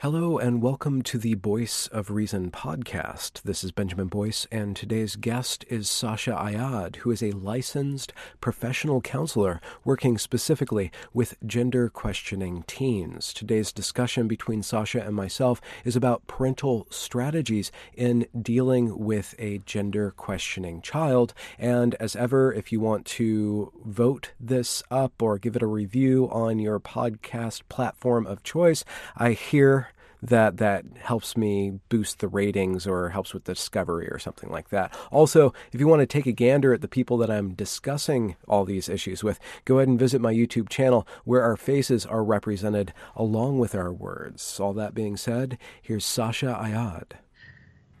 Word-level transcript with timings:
Hello 0.00 0.36
and 0.36 0.60
welcome 0.60 1.00
to 1.00 1.16
the 1.16 1.32
Voice 1.32 1.86
of 1.86 2.10
Reason 2.10 2.50
podcast. 2.50 3.40
This 3.44 3.64
is 3.64 3.72
Benjamin 3.72 4.08
Boyce, 4.08 4.46
and 4.52 4.76
today's 4.76 5.16
guest 5.16 5.64
is 5.70 5.88
Sasha 5.88 6.32
Ayad, 6.32 6.96
who 6.96 7.10
is 7.10 7.22
a 7.22 7.30
licensed 7.30 8.12
professional 8.42 9.00
counselor 9.00 9.58
working 9.86 10.18
specifically 10.18 10.92
with 11.14 11.38
gender 11.46 11.88
questioning 11.88 12.62
teens. 12.66 13.32
Today's 13.32 13.72
discussion 13.72 14.28
between 14.28 14.62
Sasha 14.62 15.00
and 15.00 15.16
myself 15.16 15.62
is 15.82 15.96
about 15.96 16.26
parental 16.26 16.86
strategies 16.90 17.72
in 17.94 18.26
dealing 18.38 18.98
with 18.98 19.34
a 19.38 19.60
gender 19.64 20.10
questioning 20.10 20.82
child. 20.82 21.32
And 21.58 21.94
as 21.94 22.14
ever, 22.14 22.52
if 22.52 22.70
you 22.70 22.80
want 22.80 23.06
to 23.06 23.72
vote 23.82 24.32
this 24.38 24.82
up 24.90 25.22
or 25.22 25.38
give 25.38 25.56
it 25.56 25.62
a 25.62 25.66
review 25.66 26.28
on 26.30 26.58
your 26.58 26.78
podcast 26.78 27.62
platform 27.70 28.26
of 28.26 28.42
choice, 28.42 28.84
I 29.16 29.32
hear 29.32 29.88
that 30.22 30.56
that 30.58 30.84
helps 30.98 31.36
me 31.36 31.78
boost 31.88 32.18
the 32.18 32.28
ratings 32.28 32.86
or 32.86 33.10
helps 33.10 33.34
with 33.34 33.44
discovery 33.44 34.08
or 34.08 34.18
something 34.18 34.50
like 34.50 34.70
that. 34.70 34.96
Also, 35.10 35.52
if 35.72 35.80
you 35.80 35.86
want 35.86 36.00
to 36.00 36.06
take 36.06 36.26
a 36.26 36.32
gander 36.32 36.72
at 36.72 36.80
the 36.80 36.88
people 36.88 37.16
that 37.18 37.30
I'm 37.30 37.54
discussing 37.54 38.36
all 38.48 38.64
these 38.64 38.88
issues 38.88 39.22
with, 39.22 39.38
go 39.64 39.78
ahead 39.78 39.88
and 39.88 39.98
visit 39.98 40.20
my 40.20 40.32
YouTube 40.32 40.68
channel 40.68 41.06
where 41.24 41.42
our 41.42 41.56
faces 41.56 42.06
are 42.06 42.24
represented 42.24 42.92
along 43.14 43.58
with 43.58 43.74
our 43.74 43.92
words. 43.92 44.58
All 44.60 44.72
that 44.74 44.94
being 44.94 45.16
said, 45.16 45.58
here's 45.80 46.04
Sasha 46.04 46.58
Ayad. 46.60 47.12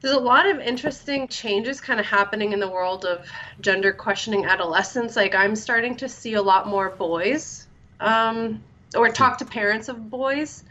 There's 0.00 0.14
a 0.14 0.20
lot 0.20 0.46
of 0.46 0.58
interesting 0.60 1.26
changes 1.26 1.80
kind 1.80 1.98
of 1.98 2.06
happening 2.06 2.52
in 2.52 2.60
the 2.60 2.68
world 2.68 3.04
of 3.04 3.26
gender 3.60 3.92
questioning 3.92 4.44
adolescents. 4.44 5.16
Like, 5.16 5.34
I'm 5.34 5.56
starting 5.56 5.96
to 5.96 6.08
see 6.08 6.34
a 6.34 6.42
lot 6.42 6.68
more 6.68 6.90
boys 6.90 7.66
um, 7.98 8.62
or 8.94 9.08
talk 9.08 9.38
to 9.38 9.44
parents 9.44 9.88
of 9.88 10.10
boys. 10.10 10.64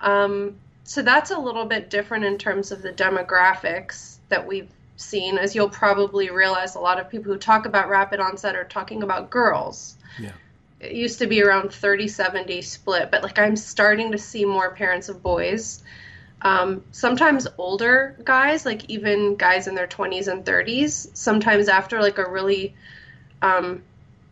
Um, 0.00 0.56
so 0.90 1.02
that's 1.02 1.30
a 1.30 1.38
little 1.38 1.66
bit 1.66 1.88
different 1.88 2.24
in 2.24 2.36
terms 2.36 2.72
of 2.72 2.82
the 2.82 2.92
demographics 2.92 4.16
that 4.28 4.44
we've 4.44 4.72
seen. 4.96 5.38
As 5.38 5.54
you'll 5.54 5.68
probably 5.68 6.30
realize, 6.30 6.74
a 6.74 6.80
lot 6.80 6.98
of 6.98 7.08
people 7.08 7.32
who 7.32 7.38
talk 7.38 7.64
about 7.64 7.88
rapid 7.88 8.18
onset 8.18 8.56
are 8.56 8.64
talking 8.64 9.04
about 9.04 9.30
girls. 9.30 9.96
Yeah. 10.18 10.32
It 10.80 10.90
used 10.90 11.20
to 11.20 11.28
be 11.28 11.44
around 11.44 11.72
30 11.72 12.08
70 12.08 12.60
split, 12.62 13.12
but 13.12 13.22
like 13.22 13.38
I'm 13.38 13.54
starting 13.54 14.10
to 14.10 14.18
see 14.18 14.44
more 14.44 14.74
parents 14.74 15.08
of 15.08 15.22
boys. 15.22 15.84
Um, 16.42 16.82
sometimes 16.90 17.46
older 17.56 18.16
guys, 18.24 18.66
like 18.66 18.90
even 18.90 19.36
guys 19.36 19.68
in 19.68 19.76
their 19.76 19.86
20s 19.86 20.26
and 20.26 20.44
30s, 20.44 21.16
sometimes 21.16 21.68
after 21.68 22.00
like 22.00 22.18
a 22.18 22.28
really 22.28 22.74
um, 23.42 23.84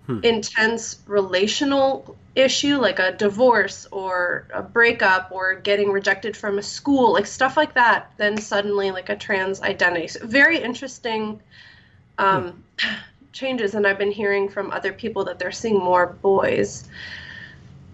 hmm. 0.09 0.21
intense 0.23 0.97
relational 1.07 2.17
issue 2.35 2.79
like 2.79 2.99
a 2.99 3.13
divorce 3.13 3.87
or 3.93 4.49
a 4.53 4.63
breakup 4.63 5.31
or 5.31 5.55
getting 5.55 5.93
rejected 5.93 6.37
from 6.37 6.59
a 6.59 6.63
school 6.63 7.13
like 7.13 7.27
stuff 7.27 7.57
like 7.57 7.75
that 7.75 8.11
then 8.17 8.37
suddenly 8.39 8.91
like 8.91 9.09
a 9.11 9.17
trans 9.17 9.61
identity 9.61 10.09
so 10.09 10.27
very 10.27 10.59
interesting 10.59 11.41
um, 12.19 12.65
hmm. 12.81 12.95
changes 13.33 13.75
and 13.75 13.87
i've 13.87 13.99
been 13.99 14.11
hearing 14.11 14.49
from 14.49 14.71
other 14.71 14.93
people 14.93 15.25
that 15.25 15.39
they're 15.39 15.53
seeing 15.53 15.79
more 15.79 16.07
boys 16.07 16.89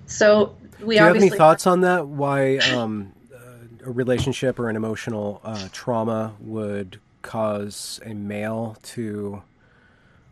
so 0.07 0.55
we 0.81 0.95
do 0.95 1.01
you 1.01 1.07
have 1.07 1.17
any 1.17 1.29
thoughts 1.29 1.67
on 1.67 1.81
that 1.81 2.07
why 2.07 2.59
um, 2.59 3.13
a 3.85 3.91
relationship 3.91 4.59
or 4.59 4.71
an 4.71 4.77
emotional 4.77 5.41
uh, 5.45 5.69
trauma 5.73 6.35
would 6.41 7.01
cause 7.23 8.01
a 8.05 8.15
male 8.15 8.77
to 8.83 9.43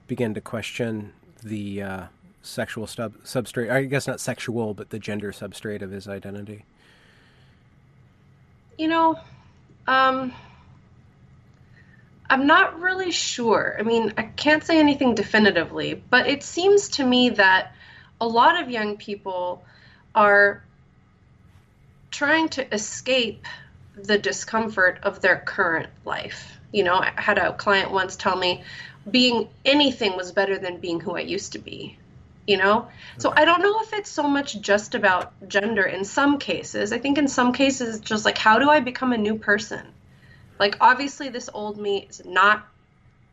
begin 0.07 0.35
to 0.35 0.41
question 0.41 1.13
the 1.43 1.83
uh, 1.83 2.03
sexual 2.43 2.87
sub- 2.87 3.23
substrate. 3.25 3.71
I 3.71 3.85
guess 3.85 4.07
not 4.07 4.21
sexual, 4.21 4.75
but 4.75 4.91
the 4.91 4.99
gender 4.99 5.33
substrate 5.33 5.83
of 5.83 5.91
his 5.91 6.09
identity? 6.09 6.65
You 8.79 8.89
know, 8.89 9.19
um, 9.87 10.33
I'm 12.29 12.47
not 12.47 12.81
really 12.81 13.11
sure. 13.11 13.77
I 13.79 13.83
mean, 13.83 14.15
I 14.17 14.23
can't 14.23 14.65
say 14.65 14.79
anything 14.79 15.15
definitively, 15.15 15.95
but 15.95 16.27
it 16.27 16.43
seems 16.43 16.89
to 16.91 17.05
me 17.05 17.31
that 17.31 17.75
a 18.21 18.27
lot 18.27 18.61
of 18.63 18.71
young 18.71 18.97
people 18.97 19.65
are 20.15 20.63
trying 22.11 22.49
to 22.51 22.75
escape 22.75 23.47
the 23.97 24.19
discomfort 24.19 25.01
of 25.03 25.21
their 25.21 25.37
current 25.37 25.89
life. 26.05 26.59
You 26.73 26.85
know, 26.85 26.95
I 26.95 27.13
had 27.17 27.39
a 27.39 27.53
client 27.53 27.91
once 27.91 28.17
tell 28.17 28.37
me 28.37 28.63
being 29.11 29.49
anything 29.65 30.17
was 30.17 30.33
better 30.33 30.59
than 30.59 30.79
being 30.79 31.01
who 31.01 31.17
I 31.17 31.21
used 31.21 31.53
to 31.53 31.59
be 31.59 31.99
you 32.47 32.57
know? 32.57 32.89
So 33.19 33.33
i 33.37 33.45
don't 33.45 33.63
know 33.63 33.81
if 33.83 33.93
it's 33.93 34.11
so 34.11 34.25
much 34.25 34.61
just 34.61 34.95
about 34.95 35.33
gender 35.49 35.85
in 35.85 36.05
some 36.05 36.39
cases. 36.39 36.93
I 36.93 36.99
think 36.99 37.19
in 37.19 37.29
some 37.29 37.53
cases 37.53 37.97
it's 37.97 38.09
just 38.09 38.25
like 38.25 38.39
how 38.39 38.59
do 38.59 38.69
i 38.69 38.81
become 38.81 39.13
a 39.13 39.19
new 39.19 39.39
person? 39.39 39.87
Like 40.59 40.77
obviously 40.81 41.29
this 41.29 41.49
old 41.53 41.79
me 41.79 42.07
is 42.09 42.23
not 42.25 42.67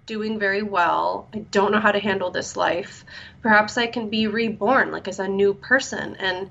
doing 0.06 0.40
very 0.40 0.64
well. 0.64 1.28
I 1.34 1.40
don't 1.40 1.72
know 1.72 1.80
how 1.80 1.92
to 1.92 2.00
handle 2.00 2.32
this 2.32 2.56
life. 2.56 3.06
Perhaps 3.42 3.78
i 3.78 3.88
can 3.88 4.10
be 4.10 4.28
reborn 4.28 4.92
like 4.92 5.08
as 5.08 5.20
a 5.20 5.28
new 5.28 5.54
person. 5.54 6.16
And 6.16 6.50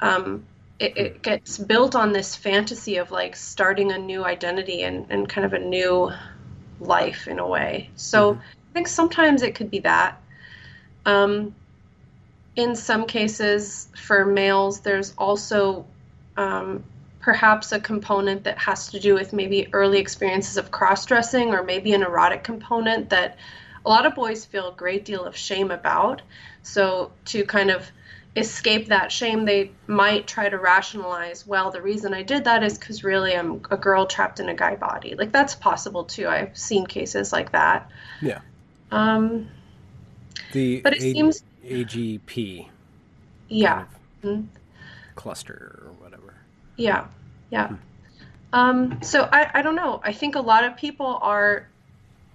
um, 0.00 0.44
it, 0.78 0.96
it 0.96 1.22
gets 1.22 1.58
built 1.58 1.94
on 1.94 2.12
this 2.12 2.34
fantasy 2.34 2.96
of 2.96 3.10
like 3.10 3.36
starting 3.36 3.92
a 3.92 3.98
new 3.98 4.24
identity 4.24 4.82
and, 4.82 5.06
and 5.10 5.28
kind 5.28 5.44
of 5.44 5.52
a 5.52 5.58
new 5.58 6.12
life 6.82 7.28
in 7.28 7.38
a 7.38 7.46
way 7.46 7.90
so 7.96 8.34
mm-hmm. 8.34 8.40
i 8.40 8.72
think 8.72 8.88
sometimes 8.88 9.42
it 9.42 9.54
could 9.54 9.70
be 9.70 9.80
that 9.80 10.20
um, 11.04 11.54
in 12.56 12.76
some 12.76 13.06
cases, 13.06 13.88
for 13.96 14.24
males, 14.24 14.80
there's 14.80 15.14
also 15.16 15.86
um, 16.36 16.84
perhaps 17.20 17.72
a 17.72 17.80
component 17.80 18.44
that 18.44 18.58
has 18.58 18.88
to 18.88 19.00
do 19.00 19.14
with 19.14 19.32
maybe 19.32 19.68
early 19.72 19.98
experiences 19.98 20.56
of 20.56 20.70
cross 20.70 21.06
dressing 21.06 21.54
or 21.54 21.62
maybe 21.62 21.94
an 21.94 22.02
erotic 22.02 22.44
component 22.44 23.10
that 23.10 23.38
a 23.84 23.88
lot 23.88 24.06
of 24.06 24.14
boys 24.14 24.44
feel 24.44 24.68
a 24.68 24.74
great 24.74 25.04
deal 25.04 25.24
of 25.24 25.36
shame 25.36 25.70
about. 25.70 26.22
So, 26.62 27.10
to 27.26 27.44
kind 27.44 27.70
of 27.70 27.90
escape 28.34 28.88
that 28.88 29.12
shame, 29.12 29.44
they 29.44 29.70
might 29.86 30.26
try 30.26 30.48
to 30.48 30.58
rationalize, 30.58 31.46
well, 31.46 31.70
the 31.70 31.82
reason 31.82 32.14
I 32.14 32.22
did 32.22 32.44
that 32.44 32.62
is 32.62 32.78
because 32.78 33.04
really 33.04 33.36
I'm 33.36 33.60
a 33.70 33.76
girl 33.76 34.06
trapped 34.06 34.40
in 34.40 34.48
a 34.48 34.54
guy 34.54 34.76
body. 34.76 35.14
Like, 35.14 35.32
that's 35.32 35.54
possible 35.54 36.04
too. 36.04 36.26
I've 36.28 36.56
seen 36.56 36.86
cases 36.86 37.32
like 37.32 37.52
that. 37.52 37.90
Yeah. 38.20 38.40
Um, 38.90 39.48
the 40.52 40.80
but 40.80 40.94
it 40.94 40.98
A- 40.98 41.12
seems 41.12 41.42
AGP. 41.64 42.68
Yeah. 43.48 43.84
mm-hmm. 44.24 44.46
Cluster 45.14 45.82
or 45.84 45.92
whatever. 46.02 46.34
Yeah. 46.76 47.06
Yeah. 47.50 47.68
Hmm. 47.68 47.74
Um, 48.54 49.02
so 49.02 49.28
I, 49.30 49.50
I 49.54 49.62
don't 49.62 49.76
know. 49.76 50.00
I 50.02 50.12
think 50.12 50.36
a 50.36 50.40
lot 50.40 50.64
of 50.64 50.76
people 50.76 51.18
are 51.22 51.68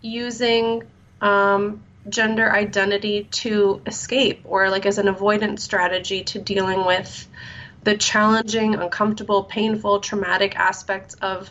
using 0.01 0.83
um, 1.21 1.83
gender 2.09 2.51
identity 2.51 3.25
to 3.31 3.81
escape 3.85 4.41
or 4.45 4.69
like 4.69 4.85
as 4.85 4.97
an 4.97 5.07
avoidance 5.07 5.63
strategy 5.63 6.23
to 6.23 6.39
dealing 6.39 6.85
with 6.85 7.27
the 7.83 7.95
challenging, 7.97 8.75
uncomfortable, 8.75 9.43
painful, 9.43 9.99
traumatic 9.99 10.55
aspects 10.55 11.15
of 11.15 11.49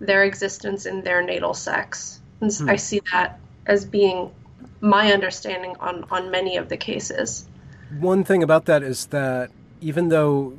their 0.00 0.24
existence 0.24 0.86
in 0.86 1.02
their 1.02 1.22
natal 1.22 1.54
sex. 1.54 2.20
And 2.40 2.52
hmm. 2.52 2.68
I 2.68 2.76
see 2.76 3.00
that 3.12 3.38
as 3.66 3.84
being 3.84 4.30
my 4.80 5.12
understanding 5.12 5.76
on 5.80 6.04
on 6.10 6.30
many 6.30 6.56
of 6.56 6.68
the 6.68 6.76
cases. 6.76 7.46
One 7.98 8.24
thing 8.24 8.42
about 8.42 8.66
that 8.66 8.82
is 8.82 9.06
that 9.06 9.50
even 9.80 10.08
though 10.08 10.58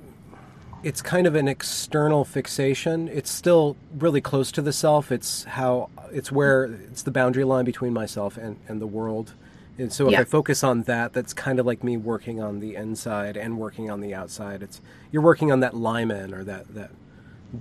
it's 0.84 1.02
kind 1.02 1.28
of 1.28 1.36
an 1.36 1.48
external 1.48 2.26
fixation, 2.26 3.08
it's 3.08 3.32
still 3.32 3.78
really 3.98 4.22
close 4.22 4.52
to 4.54 4.62
the 4.62 4.74
self. 4.74 5.12
It's 5.12 5.44
how 5.44 5.90
it's 6.14 6.32
where 6.32 6.66
it's 6.66 7.04
the 7.04 7.12
boundary 7.12 7.44
line 7.44 7.66
between 7.66 7.94
myself 7.94 8.38
and, 8.38 8.60
and 8.68 8.82
the 8.82 8.88
world. 8.88 9.34
And 9.78 9.92
so 9.92 10.08
if 10.08 10.12
yeah. 10.12 10.22
I 10.22 10.24
focus 10.26 10.64
on 10.64 10.84
that, 10.84 11.14
that's 11.14 11.34
kind 11.34 11.60
of 11.60 11.66
like 11.66 11.84
me 11.84 11.98
working 11.98 12.42
on 12.42 12.60
the 12.60 12.76
inside 12.76 13.38
and 13.38 13.58
working 13.58 13.90
on 13.90 14.02
the 14.02 14.14
outside. 14.14 14.62
It's 14.62 14.82
you're 15.12 15.24
working 15.24 15.52
on 15.52 15.62
that 15.62 15.76
lineman 15.76 16.34
or 16.34 16.44
that 16.44 16.74
that 16.76 16.92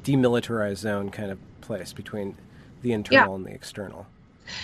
demilitarized 0.02 0.78
zone 0.78 1.10
kind 1.10 1.30
of 1.30 1.38
place 1.60 1.92
between 1.92 2.36
the 2.82 2.92
internal 2.92 3.32
yeah. 3.32 3.34
and 3.34 3.46
the 3.46 3.50
external 3.50 4.06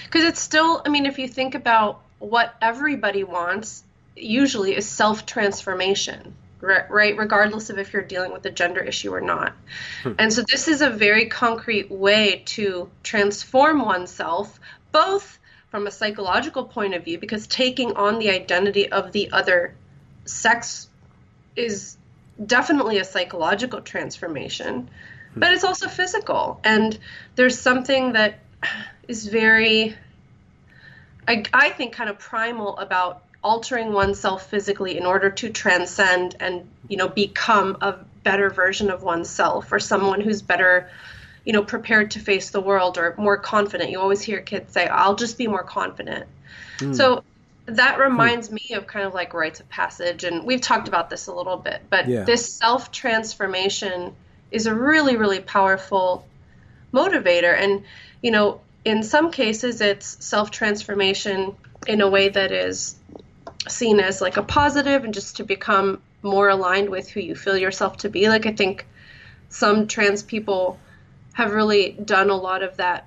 because 0.05 0.25
it's 0.25 0.41
still 0.41 0.83
i 0.85 0.89
mean 0.89 1.07
if 1.07 1.19
you 1.19 1.29
think 1.29 1.55
about 1.55 2.03
what 2.19 2.55
everybody 2.63 3.25
wants 3.25 3.85
usually 4.15 4.75
is 4.75 4.87
self 4.87 5.27
transformation 5.27 6.35
right? 6.61 7.17
Regardless 7.17 7.71
of 7.71 7.79
if 7.79 7.93
you're 7.93 8.03
dealing 8.03 8.33
with 8.33 8.45
a 8.47 8.51
gender 8.51 8.81
issue 8.81 9.13
or 9.13 9.21
not. 9.21 9.55
Hmm. 10.03 10.13
And 10.19 10.33
so 10.33 10.43
this 10.43 10.69
is 10.69 10.81
a 10.81 10.91
very 10.91 11.27
concrete 11.27 11.91
way 11.91 12.43
to 12.47 12.91
transform 13.03 13.85
oneself, 13.85 14.59
both 14.93 15.39
from 15.71 15.87
a 15.87 15.91
psychological 15.91 16.65
point 16.65 16.95
of 16.95 17.05
view, 17.05 17.19
because 17.19 17.47
taking 17.47 17.97
on 17.97 18.19
the 18.19 18.31
identity 18.31 18.91
of 18.91 19.13
the 19.13 19.31
other 19.33 19.75
sex 20.25 20.89
is 21.55 21.97
definitely 22.45 22.99
a 22.99 23.05
psychological 23.05 23.81
transformation, 23.81 24.89
hmm. 25.35 25.41
but 25.41 25.53
it's 25.53 25.65
also 25.65 25.89
physical. 25.89 26.61
And 26.65 26.99
there's 27.35 27.59
something 27.59 28.13
that 28.13 28.39
is 29.09 29.29
very, 29.29 29.95
I, 31.29 31.45
I 31.53 31.71
think, 31.71 31.93
kind 31.93 32.09
of 32.09 32.19
primal 32.19 32.79
about 32.79 33.26
altering 33.47 33.93
oneself 33.93 34.51
physically 34.51 34.99
in 34.99 35.07
order 35.07 35.31
to 35.31 35.49
transcend 35.49 36.35
and 36.41 36.69
you 36.89 36.97
know 36.97 37.07
become 37.07 37.77
a 37.81 37.93
better 38.25 38.51
version 38.51 38.91
of 38.91 39.05
oneself 39.05 39.71
or 39.71 39.79
someone 39.79 40.21
who's 40.21 40.43
better 40.43 40.91
you 41.45 41.53
know 41.53 41.63
prepared 41.63 42.11
to 42.11 42.19
face 42.19 42.51
the 42.51 42.61
world 42.61 42.99
or 42.99 43.15
more 43.17 43.37
confident 43.37 43.89
you 43.89 44.01
always 44.01 44.21
hear 44.21 44.41
kids 44.41 44.73
say 44.73 44.89
i'll 44.89 45.15
just 45.15 45.39
be 45.39 45.47
more 45.47 45.63
confident 45.63 46.27
mm. 46.79 46.93
so 46.93 47.23
that 47.67 48.01
reminds 48.01 48.49
mm. 48.49 48.55
me 48.55 48.75
of 48.75 48.89
kind 48.89 49.07
of 49.07 49.15
like 49.15 49.33
rites 49.33 49.61
of 49.61 49.69
passage 49.69 50.25
and 50.25 50.45
we've 50.45 50.61
talked 50.61 50.89
about 50.89 51.09
this 51.09 51.29
a 51.29 51.33
little 51.33 51.57
bit 51.57 51.81
but 51.89 52.09
yeah. 52.09 52.25
this 52.25 52.53
self 52.53 52.91
transformation 52.91 54.13
is 54.51 54.67
a 54.67 54.75
really 54.75 55.17
really 55.17 55.39
powerful 55.39 56.27
motivator 56.93 57.57
and 57.57 57.85
you 58.23 58.33
know 58.33 58.61
in 58.85 59.05
some 59.05 59.31
cases 59.31 59.81
it's 59.81 60.25
self 60.25 60.51
transformation 60.51 61.55
in 61.87 62.01
a 62.01 62.09
way 62.09 62.29
that 62.29 62.51
is 62.51 62.97
seen 63.69 64.01
as 64.01 64.21
like 64.21 64.37
a 64.37 64.43
positive 64.43 65.05
and 65.05 65.15
just 65.15 65.37
to 65.37 65.45
become 65.45 66.01
more 66.23 66.49
aligned 66.49 66.89
with 66.89 67.09
who 67.09 67.21
you 67.21 67.35
feel 67.35 67.57
yourself 67.57 67.97
to 67.99 68.09
be. 68.09 68.29
Like 68.29 68.47
I 68.47 68.53
think 68.53 68.87
some 69.49 69.87
trans 69.87 70.23
people 70.23 70.79
have 71.35 71.53
really 71.53 71.93
done 72.05 72.31
a 72.31 72.37
lot 72.37 72.63
of 72.63 72.77
that 72.77 73.07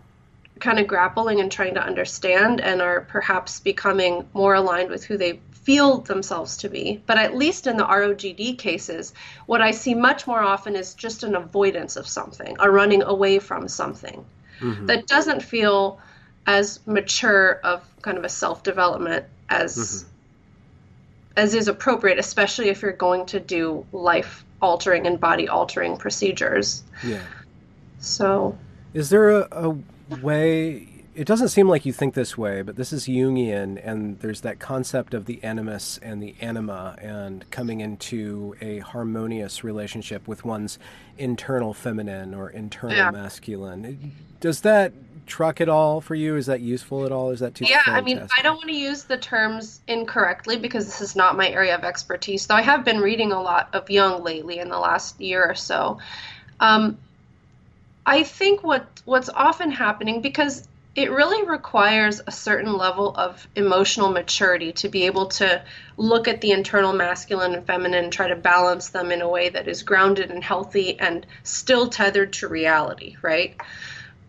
kind 0.60 0.80
of 0.80 0.88
grappling 0.88 1.40
and 1.40 1.52
trying 1.52 1.74
to 1.74 1.84
understand 1.84 2.62
and 2.62 2.82
are 2.82 3.02
perhaps 3.02 3.60
becoming 3.60 4.28
more 4.34 4.56
aligned 4.56 4.90
with 4.90 5.04
who 5.04 5.18
they 5.18 5.40
feel 5.52 6.00
themselves 6.00 6.58
to 6.58 6.70
be. 6.70 7.02
But 7.06 7.18
at 7.18 7.36
least 7.36 7.68
in 7.68 7.78
the 7.78 7.86
ROGD 7.86 8.58
cases, 8.58 9.14
what 9.46 9.62
I 9.62 9.72
see 9.72 9.94
much 9.94 10.28
more 10.28 10.42
often 10.42 10.76
is 10.76 10.94
just 10.94 11.24
an 11.24 11.36
avoidance 11.36 11.96
of 11.96 12.08
something, 12.08 12.56
a 12.60 12.70
running 12.70 13.04
away 13.04 13.40
from 13.40 13.68
something 13.68 14.26
mm-hmm. 14.60 14.86
that 14.88 15.08
doesn't 15.08 15.42
feel 15.42 16.00
as 16.46 16.80
mature 16.86 17.60
of 17.64 17.84
kind 18.02 18.18
of 18.18 18.24
a 18.24 18.30
self 18.30 18.64
development 18.64 19.26
as 19.50 19.78
mm-hmm 19.78 20.10
as 21.36 21.54
is 21.54 21.68
appropriate, 21.68 22.20
especially 22.20 22.70
if 22.70 22.82
you're 22.82 22.92
going 22.92 23.26
to 23.28 23.40
do 23.40 23.86
life 23.92 24.44
altering 24.62 25.08
and 25.08 25.20
body 25.20 25.48
altering 25.48 25.98
procedures. 25.98 26.84
Yeah. 27.06 27.22
So, 28.00 28.58
is 28.94 29.10
there 29.10 29.30
a, 29.30 29.48
a, 29.52 29.78
way? 30.22 30.88
It 31.16 31.28
doesn't 31.28 31.50
seem 31.50 31.68
like 31.68 31.86
you 31.86 31.92
think 31.92 32.14
this 32.14 32.38
way, 32.38 32.62
but 32.62 32.78
this 32.78 32.94
is 32.94 33.06
Jungian, 33.06 33.82
and 33.84 34.20
there's 34.20 34.42
that 34.42 34.60
concept 34.60 35.14
of 35.14 35.26
the 35.26 35.44
animus 35.44 36.00
and 36.02 36.24
the 36.24 36.34
anima, 36.40 36.96
and 37.02 37.50
coming 37.52 37.82
into 37.82 38.56
a 38.62 38.80
harmonious 38.80 39.64
relationship 39.64 40.28
with 40.30 40.46
one's 40.46 40.80
internal 41.18 41.74
feminine 41.74 42.34
or 42.34 42.50
internal 42.50 42.96
yeah. 42.96 43.12
masculine. 43.12 44.14
Does 44.40 44.62
that 44.62 44.94
truck 45.30 45.62
at 45.62 45.70
all 45.70 46.02
for 46.02 46.16
you? 46.16 46.36
Is 46.36 46.48
that 46.48 46.60
useful 46.60 47.06
at 47.06 47.12
all? 47.12 47.32
Is 47.32 47.40
that 47.40 47.56
too? 47.56 47.66
Yeah? 47.66 47.82
I 47.86 48.02
mean, 48.02 48.28
I 48.38 48.42
don't 48.42 48.58
want 48.58 48.70
to 48.70 48.76
use 48.76 49.04
the 49.04 49.18
terms 49.18 49.82
incorrectly 49.88 50.58
because 50.58 50.86
this 50.86 51.00
is 51.00 51.16
not 51.16 51.38
my 51.38 51.50
area 51.50 51.76
of 51.76 51.84
expertise. 51.84 52.48
Though 52.48 52.56
I 52.56 52.62
have 52.62 52.84
been 52.84 53.00
reading 53.00 53.32
a 53.32 53.42
lot 53.42 53.70
of 53.74 53.90
Jung 53.90 54.24
lately 54.24 54.60
in 54.60 54.70
the 54.70 54.80
last 54.80 55.22
year 55.22 55.44
or 55.44 55.56
so. 55.56 56.00
Um, 56.60 56.98
I 58.06 58.24
think 58.24 58.64
what 58.64 59.02
what's 59.06 59.30
often 59.30 59.72
happening 59.72 60.22
because 60.22 60.68
it 60.96 61.12
really 61.12 61.48
requires 61.48 62.20
a 62.26 62.32
certain 62.32 62.76
level 62.76 63.16
of 63.16 63.48
emotional 63.56 64.10
maturity 64.10 64.74
to 64.74 64.90
be 64.90 65.06
able 65.06 65.28
to 65.28 65.64
look 65.98 66.28
at 66.28 66.42
the 66.42 66.52
internal 66.52 66.92
masculine 66.92 67.54
and 67.54 67.66
feminine 67.66 68.04
and 68.06 68.12
try 68.12 68.28
to 68.28 68.36
balance 68.36 68.90
them 68.90 69.12
in 69.12 69.22
a 69.22 69.30
way 69.30 69.50
that 69.50 69.68
is 69.68 69.84
grounded 69.84 70.32
and 70.32 70.44
healthy 70.44 71.00
and 71.00 71.26
still 71.44 71.88
tethered 71.88 72.34
to 72.34 72.48
reality, 72.48 73.16
right? 73.22 73.56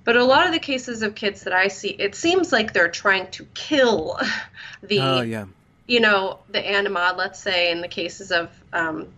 But 0.05 0.17
a 0.17 0.25
lot 0.25 0.47
of 0.47 0.53
the 0.53 0.59
cases 0.59 1.03
of 1.03 1.15
kids 1.15 1.43
that 1.43 1.53
I 1.53 1.69
see, 1.69 1.89
it 1.89 2.15
seems 2.15 2.53
like 2.53 2.73
they're 2.73 2.89
trying 2.89 3.31
to 3.33 3.45
kill 3.55 4.19
the, 4.83 5.01
oh, 5.01 5.21
yeah. 5.21 5.47
you 5.87 6.01
know, 6.01 6.39
the 6.51 6.61
anima. 6.67 7.15
Let's 7.17 7.41
say 7.41 7.71
in 7.71 7.81
the 7.81 7.89
cases 7.89 8.33
of 8.33 8.51
um, 8.73 9.09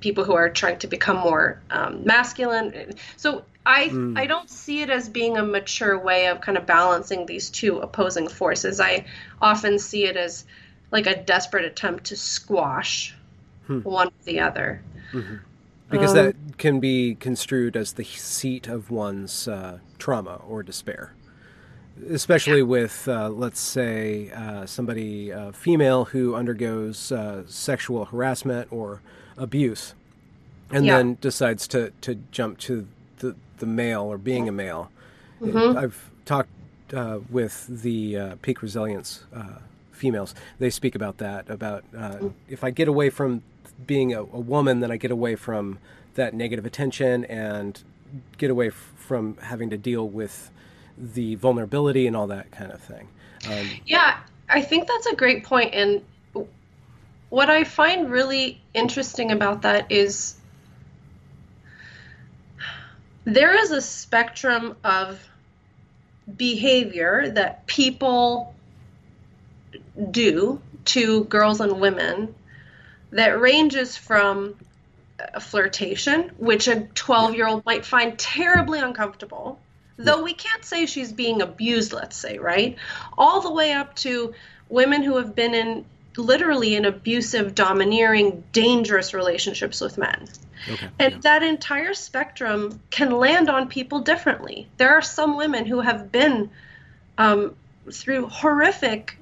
people 0.00 0.24
who 0.24 0.34
are 0.34 0.48
trying 0.48 0.78
to 0.80 0.86
become 0.86 1.18
more 1.18 1.60
um, 1.70 2.04
masculine. 2.04 2.94
So 3.16 3.44
I 3.64 3.88
mm. 3.88 4.18
I 4.18 4.26
don't 4.26 4.48
see 4.50 4.82
it 4.82 4.90
as 4.90 5.08
being 5.08 5.36
a 5.36 5.44
mature 5.44 5.98
way 5.98 6.28
of 6.28 6.40
kind 6.40 6.58
of 6.58 6.66
balancing 6.66 7.26
these 7.26 7.50
two 7.50 7.78
opposing 7.78 8.28
forces. 8.28 8.80
I 8.80 9.04
often 9.40 9.78
see 9.78 10.06
it 10.06 10.16
as 10.16 10.44
like 10.90 11.06
a 11.06 11.16
desperate 11.16 11.66
attempt 11.66 12.04
to 12.04 12.16
squash 12.16 13.14
hmm. 13.66 13.80
one 13.80 14.08
or 14.08 14.24
the 14.24 14.40
other. 14.40 14.80
Mm-hmm 15.12 15.36
because 15.90 16.10
um, 16.10 16.16
that 16.16 16.36
can 16.58 16.80
be 16.80 17.14
construed 17.14 17.76
as 17.76 17.94
the 17.94 18.04
seat 18.04 18.66
of 18.66 18.90
one's 18.90 19.48
uh, 19.48 19.78
trauma 19.98 20.40
or 20.46 20.62
despair 20.62 21.12
especially 22.10 22.62
with 22.62 23.08
uh, 23.08 23.28
let's 23.28 23.60
say 23.60 24.30
uh, 24.30 24.66
somebody 24.66 25.32
uh, 25.32 25.52
female 25.52 26.06
who 26.06 26.34
undergoes 26.34 27.12
uh, 27.12 27.42
sexual 27.46 28.06
harassment 28.06 28.70
or 28.72 29.00
abuse 29.36 29.94
and 30.70 30.84
yeah. 30.84 30.96
then 30.96 31.16
decides 31.20 31.66
to, 31.66 31.90
to 32.00 32.16
jump 32.30 32.58
to 32.58 32.86
the, 33.18 33.34
the 33.58 33.66
male 33.66 34.02
or 34.02 34.18
being 34.18 34.48
a 34.48 34.52
male 34.52 34.90
mm-hmm. 35.40 35.76
i've 35.76 36.10
talked 36.24 36.50
uh, 36.94 37.18
with 37.30 37.66
the 37.82 38.36
Pique 38.42 38.62
Resilience 38.62 39.24
females 39.92 40.34
they 40.58 40.70
speak 40.70 40.94
about 40.94 41.18
that 41.18 41.50
about 41.50 41.84
mm. 41.92 42.32
if 42.48 42.62
i 42.62 42.70
get 42.70 42.86
away 42.86 43.10
from 43.10 43.42
being 43.86 44.12
a, 44.12 44.20
a, 44.20 44.24
woman, 44.24 44.80
that 44.80 44.90
I 44.90 44.96
get 44.96 45.10
away 45.10 45.36
from 45.36 45.78
that 46.14 46.34
negative 46.34 46.66
attention 46.66 47.24
and 47.26 47.82
get 48.36 48.50
away 48.50 48.68
f- 48.68 48.92
from 48.96 49.36
having 49.36 49.70
to 49.70 49.76
deal 49.76 50.08
with 50.08 50.50
the 50.96 51.36
vulnerability 51.36 52.06
and 52.06 52.16
all 52.16 52.26
that 52.26 52.50
kind 52.50 52.72
of 52.72 52.80
thing. 52.80 53.08
Um, 53.48 53.68
yeah, 53.86 54.18
I 54.48 54.62
think 54.62 54.88
that's 54.88 55.06
a 55.06 55.14
great 55.14 55.44
point. 55.44 55.74
And 55.74 56.02
what 57.28 57.50
I 57.50 57.64
find 57.64 58.10
really 58.10 58.60
interesting 58.74 59.30
about 59.30 59.62
that 59.62 59.92
is 59.92 60.34
there 63.24 63.54
is 63.54 63.70
a 63.70 63.82
spectrum 63.82 64.76
of 64.82 65.22
behavior 66.36 67.30
that 67.30 67.66
people 67.66 68.54
do 70.10 70.60
to 70.86 71.24
girls 71.24 71.60
and 71.60 71.80
women 71.80 72.34
that 73.10 73.40
ranges 73.40 73.96
from 73.96 74.56
a 75.18 75.40
flirtation, 75.40 76.30
which 76.38 76.68
a 76.68 76.82
12 76.94 77.34
year 77.34 77.46
old 77.46 77.64
might 77.66 77.84
find 77.84 78.18
terribly 78.18 78.80
uncomfortable, 78.80 79.58
though 79.96 80.22
we 80.22 80.32
can't 80.32 80.64
say 80.64 80.86
she's 80.86 81.12
being 81.12 81.42
abused, 81.42 81.92
let's 81.92 82.16
say, 82.16 82.38
right? 82.38 82.76
All 83.16 83.40
the 83.40 83.52
way 83.52 83.72
up 83.72 83.96
to 83.96 84.34
women 84.68 85.02
who 85.02 85.16
have 85.16 85.34
been 85.34 85.54
in 85.54 85.84
literally 86.16 86.74
in 86.74 86.84
abusive, 86.84 87.54
domineering, 87.54 88.44
dangerous 88.52 89.14
relationships 89.14 89.80
with 89.80 89.98
men. 89.98 90.28
Okay, 90.70 90.88
and 90.98 91.14
yeah. 91.14 91.20
that 91.22 91.42
entire 91.42 91.94
spectrum 91.94 92.80
can 92.90 93.10
land 93.10 93.48
on 93.48 93.68
people 93.68 94.00
differently. 94.00 94.68
There 94.76 94.90
are 94.90 95.02
some 95.02 95.36
women 95.36 95.64
who 95.64 95.80
have 95.80 96.10
been 96.10 96.50
um, 97.16 97.54
through 97.90 98.26
horrific 98.26 99.17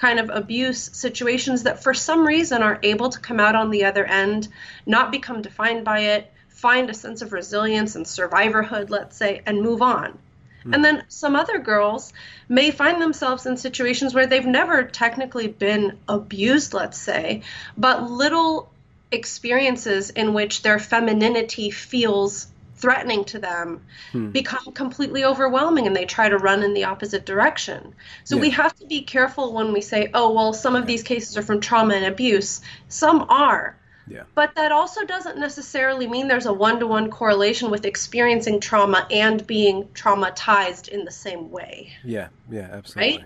kind 0.00 0.18
of 0.18 0.30
abuse 0.30 0.90
situations 0.94 1.64
that 1.64 1.82
for 1.82 1.92
some 1.92 2.26
reason 2.26 2.62
are 2.62 2.78
able 2.82 3.10
to 3.10 3.20
come 3.20 3.38
out 3.38 3.54
on 3.54 3.70
the 3.70 3.84
other 3.84 4.04
end, 4.04 4.48
not 4.86 5.12
become 5.12 5.42
defined 5.42 5.84
by 5.84 6.00
it, 6.00 6.32
find 6.48 6.88
a 6.88 6.94
sense 6.94 7.20
of 7.20 7.34
resilience 7.34 7.96
and 7.96 8.06
survivorhood, 8.06 8.88
let's 8.88 9.16
say, 9.16 9.42
and 9.44 9.60
move 9.60 9.82
on. 9.82 10.18
Hmm. 10.62 10.74
And 10.74 10.84
then 10.84 11.04
some 11.08 11.36
other 11.36 11.58
girls 11.58 12.14
may 12.48 12.70
find 12.70 13.00
themselves 13.00 13.44
in 13.44 13.58
situations 13.58 14.14
where 14.14 14.26
they've 14.26 14.46
never 14.46 14.84
technically 14.84 15.48
been 15.48 15.98
abused, 16.08 16.72
let's 16.72 16.98
say, 16.98 17.42
but 17.76 18.10
little 18.10 18.70
experiences 19.12 20.08
in 20.08 20.32
which 20.32 20.62
their 20.62 20.78
femininity 20.78 21.70
feels 21.70 22.46
threatening 22.80 23.24
to 23.24 23.38
them 23.38 23.84
hmm. 24.12 24.30
become 24.30 24.72
completely 24.72 25.24
overwhelming 25.24 25.86
and 25.86 25.94
they 25.94 26.04
try 26.04 26.28
to 26.28 26.38
run 26.38 26.62
in 26.62 26.74
the 26.74 26.84
opposite 26.84 27.26
direction. 27.26 27.94
So 28.24 28.36
yeah. 28.36 28.42
we 28.42 28.50
have 28.50 28.74
to 28.76 28.86
be 28.86 29.02
careful 29.02 29.52
when 29.52 29.72
we 29.72 29.80
say, 29.80 30.10
oh, 30.14 30.32
well, 30.32 30.52
some 30.52 30.74
of 30.74 30.86
these 30.86 31.02
cases 31.02 31.36
are 31.36 31.42
from 31.42 31.60
trauma 31.60 31.94
and 31.94 32.06
abuse. 32.06 32.60
Some 32.88 33.26
are. 33.28 33.76
Yeah. 34.08 34.24
But 34.34 34.56
that 34.56 34.72
also 34.72 35.04
doesn't 35.04 35.38
necessarily 35.38 36.08
mean 36.08 36.26
there's 36.26 36.46
a 36.46 36.52
one 36.52 36.80
to 36.80 36.86
one 36.86 37.10
correlation 37.10 37.70
with 37.70 37.84
experiencing 37.84 38.58
trauma 38.58 39.06
and 39.10 39.46
being 39.46 39.84
traumatized 39.88 40.88
in 40.88 41.04
the 41.04 41.12
same 41.12 41.50
way. 41.50 41.92
Yeah, 42.02 42.28
yeah, 42.50 42.68
absolutely. 42.72 43.18
Right? 43.18 43.24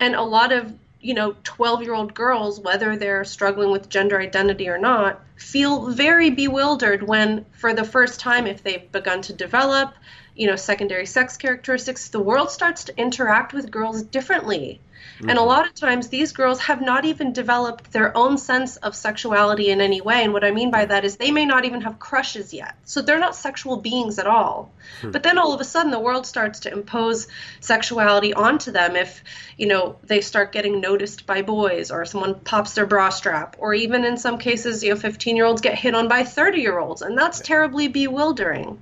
And 0.00 0.14
a 0.14 0.22
lot 0.22 0.52
of 0.52 0.74
you 1.00 1.14
know 1.14 1.34
12 1.44 1.82
year 1.82 1.94
old 1.94 2.14
girls 2.14 2.60
whether 2.60 2.96
they're 2.96 3.24
struggling 3.24 3.70
with 3.70 3.88
gender 3.88 4.20
identity 4.20 4.68
or 4.68 4.78
not 4.78 5.20
feel 5.36 5.88
very 5.90 6.30
bewildered 6.30 7.02
when 7.02 7.44
for 7.52 7.72
the 7.72 7.84
first 7.84 8.20
time 8.20 8.46
if 8.46 8.62
they've 8.62 8.92
begun 8.92 9.22
to 9.22 9.32
develop 9.32 9.94
you 10.34 10.46
know 10.46 10.56
secondary 10.56 11.06
sex 11.06 11.36
characteristics 11.36 12.08
the 12.08 12.20
world 12.20 12.50
starts 12.50 12.84
to 12.84 12.98
interact 12.98 13.52
with 13.52 13.70
girls 13.70 14.02
differently 14.02 14.80
mm-hmm. 15.18 15.28
and 15.28 15.38
a 15.38 15.40
mm-hmm. 15.40 15.48
lot 15.48 15.66
of 15.66 15.74
times 15.74 16.08
these 16.08 16.32
girls 16.32 16.60
have 16.60 16.80
not 16.80 17.04
even 17.04 17.32
developed 17.32 17.92
their 17.92 18.16
own 18.16 18.38
sense 18.38 18.76
of 18.76 18.94
sexuality 18.94 19.70
in 19.70 19.80
any 19.80 20.00
way 20.00 20.24
and 20.24 20.32
what 20.32 20.44
i 20.44 20.50
mean 20.50 20.70
by 20.70 20.84
that 20.84 21.04
is 21.04 21.16
they 21.16 21.30
may 21.30 21.44
not 21.44 21.64
even 21.64 21.80
have 21.80 21.98
crushes 21.98 22.52
yet 22.52 22.74
so 22.84 23.02
they're 23.02 23.18
not 23.18 23.34
sexual 23.34 23.76
beings 23.76 24.18
at 24.18 24.26
all 24.26 24.70
mm-hmm. 24.98 25.10
but 25.10 25.22
then 25.22 25.38
all 25.38 25.52
of 25.52 25.60
a 25.60 25.64
sudden 25.64 25.90
the 25.90 25.98
world 25.98 26.26
starts 26.26 26.60
to 26.60 26.72
impose 26.72 27.28
sexuality 27.60 28.34
onto 28.34 28.70
them 28.70 28.96
if 28.96 29.22
you 29.56 29.66
know 29.66 29.96
they 30.04 30.20
start 30.20 30.52
getting 30.52 30.80
noticed 30.80 31.26
by 31.26 31.42
boys 31.42 31.90
or 31.90 32.04
someone 32.04 32.34
pops 32.34 32.74
their 32.74 32.86
bra 32.86 33.08
strap 33.10 33.56
or 33.58 33.74
even 33.74 34.04
in 34.04 34.16
some 34.16 34.38
cases 34.38 34.82
you 34.82 34.90
know 34.90 34.96
15 34.96 35.36
year 35.36 35.44
olds 35.44 35.60
get 35.60 35.74
hit 35.74 35.94
on 35.94 36.08
by 36.08 36.24
30 36.24 36.60
year 36.60 36.78
olds 36.78 37.02
and 37.02 37.16
that's 37.16 37.40
terribly 37.40 37.88
bewildering 37.88 38.80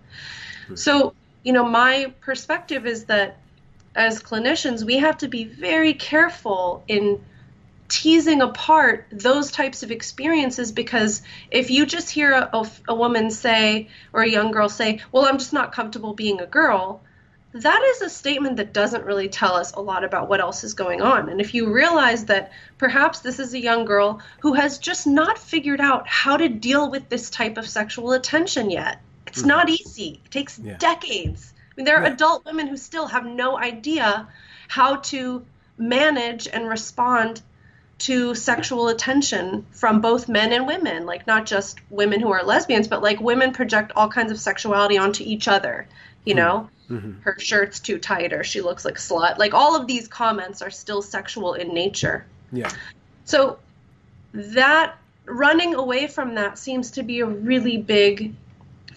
hmm. 0.67 0.75
so 0.75 1.15
you 1.49 1.53
know, 1.55 1.65
my 1.65 2.13
perspective 2.21 2.87
is 2.87 3.07
that 3.07 3.39
as 3.99 4.23
clinicians, 4.23 4.85
we 4.85 4.99
have 4.99 5.19
to 5.19 5.28
be 5.28 5.45
very 5.45 5.93
careful 5.93 6.85
in 6.87 7.21
teasing 7.88 8.43
apart 8.43 9.07
those 9.11 9.50
types 9.50 9.83
of 9.83 9.90
experiences 9.90 10.71
because 10.71 11.23
if 11.50 11.71
you 11.71 11.85
just 11.85 12.09
hear 12.09 12.33
a, 12.33 12.49
a, 12.52 12.71
a, 12.88 12.95
woman 12.95 13.31
say 13.31 13.88
or 14.12 14.23
a 14.23 14.28
young 14.28 14.52
girl 14.52 14.69
say, 14.69 15.00
Well, 15.11 15.25
I'm 15.25 15.38
just 15.38 15.52
not 15.52 15.73
comfortable 15.73 16.14
being 16.14 16.40
a 16.40 16.47
girl, 16.47 17.00
that 17.55 17.83
is 17.83 18.02
a 18.02 18.11
statement 18.11 18.59
that 18.59 18.73
doesn't 18.73 19.05
really 19.05 19.28
tell 19.28 19.55
us 19.55 19.73
a 19.73 19.81
lot 19.81 20.05
about 20.05 20.28
what 20.28 20.40
else 20.40 20.62
is 20.62 20.75
going 20.75 21.02
on. 21.02 21.28
And 21.28 21.40
if 21.40 21.55
you 21.55 21.73
realize 21.73 22.26
that 22.26 22.52
perhaps 22.76 23.21
this 23.21 23.40
is 23.40 23.52
a 23.55 23.59
young 23.59 23.85
girl 23.85 24.21
who 24.40 24.52
has 24.52 24.78
just 24.78 25.09
not 25.09 25.38
figured 25.38 25.81
out 25.81 26.07
how 26.07 26.37
to 26.37 26.49
deal 26.49 26.88
with 26.88 27.09
this 27.09 27.31
type 27.31 27.57
of 27.57 27.69
sexual 27.69 28.12
attention 28.12 28.71
yet, 28.71 29.00
it's 29.26 29.40
mm-hmm. 29.40 29.49
not 29.49 29.71
easy. 29.71 30.21
It 30.25 30.31
takes 30.31 30.59
yeah. 30.59 30.76
decades. 30.76 31.52
Mean, 31.78 31.85
there 31.85 31.97
are 31.97 32.06
yeah. 32.06 32.12
adult 32.12 32.44
women 32.44 32.66
who 32.66 32.76
still 32.76 33.06
have 33.06 33.25
no 33.25 33.56
idea 33.56 34.28
how 34.66 34.97
to 34.97 35.47
manage 35.78 36.49
and 36.49 36.68
respond 36.68 37.40
to 37.99 38.35
sexual 38.35 38.88
attention 38.88 39.64
from 39.70 40.00
both 40.00 40.28
men 40.28 40.52
and 40.52 40.66
women, 40.66 41.06
like 41.06 41.26
not 41.26 41.47
just 41.47 41.78
women 41.88 42.20
who 42.20 42.32
are 42.32 42.42
lesbians, 42.42 42.88
but 42.88 43.00
like 43.00 43.20
women 43.20 43.52
project 43.52 43.92
all 43.94 44.08
kinds 44.08 44.32
of 44.32 44.40
sexuality 44.40 44.99
onto 44.99 45.23
each 45.25 45.47
other. 45.47 45.87
You 46.25 46.35
mm-hmm. 46.35 46.44
know, 46.44 46.70
mm-hmm. 46.90 47.20
her 47.20 47.38
shirt's 47.38 47.78
too 47.78 47.99
tight 47.99 48.32
or 48.32 48.42
she 48.42 48.61
looks 48.61 48.85
like 48.85 48.97
a 48.97 49.00
slut. 49.00 49.38
Like 49.38 49.54
all 49.54 49.76
of 49.80 49.87
these 49.87 50.08
comments 50.08 50.62
are 50.62 50.70
still 50.70 51.00
sexual 51.00 51.54
in 51.54 51.73
nature. 51.73 52.26
Yeah. 52.50 52.73
So 53.25 53.61
that 54.32 54.99
running 55.26 55.76
away 55.76 56.08
from 56.08 56.35
that 56.35 56.58
seems 56.58 56.92
to 56.92 57.04
be 57.04 57.20
a 57.20 57.26
really 57.26 57.76
big 57.76 58.35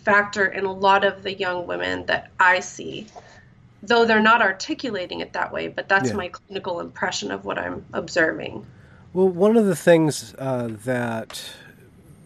factor 0.04 0.46
in 0.46 0.66
a 0.66 0.72
lot 0.72 1.04
of 1.04 1.24
the 1.24 1.34
young 1.34 1.68
women 1.68 2.06
that 2.08 2.32
I 2.40 2.60
see, 2.60 3.08
though 3.84 4.06
they're 4.06 4.20
not 4.20 4.42
articulating 4.42 5.22
it 5.22 5.34
that 5.34 5.52
way, 5.52 5.68
but 5.68 5.88
that's 5.88 6.10
yeah. 6.10 6.16
my 6.16 6.28
clinical 6.30 6.80
impression 6.80 7.32
of 7.32 7.46
what 7.46 7.58
I'm 7.58 7.86
observing. 7.94 8.66
Well, 9.14 9.28
one 9.28 9.58
of 9.58 9.66
the 9.66 9.76
things 9.76 10.34
uh, 10.38 10.70
that 10.86 11.44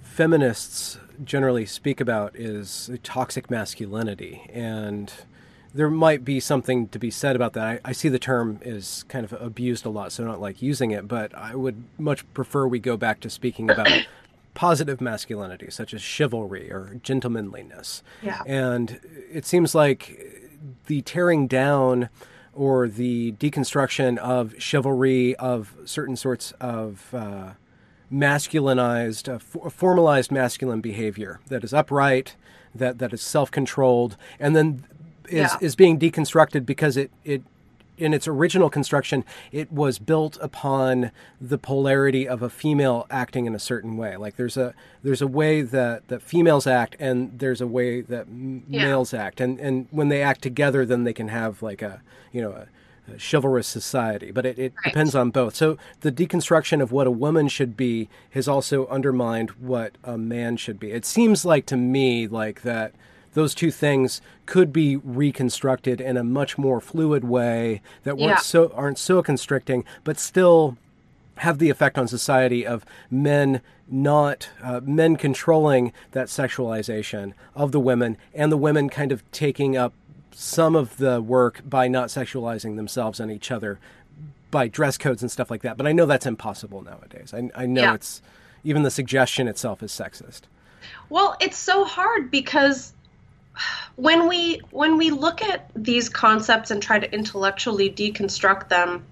feminists 0.04 0.98
generally 1.24 1.66
speak 1.66 2.02
about 2.02 2.36
is 2.36 2.90
toxic 3.04 3.50
masculinity. 3.50 4.50
And 4.54 5.12
there 5.74 5.90
might 5.90 6.24
be 6.24 6.40
something 6.40 6.88
to 6.90 7.00
be 7.00 7.12
said 7.12 7.36
about 7.36 7.54
that. 7.54 7.66
I, 7.66 7.80
I, 7.84 7.92
see 7.92 8.08
the 8.08 8.20
term 8.20 8.60
is 8.62 9.04
kind 9.10 9.26
of 9.26 9.34
abused 9.34 9.86
a 9.86 9.90
lot, 9.90 10.12
so 10.12 10.24
I 10.24 10.28
don't 10.28 10.42
like 10.42 10.62
using 10.62 10.92
it, 10.92 11.08
but 11.08 11.36
I 11.36 11.54
would 11.54 11.84
much 11.98 12.26
prefer 12.34 12.66
we 12.66 12.80
go 12.80 12.96
back 12.96 13.20
to 13.22 13.30
speaking 13.30 13.70
about 13.70 13.90
positive 14.56 15.00
masculinity, 15.00 15.70
such 15.70 15.94
as 15.94 16.02
chivalry 16.02 16.72
or 16.72 17.00
gentlemanliness. 17.04 18.02
Yeah. 18.24 18.42
And 18.48 19.00
it 19.32 19.46
seems 19.46 19.76
like 19.76 20.58
the 20.88 21.02
tearing 21.04 21.46
down 21.46 22.10
or 22.54 22.88
the 22.88 23.34
deconstruction 23.34 24.18
of 24.18 24.56
chivalry, 24.58 25.36
of 25.36 25.76
certain 25.86 26.16
sorts 26.16 26.54
of 26.60 27.14
uh, 27.14 27.52
masculinized, 28.12 29.32
uh, 29.32 29.70
formalized 29.70 30.32
masculine 30.32 30.82
behavior 30.82 31.40
that 31.48 31.64
is 31.64 31.74
upright, 31.74 32.36
that, 32.74 32.98
that 32.98 33.14
is 33.14 33.22
self 33.22 33.52
controlled, 33.52 34.18
and 34.40 34.56
then 34.56 34.86
is, 35.28 35.52
yeah. 35.52 35.58
is 35.60 35.76
being 35.76 36.00
deconstructed 36.00 36.66
because 36.66 36.98
it, 36.98 37.12
it 37.24 37.44
in 37.98 38.14
its 38.14 38.28
original 38.28 38.70
construction, 38.70 39.24
it 39.52 39.72
was 39.72 40.00
built 40.00 40.38
upon 40.42 41.12
the 41.40 41.58
polarity 41.58 42.28
of 42.28 42.42
a 42.42 42.50
female 42.50 43.08
acting 43.10 43.46
in 43.46 43.56
a 43.56 43.60
certain 43.60 43.98
way. 43.98 44.18
Like 44.18 44.36
there's 44.36 44.58
a 44.58 44.74
there's 45.04 45.22
a 45.22 45.28
way 45.28 45.62
that, 45.62 46.08
that 46.08 46.22
females 46.22 46.68
act, 46.68 46.96
and 47.00 47.38
there's 47.40 47.62
a 47.62 47.68
way 47.68 48.02
that 48.02 48.28
yeah. 48.28 48.86
males 48.86 49.14
act, 49.14 49.40
and 49.40 49.60
and 49.60 49.88
when 49.92 50.10
they 50.10 50.22
act 50.22 50.42
together, 50.42 50.86
then 50.86 51.04
they 51.04 51.14
can 51.14 51.30
have 51.30 51.62
like 51.62 51.82
a 51.82 52.02
you 52.32 52.42
know 52.42 52.52
a, 52.52 52.68
a 53.14 53.18
chivalrous 53.20 53.68
society. 53.68 54.32
But 54.32 54.46
it, 54.46 54.60
it 54.60 54.74
right. 54.78 54.92
depends 54.92 55.16
on 55.16 55.32
both. 55.32 55.56
So 55.56 55.78
the 56.02 56.12
deconstruction 56.12 56.82
of 56.82 56.92
what 56.92 57.08
a 57.08 57.12
woman 57.12 57.48
should 57.48 57.78
be 57.78 58.10
has 58.32 58.48
also 58.48 58.88
undermined 58.88 59.52
what 59.52 59.98
a 60.04 60.18
man 60.18 60.58
should 60.58 60.80
be. 60.80 60.92
It 60.92 61.06
seems 61.06 61.46
like 61.46 61.66
to 61.68 61.78
me 61.78 62.28
like 62.28 62.62
that 62.64 62.94
those 63.36 63.54
two 63.54 63.70
things 63.70 64.22
could 64.46 64.74
be 64.74 64.96
reconstructed 64.96 66.02
in 66.02 66.18
a 66.18 66.24
much 66.24 66.58
more 66.58 66.82
fluid 66.82 67.24
way 67.24 67.82
that 68.04 68.18
weren't 68.18 68.30
yeah. 68.32 68.38
so 68.38 68.72
aren't 68.74 68.98
so 68.98 69.22
constricting, 69.22 69.86
but 70.04 70.18
still 70.18 70.78
have 71.40 71.60
the 71.60 71.70
effect 71.70 71.98
on 71.98 72.08
society 72.08 72.66
of 72.66 72.86
men 73.12 73.62
not 73.88 74.50
uh, 74.64 74.80
men 74.84 75.16
controlling 75.16 75.94
that 76.12 76.28
sexualization 76.28 77.34
of 77.54 77.72
the 77.72 77.80
women 77.80 78.18
and 78.34 78.52
the 78.52 78.58
women 78.58 78.90
kind 78.90 79.12
of 79.12 79.30
taking 79.32 79.78
up 79.78 79.94
some 80.32 80.76
of 80.76 80.98
the 80.98 81.22
work 81.22 81.62
by 81.66 81.88
not 81.88 82.10
sexualizing 82.10 82.78
themselves 82.78 83.20
and 83.20 83.32
each 83.32 83.52
other 83.52 83.80
by 84.50 84.68
dress 84.68 84.98
codes 84.98 85.22
and 85.22 85.30
stuff 85.30 85.52
like 85.52 85.62
that. 85.62 85.78
But 85.78 85.88
I 85.88 85.92
know 85.92 86.06
that's 86.06 86.26
impossible 86.26 86.82
nowadays. 86.82 87.34
I, 87.34 87.50
I 87.54 87.66
know 87.66 87.82
yeah. 87.82 87.94
it's 87.94 88.22
even 88.64 88.84
the 88.84 88.92
suggestion 88.92 89.48
itself 89.48 89.84
is 89.84 89.92
sexist. 89.92 90.42
Well, 91.10 91.36
it's 91.40 91.58
so 91.58 91.84
hard 91.84 92.32
because 92.32 92.95
when 93.96 94.28
we 94.28 94.62
when 94.72 94.98
we 94.98 95.12
look 95.12 95.42
at 95.42 95.70
these 95.76 96.10
concepts 96.10 96.72
and 96.72 96.82
try 96.82 97.00
to 97.00 97.14
intellectually 97.14 97.90
deconstruct 97.90 98.70
them, 98.70 99.06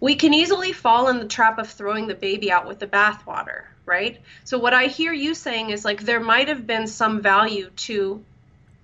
we 0.00 0.14
can 0.14 0.34
easily 0.34 0.72
fall 0.72 1.08
in 1.08 1.18
the 1.18 1.28
trap 1.28 1.58
of 1.58 1.68
throwing 1.68 2.06
the 2.06 2.14
baby 2.14 2.50
out 2.50 2.66
with 2.66 2.78
the 2.78 2.86
bathwater, 2.86 3.64
right? 3.86 4.18
So 4.44 4.58
what 4.58 4.74
I 4.74 4.86
hear 4.86 5.12
you 5.12 5.34
saying 5.34 5.70
is 5.70 5.84
like 5.84 6.02
there 6.02 6.20
might 6.20 6.48
have 6.48 6.66
been 6.66 6.86
some 6.86 7.20
value 7.20 7.70
to 7.76 8.24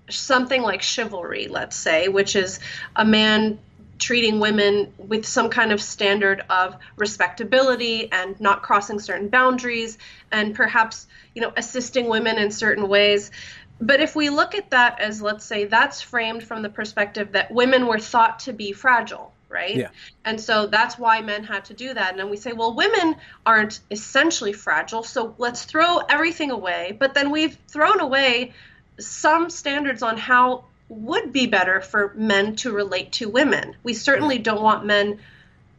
something 0.09 0.63
like 0.63 0.83
chivalry, 0.83 1.49
let's 1.49 1.77
say, 1.77 2.09
which 2.09 2.37
is 2.37 2.61
a 2.95 3.05
man 3.05 3.59
treating 3.99 4.41
women 4.41 4.93
with 4.99 5.27
some 5.27 5.49
kind 5.49 5.73
of 5.73 5.81
standard 5.81 6.45
of 6.51 6.77
respectability 6.97 8.11
and 8.13 8.39
not 8.41 8.63
crossing 8.63 8.99
certain 8.99 9.29
boundaries 9.29 9.97
and 10.31 10.55
perhaps 10.55 11.07
you 11.35 11.43
know 11.43 11.53
assisting 11.57 12.09
women 12.09 12.37
in 12.37 12.51
certain 12.51 12.89
ways 12.89 13.31
but 13.81 14.01
if 14.01 14.17
we 14.17 14.31
look 14.31 14.55
at 14.55 14.71
that 14.71 15.01
as, 15.01 15.21
let's 15.21 15.45
say, 15.45 15.65
that's 15.65 16.01
framed 16.01 16.43
from 16.43 16.63
the 16.63 16.69
perspective 16.69 17.33
that 17.33 17.51
women 17.51 17.87
were 17.87 17.99
thought 17.99 18.41
to 18.41 18.53
be 18.53 18.73
fragile, 18.73 19.33
right? 19.49 19.77
Yeah. 19.77 19.89
And 20.25 20.41
so 20.41 20.67
that's 20.67 20.99
why 20.99 21.21
men 21.21 21.45
had 21.45 21.67
to 21.67 21.75
do 21.75 21.93
that. 21.93 22.11
And 22.11 22.19
then 22.19 22.31
we 22.31 22.37
say, 22.37 22.53
well, 22.53 22.75
women 22.75 23.17
aren't 23.45 23.81
essentially 23.91 24.53
fragile, 24.53 25.03
so 25.03 25.35
let's 25.39 25.65
throw 25.65 25.99
everything 25.99 26.51
away. 26.51 26.97
But 26.99 27.15
then 27.15 27.31
we've 27.31 27.57
thrown 27.69 28.01
away 28.01 28.53
some 28.99 29.51
standards 29.51 30.03
on 30.03 30.17
how 30.17 30.65
would 30.89 31.33
be 31.33 31.47
better 31.47 31.81
for 31.81 32.15
men 32.17 32.57
to 32.57 32.73
relate 32.73 33.13
to 33.13 33.29
women. 33.29 33.77
We 33.83 33.93
certainly 33.93 34.39
don't 34.39 34.63
want 34.63 34.87
men 34.87 35.19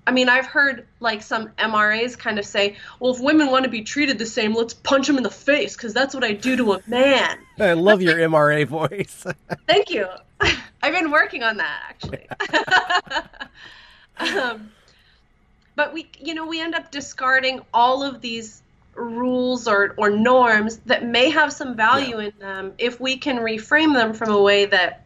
I 0.08 0.12
mean, 0.12 0.30
I've 0.30 0.46
heard 0.46 0.88
like 1.02 1.22
some 1.22 1.50
MRAs 1.60 2.18
kind 2.18 2.40
of 2.40 2.46
say, 2.46 2.78
well, 3.02 3.14
if 3.14 3.20
women 3.20 3.52
want 3.52 3.66
to 3.66 3.70
be 3.70 3.82
treated 3.82 4.18
the 4.18 4.26
same, 4.26 4.56
let's 4.56 4.74
punch 4.74 5.06
them 5.06 5.18
in 5.18 5.24
the 5.24 5.30
face 5.30 5.76
because 5.76 5.94
that's 5.94 6.16
what 6.16 6.24
I 6.24 6.32
do 6.32 6.56
to 6.56 6.74
a 6.74 6.82
man. 6.88 7.38
I 7.60 7.74
love 7.74 8.02
your 8.02 8.16
MRA 8.16 8.66
voice. 8.66 9.26
Thank 9.68 9.90
you. 9.90 10.08
I've 10.82 10.94
been 10.94 11.12
working 11.12 11.44
on 11.44 11.58
that 11.58 11.82
actually. 11.90 12.26
um, 14.18 14.72
but 15.76 15.94
we, 15.94 16.10
you 16.20 16.34
know, 16.34 16.48
we 16.48 16.62
end 16.62 16.74
up 16.74 16.90
discarding 16.90 17.60
all 17.74 18.02
of 18.02 18.22
these 18.22 18.64
rules 18.96 19.68
or, 19.68 19.94
or 19.98 20.10
norms 20.10 20.78
that 20.86 21.06
may 21.06 21.30
have 21.32 21.52
some 21.52 21.76
value 21.76 22.20
yeah. 22.20 22.28
in 22.28 22.34
them 22.40 22.74
if 22.78 23.02
we 23.02 23.18
can 23.18 23.40
reframe 23.40 23.94
them 23.94 24.14
from 24.14 24.32
a 24.32 24.42
way 24.42 24.66
that 24.66 25.04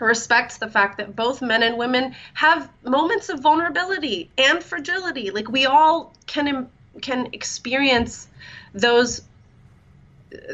respects 0.00 0.58
the 0.58 0.68
fact 0.68 0.98
that 0.98 1.16
both 1.16 1.42
men 1.42 1.62
and 1.62 1.78
women 1.78 2.14
have 2.34 2.68
moments 2.82 3.28
of 3.28 3.40
vulnerability 3.40 4.30
and 4.36 4.62
fragility. 4.62 5.30
Like 5.30 5.48
we 5.48 5.66
all 5.66 6.14
can 6.26 6.68
can 7.00 7.28
experience 7.32 8.28
those 8.74 9.22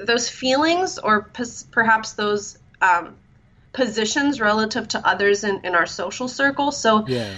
those 0.04 0.28
feelings 0.28 0.98
or 0.98 1.30
perhaps 1.70 2.12
those 2.12 2.58
um, 2.80 3.16
positions 3.72 4.40
relative 4.40 4.88
to 4.88 5.06
others 5.06 5.44
in, 5.44 5.60
in 5.64 5.74
our 5.74 5.86
social 5.86 6.28
circle. 6.28 6.72
So 6.72 7.06
yeah. 7.06 7.34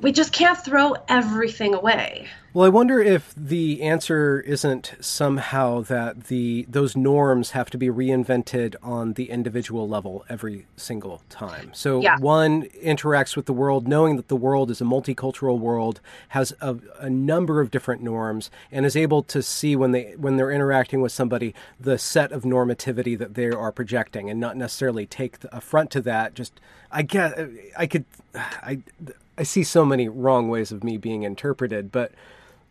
we 0.00 0.12
just 0.12 0.32
can't 0.32 0.58
throw 0.58 0.94
everything 1.08 1.74
away. 1.74 2.28
Well, 2.52 2.66
I 2.66 2.68
wonder 2.68 2.98
if 2.98 3.32
the 3.36 3.80
answer 3.82 4.40
isn't 4.40 4.94
somehow 5.00 5.82
that 5.82 6.24
the 6.24 6.66
those 6.68 6.96
norms 6.96 7.52
have 7.52 7.70
to 7.70 7.78
be 7.78 7.88
reinvented 7.88 8.74
on 8.82 9.12
the 9.12 9.30
individual 9.30 9.88
level 9.88 10.24
every 10.28 10.66
single 10.76 11.22
time. 11.28 11.70
So 11.72 12.00
Yeah. 12.00 12.16
one 12.18 12.64
interacts 12.82 13.36
with 13.36 13.46
the 13.46 13.52
world 13.52 13.86
knowing 13.86 14.16
that 14.16 14.26
the 14.26 14.34
world 14.36 14.68
is 14.72 14.80
a 14.80 14.84
multicultural 14.84 15.60
world, 15.60 16.00
has 16.30 16.52
a, 16.60 16.76
a 16.98 17.08
number 17.08 17.60
of 17.60 17.70
different 17.70 18.02
norms, 18.02 18.50
and 18.72 18.84
is 18.84 18.96
able 18.96 19.22
to 19.24 19.42
see 19.44 19.76
when 19.76 19.92
they 19.92 20.14
when 20.16 20.36
they're 20.36 20.50
interacting 20.50 21.00
with 21.00 21.12
somebody 21.12 21.54
the 21.78 21.98
set 21.98 22.32
of 22.32 22.42
normativity 22.42 23.16
that 23.16 23.34
they 23.34 23.50
are 23.50 23.70
projecting, 23.70 24.28
and 24.28 24.40
not 24.40 24.56
necessarily 24.56 25.06
take 25.06 25.38
the 25.38 25.56
affront 25.56 25.92
to 25.92 26.00
that. 26.00 26.34
Just 26.34 26.60
I 26.90 27.02
get 27.02 27.38
I 27.78 27.86
could 27.86 28.06
I 28.34 28.80
I 29.38 29.44
see 29.44 29.62
so 29.62 29.84
many 29.84 30.08
wrong 30.08 30.48
ways 30.48 30.72
of 30.72 30.82
me 30.82 30.96
being 30.96 31.22
interpreted, 31.22 31.92
but 31.92 32.10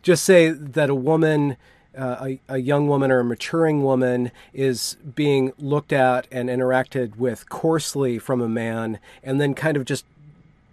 just 0.02 0.24
say 0.24 0.50
that 0.50 0.90
a 0.90 0.94
woman, 0.94 1.56
uh, 1.96 2.16
a, 2.20 2.40
a 2.48 2.58
young 2.58 2.88
woman 2.88 3.10
or 3.10 3.20
a 3.20 3.24
maturing 3.24 3.82
woman, 3.82 4.30
is 4.52 4.96
being 5.14 5.52
looked 5.58 5.92
at 5.92 6.26
and 6.30 6.48
interacted 6.48 7.16
with 7.16 7.48
coarsely 7.48 8.18
from 8.18 8.40
a 8.40 8.48
man, 8.48 8.98
and 9.22 9.40
then 9.40 9.54
kind 9.54 9.76
of 9.76 9.84
just 9.84 10.04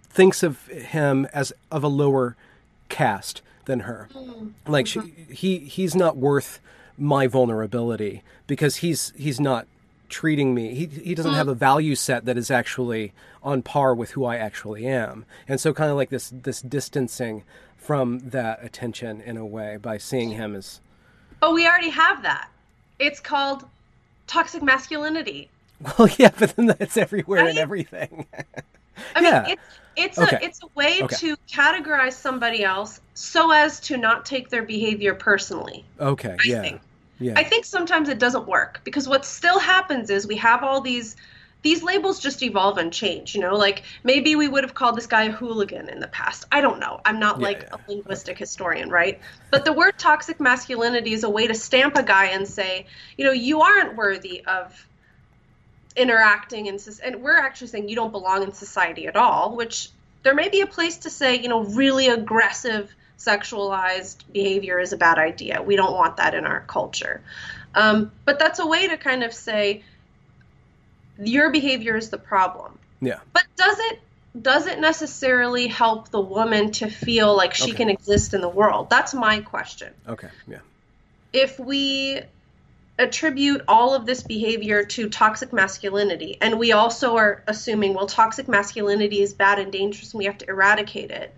thinks 0.08 0.42
of 0.42 0.66
him 0.66 1.26
as 1.32 1.52
of 1.70 1.84
a 1.84 1.88
lower 1.88 2.36
caste 2.88 3.42
than 3.66 3.80
her. 3.80 4.08
Like 4.66 4.86
she, 4.86 5.00
he, 5.30 5.58
he's 5.58 5.94
not 5.94 6.16
worth 6.16 6.58
my 6.96 7.26
vulnerability 7.26 8.22
because 8.46 8.76
he's 8.76 9.12
he's 9.16 9.38
not 9.38 9.66
treating 10.08 10.54
me. 10.54 10.74
He 10.74 10.86
he 10.86 11.14
doesn't 11.14 11.34
have 11.34 11.48
a 11.48 11.54
value 11.54 11.94
set 11.94 12.24
that 12.24 12.36
is 12.36 12.50
actually 12.50 13.12
on 13.42 13.62
par 13.62 13.94
with 13.94 14.10
who 14.10 14.24
I 14.24 14.36
actually 14.36 14.86
am, 14.86 15.24
and 15.46 15.60
so 15.60 15.72
kind 15.72 15.90
of 15.90 15.96
like 15.96 16.10
this 16.10 16.32
this 16.34 16.60
distancing 16.60 17.44
from 17.78 18.18
that 18.30 18.62
attention 18.64 19.20
in 19.22 19.36
a 19.38 19.46
way 19.46 19.78
by 19.78 19.98
seeing 19.98 20.32
him 20.32 20.54
as. 20.54 20.80
Oh, 21.42 21.52
we 21.52 21.66
already 21.66 21.90
have 21.90 22.22
that. 22.22 22.52
It's 23.00 23.18
called 23.18 23.68
toxic 24.28 24.62
masculinity. 24.62 25.52
well, 25.98 26.08
yeah, 26.18 26.30
but 26.38 26.56
then 26.56 26.66
that's 26.66 26.96
everywhere 26.96 27.46
and 27.46 27.58
everything. 27.58 28.26
I 29.14 29.20
Yeah. 29.20 29.40
mean, 29.44 29.56
it's 29.56 29.80
it's 29.96 30.18
Okay. 30.18 30.40
a 30.40 30.44
it's 30.44 30.62
a 30.62 30.68
way 30.74 31.02
Okay. 31.02 31.18
to 31.18 31.36
categorize 31.52 32.14
somebody 32.14 32.62
else 32.64 33.00
so 33.14 33.50
as 33.50 33.80
to 33.80 33.96
not 33.96 34.24
take 34.26 34.48
their 34.50 34.62
behavior 34.64 35.14
personally. 35.14 35.90
okay, 36.00 36.38
I 36.40 36.44
yeah, 36.44 36.68
think. 36.68 36.82
yeah, 37.18 37.38
I 37.38 37.44
think 37.44 37.64
sometimes 37.64 38.08
it 38.08 38.18
doesn't 38.18 38.46
work 38.48 38.80
because 38.84 39.08
what 39.08 39.24
still 39.24 39.58
happens 39.60 40.10
is 40.10 40.26
we 40.26 40.36
have 40.36 40.62
all 40.64 40.80
these 40.80 41.16
these 41.62 41.82
labels 41.82 42.20
just 42.20 42.42
evolve 42.42 42.78
and 42.78 42.92
change, 42.92 43.34
you 43.34 43.40
know, 43.40 43.56
like 43.56 43.82
maybe 44.04 44.36
we 44.36 44.46
would 44.46 44.64
have 44.64 44.74
called 44.74 44.96
this 44.96 45.06
guy 45.06 45.24
a 45.24 45.32
hooligan 45.32 45.88
in 45.88 45.98
the 45.98 46.06
past. 46.06 46.44
I 46.52 46.60
don't 46.60 46.78
know. 46.78 47.00
I'm 47.04 47.18
not 47.18 47.40
Yeah, 47.40 47.48
like 47.48 47.62
yeah. 47.62 47.76
a 47.76 47.90
linguistic 47.90 48.38
historian, 48.38 48.90
right? 48.90 49.20
But 49.50 49.64
the 49.64 49.72
word 49.72 49.94
toxic 49.98 50.40
masculinity 50.40 51.12
is 51.12 51.24
a 51.24 51.30
way 51.30 51.46
to 51.48 51.54
stamp 51.54 51.96
a 51.96 52.02
guy 52.02 52.26
and 52.26 52.46
say, 52.46 52.86
you 53.16 53.24
know, 53.24 53.32
you 53.32 53.62
aren't 53.62 53.96
worthy 53.96 54.44
of 54.44 54.86
interacting 55.96 56.66
in 56.66 56.78
soc- 56.78 57.04
and 57.04 57.22
we're 57.22 57.36
actually 57.36 57.66
saying 57.66 57.88
you 57.88 57.96
don't 57.96 58.12
belong 58.12 58.44
in 58.44 58.52
society 58.52 59.06
at 59.08 59.16
all, 59.16 59.56
which 59.56 59.90
there 60.22 60.34
may 60.34 60.48
be 60.48 60.60
a 60.60 60.66
place 60.66 60.98
to 60.98 61.10
say, 61.10 61.36
you 61.36 61.48
know, 61.48 61.64
really 61.64 62.08
aggressive 62.08 62.94
sexualized 63.18 64.18
behavior 64.32 64.78
is 64.78 64.92
a 64.92 64.96
bad 64.96 65.18
idea. 65.18 65.60
We 65.60 65.74
don't 65.74 65.92
want 65.92 66.18
that 66.18 66.34
in 66.34 66.44
our 66.46 66.60
culture. 66.60 67.20
Um, 67.74 68.12
but 68.24 68.38
that's 68.38 68.60
a 68.60 68.66
way 68.66 68.88
to 68.88 68.96
kind 68.96 69.24
of 69.24 69.32
say 69.32 69.82
your 71.18 71.50
behavior 71.50 71.96
is 71.96 72.10
the 72.10 72.18
problem. 72.18 72.78
yeah. 73.00 73.18
But 73.32 73.44
does 73.56 73.78
it 73.78 74.00
does 74.40 74.66
it 74.66 74.78
necessarily 74.78 75.66
help 75.66 76.10
the 76.10 76.20
woman 76.20 76.70
to 76.70 76.88
feel 76.88 77.34
like 77.36 77.54
she 77.54 77.70
Okay. 77.70 77.72
can 77.78 77.90
exist 77.90 78.34
in 78.34 78.40
the 78.40 78.48
world? 78.48 78.88
That's 78.90 79.12
my 79.14 79.40
question. 79.40 79.92
Okay, 80.06 80.28
yeah, 80.46 80.58
If 81.32 81.58
we 81.58 82.20
attribute 82.98 83.62
all 83.66 83.94
of 83.94 84.06
this 84.06 84.22
behavior 84.22 84.84
to 84.84 85.08
toxic 85.08 85.52
masculinity 85.52 86.36
and 86.40 86.58
we 86.58 86.72
also 86.72 87.16
are 87.16 87.42
assuming 87.46 87.94
well 87.94 88.06
toxic 88.06 88.48
masculinity 88.48 89.22
is 89.22 89.32
bad 89.34 89.58
and 89.60 89.70
dangerous 89.72 90.12
and 90.12 90.18
we 90.18 90.24
have 90.24 90.36
to 90.36 90.48
eradicate 90.48 91.12
it 91.12 91.32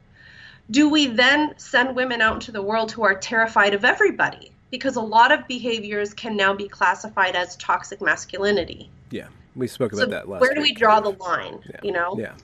do 0.71 0.89
we 0.89 1.07
then 1.07 1.53
send 1.59 1.95
women 1.95 2.23
out 2.23 2.33
into 2.35 2.51
the 2.51 2.63
world 2.63 2.91
who 2.93 3.03
are 3.05 3.15
terrified 3.15 3.75
of 3.75 3.85
everybody 3.85 4.53
because 4.71 4.97
a 4.97 5.03
lot 5.03 5.33
of 5.33 5.47
behaviors 5.49 6.15
can 6.15 6.35
now 6.35 6.55
be 6.55 6.67
classified 6.67 7.37
as 7.37 7.57
toxic 7.57 8.01
masculinity 8.01 8.89
yeah. 9.11 9.27
We 9.57 9.67
spoke 9.67 9.93
about 9.93 10.05
so 10.05 10.11
that 10.11 10.29
last. 10.29 10.41
where 10.41 10.55
do 10.55 10.61
we 10.61 10.73
draw 10.73 11.01
the 11.01 11.11
line 11.11 11.61
you 11.83 11.93
know 11.93 12.17
Yeah. 12.19 12.35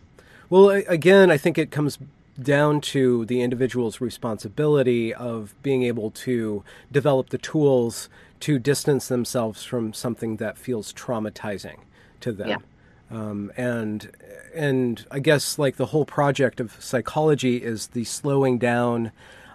Well, 0.48 0.70
again, 0.70 1.30
I 1.30 1.38
think 1.38 1.58
it 1.58 1.72
comes 1.72 1.98
down 2.40 2.80
to 2.80 3.24
the 3.24 3.40
individual's 3.42 4.00
responsibility 4.00 5.12
of 5.12 5.54
being 5.62 5.82
able 5.82 6.10
to 6.10 6.62
develop 6.92 7.30
the 7.30 7.38
tools 7.38 8.08
to 8.40 8.58
distance 8.58 9.08
themselves 9.08 9.64
from 9.64 9.92
something 9.92 10.36
that 10.36 10.58
feels 10.58 10.92
traumatizing 10.92 11.78
to 12.20 12.32
them. 12.32 12.48
Yeah. 12.48 12.58
Um, 13.10 13.52
and 13.56 14.10
and 14.54 15.06
I 15.10 15.20
guess 15.20 15.58
like 15.58 15.76
the 15.76 15.86
whole 15.86 16.04
project 16.04 16.60
of 16.60 16.76
psychology 16.80 17.58
is 17.58 17.88
the 17.88 18.04
slowing 18.04 18.58
down 18.58 19.12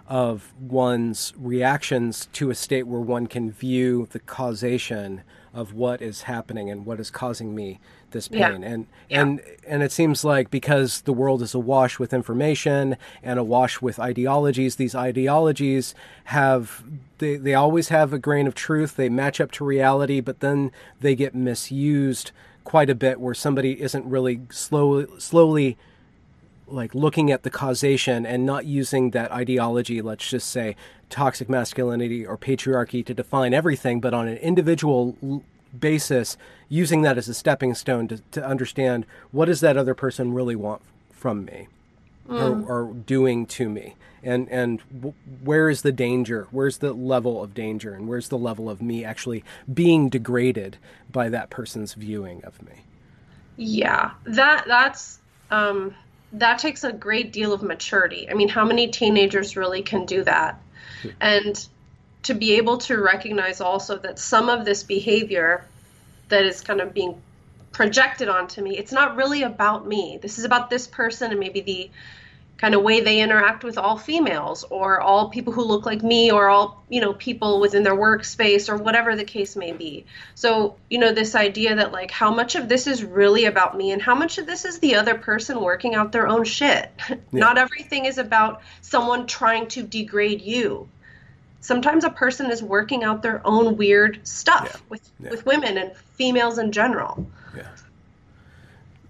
of 0.08 0.52
one's 0.58 1.32
reactions 1.36 2.28
to 2.32 2.50
a 2.50 2.54
state 2.54 2.86
where 2.86 3.00
one 3.00 3.26
can 3.26 3.50
view 3.50 4.08
the 4.10 4.20
causation 4.20 5.22
of 5.54 5.74
what 5.74 6.00
is 6.00 6.22
happening 6.22 6.70
and 6.70 6.86
what 6.86 6.98
is 6.98 7.10
causing 7.10 7.54
me 7.54 7.78
this 8.12 8.28
pain 8.28 8.40
Yeah. 8.40 8.50
and 8.52 8.86
Yeah. 9.08 9.20
and 9.22 9.40
and 9.66 9.82
it 9.82 9.92
seems 9.92 10.24
like 10.24 10.50
because 10.50 11.02
the 11.02 11.12
world 11.12 11.42
is 11.42 11.54
awash 11.54 11.98
with 11.98 12.12
information 12.12 12.96
and 13.22 13.38
awash 13.38 13.80
with 13.82 13.98
ideologies 13.98 14.76
these 14.76 14.94
ideologies 14.94 15.94
have 16.24 16.82
they, 17.18 17.36
they 17.36 17.54
always 17.54 17.88
have 17.88 18.12
a 18.12 18.18
grain 18.18 18.46
of 18.46 18.54
truth 18.54 18.96
they 18.96 19.08
match 19.08 19.40
up 19.40 19.50
to 19.52 19.64
reality 19.64 20.20
but 20.20 20.40
then 20.40 20.70
they 21.00 21.14
get 21.14 21.34
misused 21.34 22.30
quite 22.64 22.88
a 22.90 22.94
bit 22.94 23.20
where 23.20 23.34
somebody 23.34 23.80
isn't 23.82 24.04
really 24.06 24.40
slowly 24.50 25.06
slowly 25.18 25.76
like 26.72 26.94
looking 26.94 27.30
at 27.30 27.42
the 27.42 27.50
causation 27.50 28.24
and 28.24 28.46
not 28.46 28.64
using 28.64 29.10
that 29.10 29.30
ideology, 29.30 30.00
let's 30.02 30.28
just 30.28 30.48
say 30.48 30.76
toxic 31.10 31.48
masculinity 31.48 32.26
or 32.26 32.38
patriarchy 32.38 33.04
to 33.04 33.14
define 33.14 33.52
everything, 33.52 34.00
but 34.00 34.14
on 34.14 34.28
an 34.28 34.38
individual 34.38 35.16
l- 35.22 35.42
basis, 35.78 36.36
using 36.68 37.02
that 37.02 37.18
as 37.18 37.28
a 37.28 37.34
stepping 37.34 37.74
stone 37.74 38.08
to, 38.08 38.18
to 38.30 38.44
understand 38.44 39.06
what 39.30 39.46
does 39.46 39.60
that 39.60 39.76
other 39.76 39.94
person 39.94 40.32
really 40.32 40.56
want 40.56 40.82
from 41.10 41.44
me 41.44 41.68
or, 42.28 42.62
or 42.62 42.94
doing 42.94 43.46
to 43.46 43.68
me. 43.68 43.94
And 44.24 44.48
and 44.50 44.80
w- 44.94 45.14
where 45.42 45.68
is 45.68 45.82
the 45.82 45.92
danger? 45.92 46.46
Where's 46.50 46.78
the 46.78 46.92
level 46.92 47.42
of 47.42 47.54
danger? 47.54 47.92
And 47.94 48.08
where's 48.08 48.28
the 48.28 48.38
level 48.38 48.70
of 48.70 48.80
me 48.80 49.04
actually 49.04 49.42
being 49.72 50.08
degraded 50.08 50.78
by 51.10 51.28
that 51.30 51.50
person's 51.50 51.94
viewing 51.94 52.44
of 52.44 52.62
me? 52.62 52.84
Yeah, 53.56 54.12
that 54.24 54.64
that's 54.66 55.18
um, 55.50 55.94
that 56.34 56.58
takes 56.58 56.84
a 56.84 56.92
great 56.92 57.32
deal 57.32 57.52
of 57.52 57.62
maturity. 57.62 58.28
I 58.30 58.34
mean, 58.34 58.48
how 58.48 58.64
many 58.64 58.88
teenagers 58.88 59.56
really 59.56 59.82
can 59.82 60.06
do 60.06 60.24
that? 60.24 60.60
And 61.20 61.66
to 62.22 62.34
be 62.34 62.52
able 62.52 62.78
to 62.78 62.96
recognize 63.00 63.60
also 63.60 63.98
that 63.98 64.18
some 64.18 64.48
of 64.48 64.64
this 64.64 64.82
behavior 64.82 65.64
that 66.28 66.44
is 66.44 66.60
kind 66.60 66.80
of 66.80 66.94
being 66.94 67.20
projected 67.72 68.28
onto 68.28 68.62
me, 68.62 68.78
it's 68.78 68.92
not 68.92 69.16
really 69.16 69.42
about 69.42 69.86
me. 69.86 70.18
This 70.22 70.38
is 70.38 70.44
about 70.44 70.70
this 70.70 70.86
person 70.86 71.30
and 71.30 71.40
maybe 71.40 71.60
the 71.60 71.90
kind 72.62 72.76
of 72.76 72.82
way 72.84 73.00
they 73.00 73.20
interact 73.20 73.64
with 73.64 73.76
all 73.76 73.98
females 73.98 74.62
or 74.70 75.00
all 75.00 75.28
people 75.30 75.52
who 75.52 75.64
look 75.64 75.84
like 75.84 76.00
me 76.00 76.30
or 76.30 76.48
all 76.48 76.80
you 76.88 77.00
know 77.00 77.12
people 77.12 77.58
within 77.58 77.82
their 77.82 77.96
workspace 77.96 78.68
or 78.68 78.76
whatever 78.76 79.16
the 79.16 79.24
case 79.24 79.56
may 79.56 79.72
be 79.72 80.06
so 80.36 80.76
you 80.88 80.96
know 81.00 81.12
this 81.12 81.34
idea 81.34 81.74
that 81.74 81.90
like 81.90 82.12
how 82.12 82.32
much 82.32 82.54
of 82.54 82.68
this 82.68 82.86
is 82.86 83.02
really 83.02 83.46
about 83.46 83.76
me 83.76 83.90
and 83.90 84.00
how 84.00 84.14
much 84.14 84.38
of 84.38 84.46
this 84.46 84.64
is 84.64 84.78
the 84.78 84.94
other 84.94 85.16
person 85.16 85.60
working 85.60 85.96
out 85.96 86.12
their 86.12 86.28
own 86.28 86.44
shit 86.44 86.88
not 87.32 87.58
everything 87.58 88.04
is 88.04 88.16
about 88.16 88.62
someone 88.80 89.26
trying 89.26 89.66
to 89.66 89.82
degrade 89.82 90.40
you 90.40 90.88
sometimes 91.60 92.04
a 92.04 92.10
person 92.10 92.48
is 92.48 92.62
working 92.62 93.02
out 93.02 93.22
their 93.24 93.44
own 93.44 93.76
weird 93.76 94.20
stuff 94.22 94.68
Yeah. 94.72 94.80
with 94.88 95.10
Yeah. 95.18 95.30
with 95.30 95.44
women 95.44 95.78
and 95.78 95.96
females 96.16 96.58
in 96.58 96.70
general 96.70 97.26
Yeah. 97.56 97.66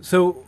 So 0.00 0.42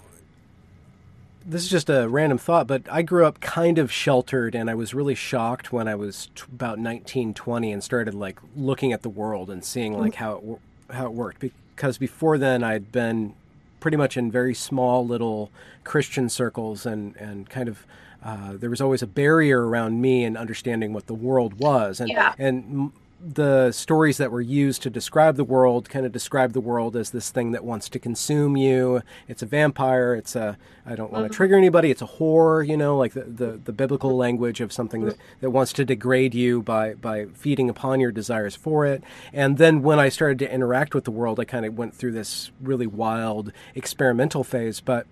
this 1.46 1.62
is 1.62 1.68
just 1.70 1.90
a 1.90 2.09
random 2.09 2.38
thought, 2.38 2.66
but 2.66 2.83
I 2.90 3.02
grew 3.02 3.26
up 3.26 3.40
kind 3.40 3.78
of 3.78 3.92
sheltered 3.92 4.54
and 4.54 4.70
I 4.70 4.74
was 4.74 4.94
really 4.94 5.14
shocked 5.14 5.72
when 5.72 5.87
I 5.88 5.94
was 5.94 6.30
t- 6.35 6.44
about 6.52 6.78
19, 6.78 7.35
20 7.35 7.72
and 7.72 7.83
started 7.85 8.14
like 8.14 8.38
looking 8.57 8.92
at 8.92 9.02
the 9.02 9.09
world 9.09 9.50
and 9.50 9.64
seeing 9.64 9.98
like 9.98 10.14
how 10.14 10.37
it 10.37 10.42
wor- 10.42 10.59
how 10.90 11.07
it 11.07 11.12
worked 11.12 11.40
because 11.40 11.98
before 11.98 12.38
then 12.38 12.62
I'd 12.62 12.92
been 12.92 13.35
pretty 13.80 13.96
much 13.96 14.16
in 14.16 14.30
very 14.30 14.54
small 14.54 15.07
little 15.07 15.50
Christian 15.83 16.28
circles 16.28 16.87
and 16.87 17.16
and 17.16 17.48
kind 17.50 17.68
of 17.68 17.87
uh, 18.22 18.52
there 18.54 18.70
was 18.70 18.80
always 18.80 19.02
a 19.02 19.07
barrier 19.07 19.66
around 19.68 20.00
me 20.00 20.24
and 20.24 20.37
understanding 20.38 20.92
what 20.94 21.07
the 21.07 21.14
world 21.14 21.59
was 21.59 22.00
and 22.00 22.09
Yeah. 22.09 22.33
and 22.38 22.92
the 23.26 23.72
stories 23.72 24.18
that 24.18 24.30
were 24.30 24.40
used 24.40 24.82
to 24.82 24.90
describe 24.90 25.37
the 25.37 25.44
world 25.44 25.88
kind 25.88 26.04
of 26.04 26.12
describe 26.12 26.52
the 26.52 26.60
world 26.60 26.94
as 26.94 27.10
this 27.10 27.30
thing 27.30 27.52
that 27.52 27.64
wants 27.64 27.88
to 27.88 27.98
consume 27.98 28.56
you. 28.56 29.00
It's 29.28 29.42
a 29.42 29.46
vampire. 29.46 30.14
It's 30.14 30.37
a 30.37 30.58
I 30.84 30.94
don't 30.94 31.10
want 31.10 31.24
to 31.24 31.28
mm-hmm. 31.30 31.37
trigger 31.37 31.56
anybody. 31.56 31.90
It's 31.90 32.02
a 32.02 32.06
whore. 32.06 32.66
You 32.66 32.76
know, 32.76 32.98
like 32.98 33.14
the, 33.14 33.22
the, 33.22 33.60
the 33.64 33.72
biblical 33.72 34.14
language 34.16 34.60
of 34.60 34.72
something 34.72 35.06
that, 35.06 35.16
that 35.40 35.50
wants 35.50 35.72
to 35.74 35.84
degrade 35.84 36.34
you 36.34 36.62
by 36.62 36.94
by 36.94 37.26
feeding 37.34 37.70
upon 37.70 38.00
your 38.00 38.12
desires 38.12 38.54
for 38.54 38.84
it. 38.84 39.02
And 39.32 39.56
then 39.56 39.82
when 39.82 39.98
I 39.98 40.10
started 40.10 40.38
to 40.40 40.52
interact 40.52 40.94
with 40.94 41.04
the 41.04 41.10
world, 41.10 41.40
I 41.40 41.44
kind 41.44 41.64
of 41.64 41.78
went 41.78 41.94
through 41.94 42.12
this 42.12 42.50
really 42.60 42.87
wild 42.87 43.52
experimental 43.74 44.44
phase. 44.44 44.80
But 44.80 45.06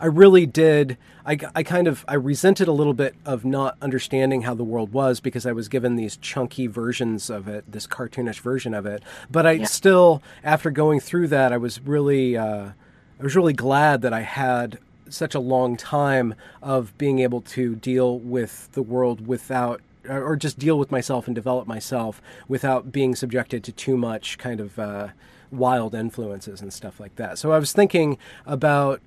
I 0.00 0.06
really 0.06 0.46
did. 0.46 0.96
I, 1.24 1.38
I 1.54 1.62
kind 1.62 1.88
of 1.88 2.04
I 2.06 2.14
resented 2.14 2.68
a 2.68 2.72
little 2.72 2.94
bit 2.94 3.14
of 3.24 3.44
not 3.44 3.76
understanding 3.82 4.42
how 4.42 4.54
the 4.54 4.64
world 4.64 4.92
was 4.92 5.20
because 5.20 5.46
I 5.46 5.52
was 5.52 5.68
given 5.68 5.96
these 5.96 6.16
chunky 6.16 6.66
versions 6.66 7.30
of 7.30 7.48
it, 7.48 7.70
this 7.70 7.86
cartoonish 7.86 8.40
version 8.40 8.74
of 8.74 8.86
it. 8.86 9.02
But 9.30 9.46
I 9.46 9.52
yeah. 9.52 9.64
still, 9.64 10.22
after 10.44 10.70
going 10.70 11.00
through 11.00 11.28
that, 11.28 11.52
I 11.52 11.56
was 11.56 11.80
really 11.80 12.36
uh, 12.36 12.70
I 13.18 13.22
was 13.22 13.34
really 13.34 13.52
glad 13.52 14.02
that 14.02 14.12
I 14.12 14.20
had 14.20 14.78
such 15.08 15.34
a 15.34 15.40
long 15.40 15.76
time 15.76 16.34
of 16.62 16.96
being 16.98 17.20
able 17.20 17.40
to 17.40 17.76
deal 17.76 18.18
with 18.18 18.70
the 18.72 18.82
world 18.82 19.26
without 19.26 19.80
or 20.08 20.36
just 20.36 20.58
deal 20.58 20.78
with 20.78 20.92
myself 20.92 21.26
and 21.26 21.34
develop 21.34 21.66
myself 21.66 22.22
without 22.46 22.92
being 22.92 23.16
subjected 23.16 23.64
to 23.64 23.72
too 23.72 23.96
much 23.96 24.38
kind 24.38 24.60
of 24.60 24.78
uh, 24.78 25.08
wild 25.50 25.94
influences 25.94 26.60
and 26.60 26.72
stuff 26.72 27.00
like 27.00 27.16
that. 27.16 27.38
So 27.38 27.52
I 27.52 27.58
was 27.58 27.72
thinking 27.72 28.18
about 28.44 29.00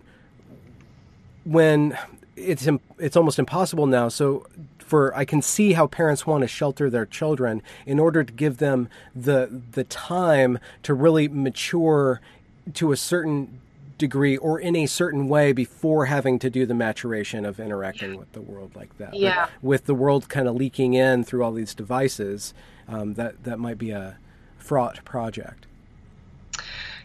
when 1.50 1.98
it's 2.36 2.68
it's 2.98 3.18
almost 3.18 3.40
impossible 3.40 3.88
now. 3.88 4.08
So 4.08 4.46
for 4.80 5.16
I 5.16 5.26
can 5.26 5.42
see 5.42 5.74
how 5.74 5.88
parents 5.88 6.26
want 6.26 6.42
to 6.42 6.48
shelter 6.48 6.90
their 6.90 7.06
children 7.06 7.62
in 7.86 8.00
order 8.00 8.24
to 8.24 8.32
give 8.32 8.58
them 8.58 8.90
the 9.16 9.62
the 9.72 9.84
time 9.84 10.60
to 10.84 10.94
really 10.94 11.28
mature 11.28 12.22
to 12.76 12.92
a 12.92 12.98
certain 12.98 13.60
degree 13.98 14.38
or 14.38 14.60
in 14.60 14.76
a 14.76 14.86
certain 14.86 15.28
way 15.28 15.52
before 15.52 16.06
having 16.06 16.40
to 16.40 16.50
do 16.50 16.66
the 16.66 16.74
maturation 16.74 17.46
of 17.46 17.60
interacting 17.60 18.16
with 18.16 18.32
the 18.32 18.42
world 18.42 18.72
like 18.76 18.98
that. 18.98 19.14
Yeah. 19.14 19.48
But 19.62 19.64
with 19.64 19.86
the 19.86 19.96
world 19.96 20.30
kind 20.30 20.48
of 20.48 20.56
leaking 20.56 20.94
in 20.94 21.24
through 21.24 21.44
all 21.44 21.52
these 21.52 21.74
devices, 21.74 22.54
um, 22.88 23.16
that 23.16 23.44
that 23.44 23.60
might 23.60 23.78
be 23.78 23.90
a 23.90 24.18
fraught 24.58 25.04
project. 25.04 25.66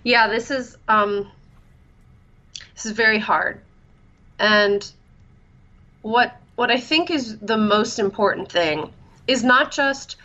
Yeah, 0.04 0.28
this 0.28 0.50
is 0.50 0.76
um, 0.86 1.30
this 2.74 2.84
is 2.84 2.92
very 2.92 3.18
hard 3.18 3.60
and 4.38 4.90
what 6.02 6.36
what 6.56 6.70
I 6.70 6.78
think 6.78 7.10
is 7.10 7.38
the 7.38 7.56
most 7.56 7.98
important 7.98 8.50
thing 8.50 8.92
is 9.26 9.42
not 9.42 9.72
just 9.72 10.16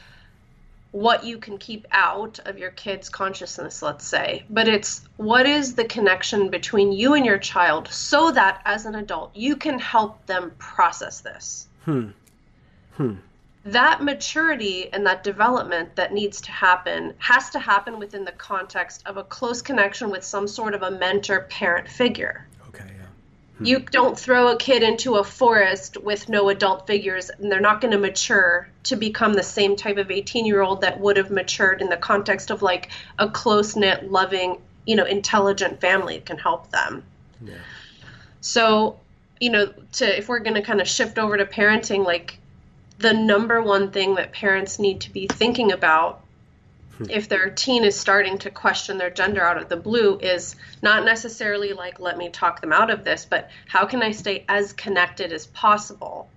what 0.91 1.23
you 1.23 1.37
can 1.37 1.57
keep 1.57 1.85
out 1.91 2.39
of 2.45 2.57
your 2.57 2.71
kid's 2.71 3.09
consciousness, 3.09 3.81
let's 3.81 4.05
say, 4.05 4.43
but 4.49 4.67
it's 4.67 5.01
what 5.17 5.45
is 5.45 5.75
the 5.75 5.85
connection 5.85 6.49
between 6.49 6.91
you 6.91 7.13
and 7.13 7.25
your 7.25 7.37
child 7.37 7.87
so 7.89 8.31
that 8.31 8.61
as 8.65 8.85
an 8.85 8.95
adult 8.95 9.35
you 9.35 9.55
can 9.55 9.77
help 9.77 10.25
them 10.25 10.51
process 10.57 11.21
this. 11.21 11.67
Hmm. 11.85 12.09
Hmm. 12.93 13.15
That 13.65 14.03
maturity 14.03 14.91
and 14.91 15.05
that 15.05 15.23
development 15.23 15.95
that 15.95 16.13
needs 16.13 16.41
to 16.41 16.51
happen 16.51 17.13
has 17.19 17.49
to 17.51 17.59
happen 17.59 17.99
within 17.99 18.25
the 18.25 18.31
context 18.31 19.03
of 19.05 19.17
a 19.17 19.23
close 19.23 19.61
connection 19.61 20.09
with 20.09 20.23
some 20.23 20.47
sort 20.47 20.73
of 20.73 20.81
a 20.81 20.91
mentor 20.91 21.41
parent 21.41 21.87
figure. 21.87 22.47
You 23.59 23.79
hmm. 23.79 23.85
don't 23.85 24.19
throw 24.19 24.49
a 24.49 24.57
kid 24.57 24.83
into 24.83 25.15
a 25.15 25.23
forest 25.23 25.97
with 25.97 26.29
no 26.29 26.49
adult 26.49 26.87
figures, 26.87 27.29
and 27.29 27.51
they're 27.51 27.59
not 27.59 27.81
going 27.81 27.91
to 27.91 27.97
mature 27.97 28.69
to 28.83 28.95
become 28.95 29.33
the 29.33 29.43
same 29.43 29.75
type 29.75 29.97
of 29.97 30.11
18 30.11 30.45
year 30.45 30.61
old 30.61 30.81
that 30.81 30.99
would 30.99 31.17
have 31.17 31.31
matured 31.31 31.81
in 31.81 31.89
the 31.89 31.97
context 31.97 32.51
of 32.51 32.61
like 32.61 32.89
a 33.17 33.29
close 33.29 33.75
knit, 33.75 34.11
loving, 34.11 34.61
you 34.85 34.95
know, 34.95 35.05
intelligent 35.05 35.81
family 35.81 36.19
can 36.19 36.37
help 36.37 36.71
them. 36.71 37.03
Yeah. 37.43 37.55
So, 38.41 38.99
you 39.39 39.49
know, 39.49 39.73
to 39.93 40.17
if 40.17 40.29
we're 40.29 40.39
going 40.39 40.55
to 40.55 40.61
kind 40.61 40.81
of 40.81 40.87
shift 40.87 41.19
over 41.19 41.37
to 41.37 41.45
parenting, 41.45 42.05
like 42.05 42.39
the 42.99 43.13
number 43.13 43.61
one 43.61 43.91
thing 43.91 44.15
that 44.15 44.31
parents 44.31 44.79
need 44.79 45.01
to 45.01 45.11
be 45.11 45.27
thinking 45.27 45.71
about 45.71 46.21
Hmm. 46.99 47.05
if 47.09 47.29
their 47.29 47.49
teen 47.49 47.85
is 47.85 47.97
starting 47.97 48.37
to 48.39 48.51
question 48.51 48.97
their 48.97 49.09
gender 49.09 49.41
out 49.41 49.57
of 49.57 49.69
the 49.69 49.77
blue 49.77 50.17
is 50.19 50.57
not 50.81 51.05
necessarily 51.05 51.71
like 51.71 51.99
let 51.99 52.17
me 52.17 52.29
talk 52.29 52.59
them 52.59 52.73
out 52.73 52.89
of 52.89 53.05
this 53.05 53.25
but 53.25 53.49
how 53.67 53.85
can 53.85 54.03
i 54.03 54.11
stay 54.11 54.43
as 54.47 54.73
connected 54.73 55.31
as 55.31 55.47
possible? 55.47 56.29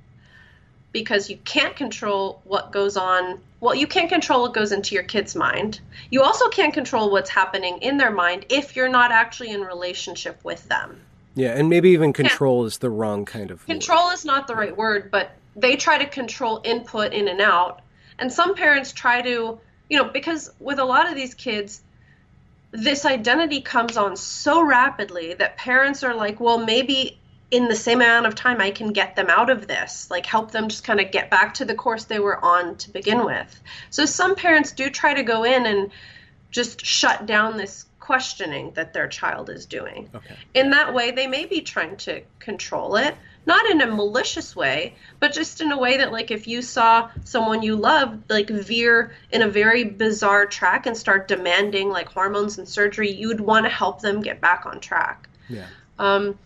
Because 0.93 1.31
you 1.31 1.39
can't 1.39 1.75
control 1.75 2.43
what 2.45 2.71
goes 2.71 2.97
on 2.97 3.41
well 3.61 3.75
you 3.75 3.89
can't 3.89 4.09
control 4.09 4.43
what 4.43 4.55
goes 4.55 4.71
into 4.71 4.95
your 4.95 5.05
kid's 5.05 5.35
mind. 5.35 5.81
You 6.11 6.23
also 6.23 6.49
can't 6.49 6.73
control 6.73 7.11
what's 7.11 7.31
happening 7.31 7.79
in 7.79 7.97
their 7.97 8.13
mind 8.13 8.47
if 8.49 8.77
you're 8.77 8.89
not 8.89 9.11
actually 9.11 9.51
in 9.51 9.63
relationship 9.63 10.39
with 10.45 10.69
them. 10.69 11.01
Yeah 11.35 11.59
and 11.59 11.69
maybe 11.69 11.91
even 11.91 12.13
control 12.13 12.63
yeah. 12.63 12.69
is 12.69 12.79
the 12.79 12.91
wrong 12.91 13.25
kind 13.25 13.51
of 13.51 13.67
control 13.67 14.07
word. 14.07 14.15
is 14.15 14.25
not 14.25 14.47
the 14.47 14.55
right 14.55 14.77
word 14.77 15.11
but 15.11 15.33
they 15.57 15.75
try 15.75 15.99
to 15.99 16.07
control 16.07 16.61
input 16.63 17.13
in 17.13 17.27
and 17.27 17.41
out. 17.41 17.81
And 18.21 18.33
some 18.33 18.55
parents 18.55 18.93
try 18.93 19.23
to 19.23 19.59
you 19.89 19.99
know, 19.99 20.05
because 20.05 20.51
with 20.59 20.79
a 20.79 20.85
lot 20.85 21.09
of 21.09 21.15
these 21.15 21.35
kids, 21.35 21.83
this 22.71 23.05
identity 23.05 23.61
comes 23.61 23.97
on 23.97 24.17
so 24.17 24.63
rapidly 24.63 25.35
that 25.35 25.57
parents 25.57 26.03
are 26.03 26.15
like, 26.15 26.41
well, 26.41 26.65
maybe 26.65 27.19
in 27.51 27.69
the 27.69 27.77
same 27.77 28.01
amount 28.01 28.25
of 28.25 28.35
time 28.35 28.63
I 28.63 28.71
can 28.71 28.95
get 28.95 29.15
them 29.15 29.29
out 29.29 29.51
of 29.51 29.69
this, 29.69 30.11
like 30.11 30.25
help 30.25 30.51
them 30.51 30.69
just 30.69 30.85
kind 30.85 31.01
of 31.01 31.11
get 31.11 31.31
back 31.31 31.53
to 31.55 31.67
the 31.67 31.75
course 31.75 32.05
they 32.05 32.19
were 32.19 32.43
on 32.43 32.77
to 32.77 32.91
begin 32.91 33.27
with. 33.27 33.61
So 33.91 34.07
some 34.07 34.35
parents 34.35 34.73
do 34.73 34.89
try 34.89 35.13
to 35.13 35.23
go 35.23 35.45
in 35.45 35.67
and 35.67 35.91
just 36.51 36.85
shut 36.85 37.27
down 37.27 37.59
this 37.59 37.85
questioning 38.01 38.73
that 38.73 38.95
their 38.95 39.07
child 39.07 39.51
is 39.51 39.67
doing. 39.67 40.09
Okay. 40.15 40.35
In 40.55 40.71
that 40.71 40.95
way, 40.95 41.11
they 41.11 41.27
may 41.27 41.45
be 41.45 41.61
trying 41.61 41.97
to 41.99 42.23
control 42.39 42.97
it, 42.97 43.15
not 43.47 43.69
in 43.71 43.81
a 43.81 43.87
malicious 43.87 44.55
way, 44.55 44.95
but 45.21 45.33
just 45.33 45.61
in 45.61 45.73
a 45.73 45.79
way 45.79 45.97
that 45.97 46.13
like 46.13 46.31
if 46.31 46.47
you 46.47 46.63
saw 46.63 47.11
someone 47.25 47.63
you 47.63 47.77
love 47.77 48.19
like 48.29 48.49
veer 48.49 49.13
in 49.33 49.43
a 49.43 49.49
very 49.49 49.85
bizarre 49.85 50.47
track 50.47 50.87
and 50.87 50.97
start 50.97 51.29
demanding 51.29 51.89
like 51.89 52.09
hormones 52.09 52.59
and 52.59 52.69
surgery, 52.69 53.11
you'd 53.11 53.41
want 53.41 53.67
to 53.67 53.71
help 53.71 54.01
them 54.01 54.21
get 54.21 54.41
back 54.41 54.65
on 54.67 54.81
track. 54.81 55.29
Yeah. 55.49 55.67
Um, 55.99 56.39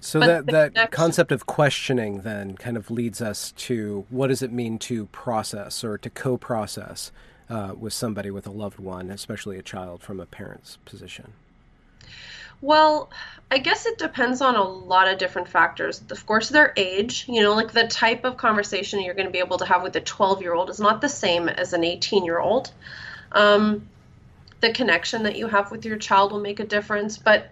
so 0.00 0.18
that 0.20 0.46
that 0.46 0.74
next... 0.74 0.96
concept 0.96 1.30
of 1.30 1.46
questioning 1.46 2.22
then 2.22 2.56
kind 2.56 2.76
of 2.76 2.90
leads 2.90 3.20
us 3.20 3.52
to 3.52 4.06
what 4.08 4.28
does 4.28 4.42
it 4.42 4.52
mean 4.52 4.78
to 4.80 5.06
process 5.06 5.84
or 5.84 5.98
to 5.98 6.08
co-process 6.08 7.12
uh, 7.50 7.74
with 7.78 7.92
somebody 7.92 8.30
with 8.30 8.46
a 8.46 8.50
loved 8.50 8.78
one, 8.78 9.10
especially 9.10 9.58
a 9.58 9.62
child 9.62 10.00
from 10.02 10.20
a 10.20 10.26
parent's 10.26 10.78
position. 10.84 11.32
Well, 12.60 13.10
I 13.50 13.58
guess 13.58 13.86
it 13.86 13.98
depends 13.98 14.40
on 14.40 14.54
a 14.54 14.62
lot 14.62 15.08
of 15.08 15.18
different 15.18 15.48
factors. 15.48 16.02
Of 16.10 16.24
course, 16.26 16.48
their 16.48 16.72
age, 16.76 17.24
you 17.28 17.42
know, 17.42 17.54
like 17.54 17.72
the 17.72 17.88
type 17.88 18.24
of 18.24 18.36
conversation 18.36 19.02
you're 19.02 19.14
going 19.14 19.26
to 19.26 19.32
be 19.32 19.38
able 19.38 19.58
to 19.58 19.64
have 19.64 19.82
with 19.82 19.96
a 19.96 20.00
12 20.00 20.42
year 20.42 20.54
old 20.54 20.70
is 20.70 20.78
not 20.78 21.00
the 21.00 21.08
same 21.08 21.48
as 21.48 21.72
an 21.72 21.82
18 21.82 22.24
year 22.24 22.38
old. 22.38 22.70
Um, 23.32 23.88
the 24.60 24.72
connection 24.72 25.24
that 25.24 25.36
you 25.36 25.46
have 25.46 25.70
with 25.70 25.84
your 25.84 25.96
child 25.96 26.32
will 26.32 26.40
make 26.40 26.60
a 26.60 26.66
difference, 26.66 27.16
but 27.16 27.50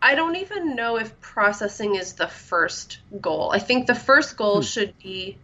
I 0.00 0.14
don't 0.14 0.36
even 0.36 0.76
know 0.76 0.98
if 0.98 1.20
processing 1.20 1.96
is 1.96 2.12
the 2.12 2.28
first 2.28 2.98
goal. 3.20 3.50
I 3.52 3.58
think 3.58 3.86
the 3.86 3.94
first 3.94 4.36
goal 4.36 4.56
hmm. 4.56 4.62
should 4.62 4.98
be 4.98 5.38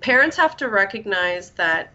parents 0.00 0.36
have 0.36 0.56
to 0.58 0.68
recognize 0.68 1.50
that 1.52 1.92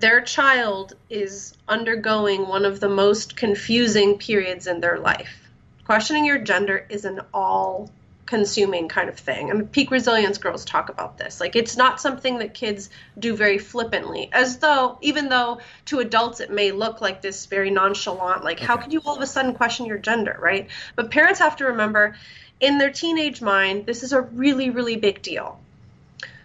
their 0.00 0.20
child 0.20 0.94
is 1.10 1.54
undergoing 1.68 2.48
one 2.48 2.64
of 2.64 2.80
the 2.80 2.88
most 2.88 3.36
confusing 3.36 4.18
periods 4.18 4.66
in 4.66 4.80
their 4.80 4.98
life. 4.98 5.50
Questioning 5.84 6.24
your 6.24 6.38
gender 6.38 6.86
is 6.88 7.04
an 7.04 7.20
all 7.34 7.90
consuming 8.24 8.88
kind 8.88 9.10
of 9.10 9.18
thing. 9.18 9.48
I 9.48 9.50
And 9.50 9.70
Pique 9.70 9.90
Resilience 9.90 10.38
girls 10.38 10.64
talk 10.64 10.88
about 10.88 11.18
this. 11.18 11.40
Like 11.40 11.56
it's 11.56 11.76
not 11.76 12.00
something 12.00 12.38
that 12.38 12.54
kids 12.54 12.88
do 13.18 13.36
very 13.36 13.58
flippantly, 13.58 14.30
as 14.32 14.58
though 14.58 14.96
even 15.02 15.28
though 15.28 15.60
to 15.86 15.98
adults 15.98 16.40
it 16.40 16.50
may 16.50 16.72
look 16.72 17.00
like 17.00 17.20
this 17.20 17.46
very 17.46 17.70
nonchalant, 17.70 18.44
like 18.44 18.58
okay. 18.58 18.66
how 18.66 18.76
could 18.78 18.92
you 18.92 19.02
all 19.04 19.16
of 19.16 19.22
a 19.22 19.26
sudden 19.26 19.54
question 19.54 19.86
your 19.86 19.98
gender, 19.98 20.38
right? 20.40 20.68
But 20.96 21.10
parents 21.10 21.40
have 21.40 21.56
to 21.56 21.66
remember 21.66 22.16
in 22.60 22.78
their 22.78 22.90
teenage 22.90 23.42
mind, 23.42 23.84
this 23.84 24.02
is 24.02 24.12
a 24.12 24.20
really, 24.20 24.70
really 24.70 24.96
big 24.96 25.20
deal. 25.20 25.60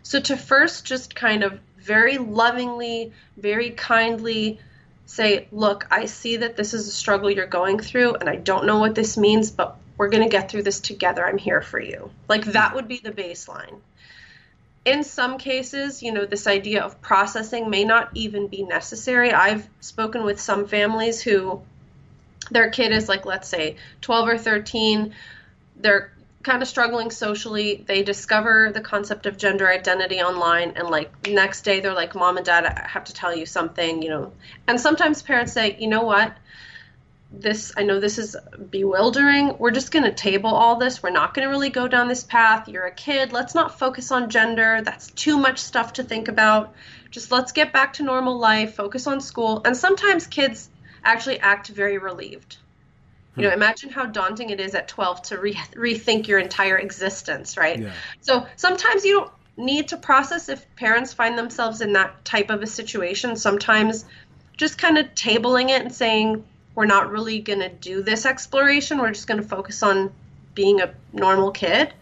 So 0.04 0.20
to 0.20 0.36
first 0.36 0.84
just 0.84 1.16
kind 1.16 1.44
of 1.44 1.60
very 1.88 2.18
lovingly, 2.18 3.14
very 3.38 3.72
kindly 3.72 4.60
say, 5.06 5.48
Look, 5.52 5.88
I 5.90 6.06
see 6.06 6.38
that 6.38 6.58
this 6.58 6.74
is 6.74 6.88
a 6.88 6.92
struggle 6.92 7.32
you're 7.32 7.48
going 7.48 7.80
through, 7.80 8.16
and 8.16 8.30
I 8.30 8.36
don't 8.36 8.66
know 8.66 8.80
what 8.80 8.94
this 8.94 9.18
means, 9.18 9.50
but 9.50 9.78
we're 9.98 10.10
going 10.10 10.24
to 10.24 10.30
get 10.30 10.52
through 10.52 10.64
this 10.64 10.82
together. 10.82 11.26
I'm 11.26 11.38
here 11.38 11.62
for 11.62 11.80
you. 11.80 12.12
Like 12.28 12.46
that 12.46 12.76
would 12.76 12.88
be 12.88 13.00
the 13.00 13.12
baseline. 13.12 13.80
In 14.86 15.04
some 15.04 15.38
cases, 15.38 16.04
you 16.04 16.12
know, 16.12 16.26
this 16.26 16.46
idea 16.46 16.84
of 16.84 17.02
processing 17.02 17.70
may 17.70 17.84
not 17.84 18.10
even 18.14 18.48
be 18.48 18.64
necessary. 18.64 19.34
I've 19.34 19.68
spoken 19.80 20.24
with 20.24 20.40
some 20.40 20.68
families 20.68 21.22
who 21.22 21.62
their 22.52 22.70
kid 22.70 22.92
is 22.92 23.10
like, 23.10 23.26
let's 23.26 23.50
say, 23.50 23.78
12 24.02 24.30
or 24.30 24.38
13. 24.38 25.14
They're 25.78 26.12
kind 26.44 26.62
of 26.62 26.68
struggling 26.68 27.12
socially, 27.12 27.84
they 27.88 28.04
discover 28.04 28.72
the 28.74 28.82
concept 28.82 29.26
of 29.26 29.38
gender 29.38 29.68
identity 29.70 30.22
online, 30.22 30.74
and 30.76 30.90
like 30.90 31.28
next 31.28 31.62
day 31.64 31.80
they're 31.80 31.94
like, 31.94 32.16
"Mom 32.16 32.38
and 32.38 32.46
Dad, 32.46 32.66
I 32.66 32.88
have 32.88 33.06
to 33.06 33.14
tell 33.14 33.36
you 33.36 33.46
something," 33.46 34.02
you 34.02 34.10
know. 34.10 34.32
And 34.68 34.80
sometimes 34.80 35.22
parents 35.22 35.54
say, 35.54 35.76
"You 35.80 35.88
know 35.88 36.04
what? 36.04 36.38
This 37.32 37.74
I 37.76 37.84
know 37.84 38.00
this 38.00 38.18
is 38.18 38.38
bewildering. 38.70 39.58
We're 39.58 39.72
just 39.72 39.92
going 39.92 40.06
to 40.06 40.14
table 40.14 40.52
all 40.52 40.78
this. 40.78 41.04
We're 41.04 41.10
not 41.10 41.34
going 41.34 41.46
to 41.46 41.50
really 41.50 41.70
go 41.70 41.88
down 41.88 42.08
this 42.08 42.24
path. 42.24 42.70
You're 42.70 42.86
a 42.86 42.92
kid. 42.92 43.34
Let's 43.34 43.54
not 43.54 43.78
focus 43.78 44.12
on 44.12 44.30
gender. 44.30 44.82
That's 44.82 45.12
too 45.12 45.38
much 45.38 45.60
stuff 45.60 45.94
to 45.94 46.04
think 46.04 46.30
about. 46.30 46.74
Just 47.12 47.32
let's 47.32 47.52
get 47.52 47.74
back 47.74 47.94
to 47.94 48.04
normal 48.04 48.38
life. 48.38 48.76
Focus 48.76 49.08
on 49.08 49.20
school." 49.20 49.62
And 49.66 49.76
sometimes 49.76 50.28
kids 50.28 50.70
actually 51.04 51.40
act 51.40 51.68
very 51.68 51.98
relieved 51.98 52.58
you 53.38 53.44
know, 53.44 53.50
hmm. 53.50 53.56
imagine 53.56 53.90
how 53.90 54.06
daunting 54.06 54.50
it 54.50 54.60
is 54.60 54.76
at 54.76 54.88
12 54.88 55.22
to 55.24 55.38
re- 55.38 55.54
rethink 55.76 56.28
your 56.28 56.40
entire 56.40 56.78
existence, 56.78 57.56
right? 57.56 57.80
Yeah. 57.80 57.94
So 58.22 58.48
sometimes 58.56 59.06
you 59.06 59.20
don't 59.20 59.32
need 59.58 59.90
to 59.90 59.98
process 59.98 60.50
if 60.50 60.66
parents 60.76 61.14
find 61.14 61.38
themselves 61.38 61.82
in 61.82 61.94
that 61.94 62.26
type 62.26 62.50
of 62.50 62.62
a 62.62 62.68
situation. 62.68 63.36
Sometimes 63.36 64.06
just 64.58 64.78
kind 64.78 64.98
of 64.98 65.06
tabling 65.14 65.70
it 65.70 65.82
and 65.82 65.94
saying, 65.94 66.44
we're 66.76 66.86
not 66.86 67.12
really 67.12 67.40
going 67.40 67.60
to 67.60 67.70
do 67.70 68.04
this 68.04 68.26
exploration. 68.26 69.00
We're 69.00 69.12
just 69.12 69.28
going 69.28 69.42
to 69.42 69.48
focus 69.48 69.82
on 69.82 70.12
being 70.54 70.82
a 70.82 70.94
normal 71.14 71.52
kid. 71.52 71.94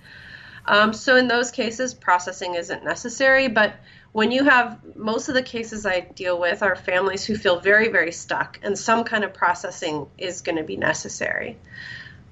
Um, 0.65 0.93
so 0.93 1.15
in 1.15 1.27
those 1.27 1.51
cases, 1.51 1.93
processing 1.93 2.55
isn't 2.55 2.83
necessary. 2.83 3.47
But 3.47 3.75
when 4.15 4.31
you 4.31 4.45
have 4.45 4.79
most 4.95 5.27
of 5.27 5.35
the 5.35 5.43
cases 5.43 5.85
I 5.85 5.99
deal 5.99 6.39
with 6.39 6.63
are 6.63 6.77
families 6.77 7.25
who 7.25 7.35
feel 7.35 7.59
very, 7.59 7.89
very 7.89 8.13
stuck, 8.13 8.57
and 8.63 8.79
some 8.79 9.03
kind 9.03 9.25
of 9.25 9.33
processing 9.33 10.07
is 10.17 10.39
going 10.39 10.55
to 10.55 10.63
be 10.63 10.77
necessary. 10.77 11.57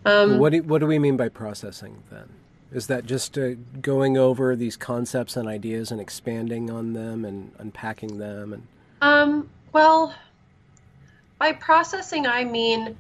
Um, 0.06 0.40
what, 0.40 0.54
do, 0.54 0.64
what 0.64 0.80
do 0.80 0.88
we 0.88 0.98
mean 0.98 1.18
by 1.18 1.28
processing 1.28 2.02
then? 2.10 2.30
Is 2.72 2.88
that 2.88 3.06
just 3.06 3.38
uh, 3.38 3.56
going 3.82 4.18
over 4.18 4.56
these 4.56 4.78
concepts 4.78 5.36
and 5.36 5.46
ideas 5.46 5.92
and 5.92 6.00
expanding 6.00 6.72
on 6.72 6.94
them 6.94 7.26
and 7.26 7.52
unpacking 7.60 8.18
them? 8.18 8.54
And 8.54 8.68
um, 9.02 9.50
well, 9.74 10.16
by 11.38 11.52
processing, 11.52 12.26
I 12.26 12.46
mean 12.46 12.98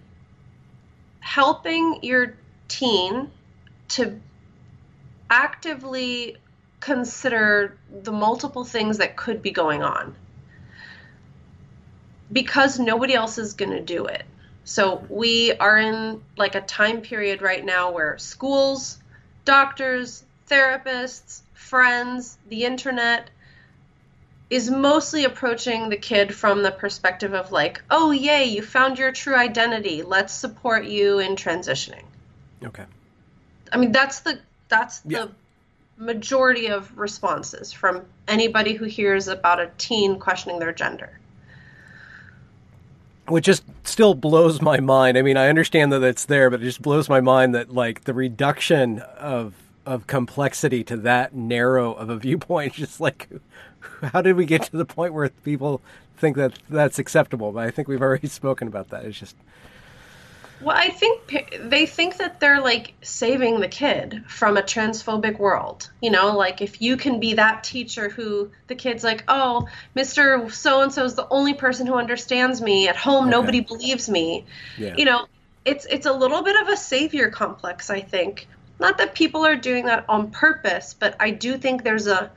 helping 1.21 1.99
your 2.01 2.35
teen 2.67 3.31
to 3.89 4.19
actively 5.29 6.35
consider 6.83 7.77
the 8.01 8.11
multiple 8.11 8.65
things 8.65 8.97
that 8.97 9.15
could 9.15 9.41
be 9.41 9.51
going 9.51 9.81
on 9.81 10.13
because 12.29 12.77
nobody 12.77 13.13
else 13.13 13.37
is 13.37 13.53
going 13.53 13.71
to 13.71 13.79
do 13.79 14.05
it. 14.07 14.23
So 14.65 15.05
we 15.07 15.53
are 15.53 15.77
in 15.77 16.21
like 16.35 16.55
a 16.55 16.61
time 16.61 16.99
period 16.99 17.41
right 17.41 17.63
now 17.63 17.91
where 17.91 18.17
schools, 18.17 18.97
doctors, 19.45 20.25
therapists, 20.49 21.41
friends, 21.53 22.37
the 22.49 22.65
internet 22.65 23.29
is 24.49 24.69
mostly 24.69 25.23
approaching 25.23 25.87
the 25.87 25.95
kid 25.95 26.35
from 26.35 26.63
the 26.63 26.71
perspective 26.71 27.33
of 27.33 27.53
like, 27.53 27.81
"Oh, 27.89 28.11
yay, 28.11 28.43
you 28.45 28.61
found 28.61 28.99
your 28.99 29.13
true 29.13 29.35
identity. 29.35 30.03
Let's 30.03 30.33
support 30.33 30.83
you 30.83 31.19
in 31.19 31.37
transitioning." 31.37 32.03
Okay. 32.61 32.85
I 33.71 33.77
mean, 33.77 33.93
that's 33.93 34.19
the 34.19 34.39
that's 34.67 34.99
the 34.99 35.13
yeah 35.13 35.25
majority 36.03 36.67
of 36.67 36.95
responses 36.97 37.71
from 37.71 38.05
anybody 38.27 38.73
who 38.73 38.85
hears 38.85 39.27
about 39.27 39.59
a 39.59 39.69
teen 39.77 40.19
questioning 40.19 40.59
their 40.59 40.73
gender. 40.73 41.19
Which 43.27 43.45
just 43.45 43.63
still 43.83 44.13
blows 44.13 44.61
my 44.61 44.79
mind. 44.79 45.17
I 45.17 45.21
mean, 45.21 45.37
I 45.37 45.47
understand 45.47 45.93
that 45.93 46.03
it's 46.03 46.25
there, 46.25 46.49
but 46.49 46.61
it 46.61 46.65
just 46.65 46.81
blows 46.81 47.07
my 47.07 47.21
mind 47.21 47.55
that 47.55 47.73
like 47.73 48.03
the 48.03 48.13
reduction 48.13 48.99
of 48.99 49.53
of 49.85 50.07
complexity 50.07 50.83
to 50.85 50.97
that 50.97 51.33
narrow 51.33 51.93
of 51.93 52.09
a 52.09 52.17
viewpoint. 52.17 52.73
Just 52.83 52.99
like, 52.99 53.29
how 54.01 54.21
did 54.21 54.35
we 54.35 54.45
get 54.45 54.63
to 54.63 54.77
the 54.77 54.85
point 54.85 55.13
where 55.13 55.29
people 55.29 55.81
think 56.17 56.37
that 56.37 56.57
that's 56.69 56.99
acceptable? 56.99 57.51
But 57.51 57.65
I 57.65 57.71
think 57.71 57.87
we've 57.87 58.01
already 58.01 58.27
spoken 58.41 58.67
about 58.67 58.89
that. 58.89 59.05
It's 59.05 59.19
just 59.19 59.35
well, 60.63 60.77
I 60.77 60.89
think 60.89 61.45
they 61.61 61.85
think 61.85 62.17
that 62.17 62.39
they're 62.39 62.61
like 62.61 62.93
saving 63.01 63.59
the 63.59 63.67
kid 63.67 64.23
from 64.27 64.57
a 64.57 64.61
transphobic 64.61 65.37
world. 65.37 65.89
You 66.01 66.11
know, 66.11 66.35
like 66.35 66.61
if 66.61 66.81
you 66.81 66.97
can 66.97 67.19
be 67.19 67.33
that 67.33 67.63
teacher 67.63 68.09
who 68.09 68.51
the 68.67 68.75
kid's 68.75 69.03
like, 69.03 69.23
oh, 69.27 69.67
Mr. 69.95 70.51
So 70.51 70.81
and 70.81 70.93
so 70.93 71.03
is 71.03 71.15
the 71.15 71.27
only 71.29 71.53
person 71.53 71.87
who 71.87 71.95
understands 71.95 72.61
me. 72.61 72.87
At 72.87 72.95
home, 72.95 73.25
okay. 73.25 73.31
nobody 73.31 73.59
believes 73.61 74.09
me. 74.09 74.45
Yeah. 74.77 74.95
You 74.97 75.05
know, 75.05 75.27
it's 75.65 75.85
it's 75.85 76.05
a 76.05 76.13
little 76.13 76.43
bit 76.43 76.61
of 76.61 76.69
a 76.69 76.77
savior 76.77 77.29
complex. 77.29 77.89
I 77.89 78.01
think. 78.01 78.47
Not 78.79 78.97
that 78.97 79.15
people 79.15 79.45
are 79.45 79.55
doing 79.55 79.85
that 79.85 80.05
on 80.09 80.31
purpose, 80.31 80.93
but 80.93 81.15
I 81.19 81.31
do 81.31 81.57
think 81.57 81.83
there's 81.83 82.07
a 82.07 82.31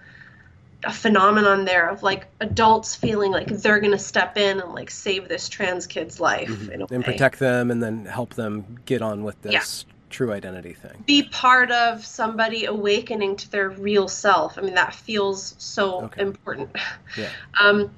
a 0.87 0.93
phenomenon 0.93 1.65
there 1.65 1.89
of 1.89 2.03
like 2.05 2.27
adults 2.41 2.95
feeling 2.95 3.33
like 3.33 3.49
they're 3.49 3.81
going 3.81 3.93
to 3.93 3.99
step 3.99 4.39
in 4.39 4.61
and 4.61 4.73
like 4.73 4.89
save 4.89 5.29
this 5.29 5.49
trans 5.49 5.87
kid's 5.87 6.21
life 6.21 6.49
mm-hmm. 6.49 6.95
and 6.95 7.05
protect 7.05 7.41
them 7.41 7.73
and 7.73 7.83
then 7.83 8.05
help 8.05 8.35
them 8.35 8.79
get 8.87 9.03
on 9.03 9.25
with 9.25 9.41
this 9.43 9.53
yeah. 9.53 9.95
true 10.11 10.33
identity 10.33 10.73
thing. 10.73 11.03
Be 11.05 11.25
part 11.25 11.73
of 11.73 12.07
somebody 12.07 12.67
awakening 12.67 13.35
to 13.37 13.51
their 13.51 13.71
real 13.71 14.07
self. 14.07 14.57
I 14.57 14.61
mean, 14.61 14.75
that 14.75 14.95
feels 14.95 15.57
so 15.59 16.05
okay. 16.05 16.23
important. 16.23 16.71
Yeah. 17.19 17.29
Um, 17.61 17.91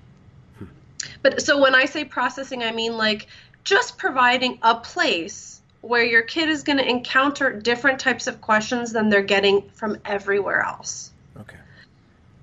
but 1.23 1.43
so 1.43 1.61
when 1.61 1.75
I 1.75 1.85
say 1.85 2.05
processing, 2.05 2.63
I 2.63 2.73
mean 2.73 2.97
like 2.97 3.27
just 3.65 3.99
providing 3.99 4.59
a 4.63 4.77
place 4.77 5.61
where 5.81 6.05
your 6.05 6.23
kid 6.23 6.49
is 6.49 6.63
going 6.63 6.79
to 6.79 6.89
encounter 6.89 7.53
different 7.53 8.01
types 8.01 8.27
of 8.27 8.41
questions 8.41 8.93
than 8.93 9.11
they're 9.11 9.23
getting 9.23 9.69
from 9.71 9.99
everywhere 10.05 10.63
else. 10.63 11.13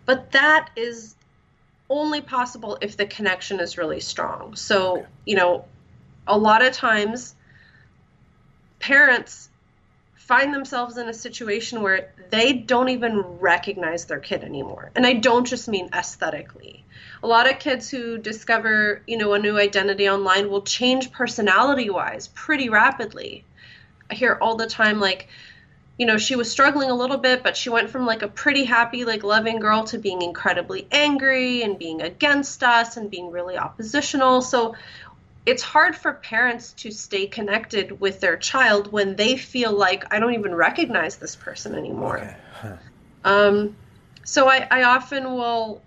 But 0.05 0.31
that 0.31 0.69
is 0.75 1.15
only 1.89 2.21
possible 2.21 2.77
if 2.81 2.97
the 2.97 3.05
connection 3.05 3.59
is 3.59 3.77
really 3.77 3.99
strong. 3.99 4.55
So, 4.55 4.97
okay. 4.97 5.05
you 5.25 5.35
know, 5.35 5.65
a 6.27 6.37
lot 6.37 6.63
of 6.65 6.73
times 6.73 7.35
parents 8.79 9.49
find 10.15 10.53
themselves 10.53 10.97
in 10.97 11.07
a 11.07 11.13
situation 11.13 11.83
where 11.83 12.11
they 12.31 12.51
don't 12.51 12.89
even 12.89 13.21
recognize 13.39 14.05
their 14.05 14.19
kid 14.19 14.43
anymore. 14.43 14.91
And 14.95 15.05
I 15.05 15.13
don't 15.13 15.45
just 15.45 15.67
mean 15.67 15.89
aesthetically. 15.93 16.83
A 17.21 17.27
lot 17.27 17.49
of 17.49 17.59
kids 17.59 17.89
who 17.89 18.17
discover, 18.17 19.03
you 19.05 19.17
know, 19.17 19.33
a 19.33 19.39
new 19.39 19.57
identity 19.59 20.09
online 20.09 20.49
will 20.49 20.63
change 20.63 21.11
personality 21.11 21.91
wise 21.91 22.27
pretty 22.29 22.69
rapidly. 22.69 23.43
I 24.09 24.15
hear 24.15 24.37
all 24.41 24.55
the 24.55 24.67
time 24.67 24.99
like 24.99 25.27
you 25.97 26.05
know, 26.05 26.17
she 26.17 26.35
was 26.35 26.51
struggling 26.51 26.89
a 26.89 26.93
little 26.93 27.17
bit, 27.17 27.41
but 27.41 27.55
she 27.55 27.69
went 27.69 27.89
from 27.89 28.05
like 28.05 28.21
a 28.21 28.27
pretty 28.27 28.65
happy, 28.65 29.05
like 29.05 29.23
loving 29.23 29.59
girl 29.59 29.85
to 29.85 29.97
being 29.97 30.21
incredibly 30.21 30.87
angry 30.91 31.63
and 31.63 31.79
being 31.79 32.01
against 32.01 32.63
us 32.63 32.97
and 32.97 33.09
being 33.09 33.31
really 33.31 33.57
oppositional. 33.57 34.41
So 34.41 34.75
it's 35.45 35.63
hard 35.63 35.95
for 35.95 36.13
parents 36.13 36.73
to 36.73 36.91
stay 36.91 37.27
connected 37.27 38.01
with 38.01 38.19
their 38.19 38.35
child 38.35 38.91
when 38.91 39.15
they 39.15 39.37
feel 39.37 39.71
like 39.71 40.13
I 40.13 40.19
don't 40.19 40.33
even 40.33 40.53
recognize 40.53 41.15
this 41.15 41.35
person 41.35 41.75
anymore. 41.75 42.17
Okay. 42.17 42.35
Huh. 42.53 42.75
Um, 43.23 43.75
so 44.25 44.49
I, 44.49 44.67
I 44.69 44.83
often 44.83 45.23
will 45.33 45.81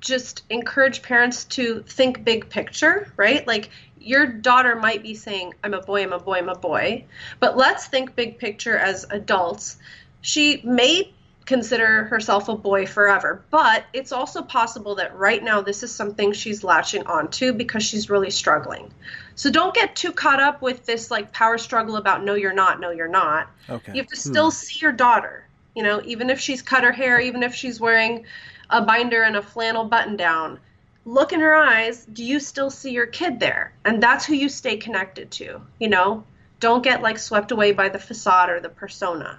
just 0.00 0.42
encourage 0.50 1.00
parents 1.00 1.44
to 1.44 1.82
think 1.86 2.24
big 2.24 2.50
picture, 2.50 3.10
right? 3.16 3.46
Like 3.46 3.70
your 4.04 4.26
daughter 4.26 4.76
might 4.76 5.02
be 5.02 5.14
saying, 5.14 5.54
I'm 5.62 5.74
a 5.74 5.80
boy, 5.80 6.02
I'm 6.02 6.12
a 6.12 6.18
boy, 6.18 6.38
I'm 6.38 6.48
a 6.48 6.54
boy. 6.54 7.04
But 7.40 7.56
let's 7.56 7.86
think 7.86 8.14
big 8.14 8.38
picture 8.38 8.76
as 8.76 9.06
adults. 9.10 9.78
She 10.20 10.60
may 10.64 11.12
consider 11.44 12.04
herself 12.04 12.48
a 12.48 12.56
boy 12.56 12.86
forever, 12.86 13.42
but 13.50 13.84
it's 13.92 14.12
also 14.12 14.42
possible 14.42 14.94
that 14.96 15.16
right 15.16 15.42
now 15.42 15.60
this 15.60 15.82
is 15.82 15.92
something 15.92 16.32
she's 16.32 16.62
latching 16.62 17.04
onto 17.06 17.52
because 17.52 17.82
she's 17.82 18.08
really 18.08 18.30
struggling. 18.30 18.92
So 19.34 19.50
don't 19.50 19.74
get 19.74 19.96
too 19.96 20.12
caught 20.12 20.40
up 20.40 20.62
with 20.62 20.86
this 20.86 21.10
like 21.10 21.32
power 21.32 21.58
struggle 21.58 21.96
about 21.96 22.24
no, 22.24 22.34
you're 22.34 22.52
not, 22.52 22.80
no, 22.80 22.90
you're 22.90 23.08
not. 23.08 23.50
Okay. 23.68 23.92
You 23.92 24.02
have 24.02 24.10
to 24.10 24.16
still 24.16 24.50
hmm. 24.50 24.54
see 24.54 24.78
your 24.80 24.92
daughter, 24.92 25.46
you 25.74 25.82
know, 25.82 26.00
even 26.04 26.30
if 26.30 26.38
she's 26.38 26.62
cut 26.62 26.84
her 26.84 26.92
hair, 26.92 27.20
even 27.20 27.42
if 27.42 27.54
she's 27.54 27.80
wearing 27.80 28.24
a 28.70 28.82
binder 28.82 29.22
and 29.22 29.36
a 29.36 29.42
flannel 29.42 29.84
button 29.84 30.16
down 30.16 30.58
look 31.04 31.32
in 31.32 31.40
her 31.40 31.54
eyes 31.54 32.04
do 32.04 32.24
you 32.24 32.38
still 32.38 32.70
see 32.70 32.90
your 32.90 33.06
kid 33.06 33.40
there? 33.40 33.72
And 33.84 34.02
that's 34.02 34.24
who 34.24 34.34
you 34.34 34.48
stay 34.48 34.76
connected 34.76 35.30
to 35.32 35.60
you 35.78 35.88
know? 35.88 36.24
Don't 36.60 36.84
get 36.84 37.02
like 37.02 37.18
swept 37.18 37.50
away 37.50 37.72
by 37.72 37.88
the 37.88 37.98
facade 37.98 38.48
or 38.50 38.60
the 38.60 38.68
persona. 38.68 39.38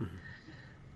Mm-hmm. 0.00 0.16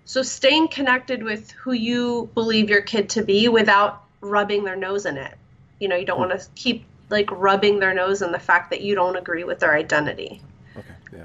so 0.07 0.23
staying 0.23 0.69
connected 0.69 1.23
with 1.23 1.51
who 1.51 1.73
you 1.73 2.31
believe 2.35 2.71
your 2.71 2.81
kid 2.81 3.11
to 3.11 3.23
be 3.23 3.49
without 3.49 4.05
rubbing 4.23 4.65
their 4.65 4.77
nose 4.77 5.05
in 5.05 5.17
it. 5.19 5.37
You 5.79 5.89
know 5.89 5.97
you 5.97 6.07
don't 6.07 6.21
mm-hmm. 6.21 6.31
want 6.31 6.41
to 6.41 6.49
keep 6.55 6.85
like 7.11 7.31
rubbing 7.31 7.79
their 7.79 7.95
nose 7.95 8.23
in 8.23 8.33
the 8.33 8.39
fact 8.39 8.71
that 8.71 8.81
you 8.81 8.95
don't 8.95 9.17
agree 9.17 9.45
with 9.45 9.61
their 9.61 9.75
identity. 9.75 10.41
Okay 10.77 10.95
yeah. 11.13 11.25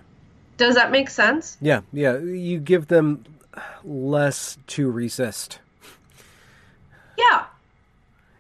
Does 0.58 0.76
that 0.76 0.92
make 0.92 1.10
sense? 1.10 1.58
Yeah 1.62 1.82
yeah. 1.94 2.18
You 2.18 2.60
give 2.60 2.88
them 2.88 3.24
less 3.84 4.58
to 4.68 4.92
resist. 4.92 5.60
Yeah 7.18 7.46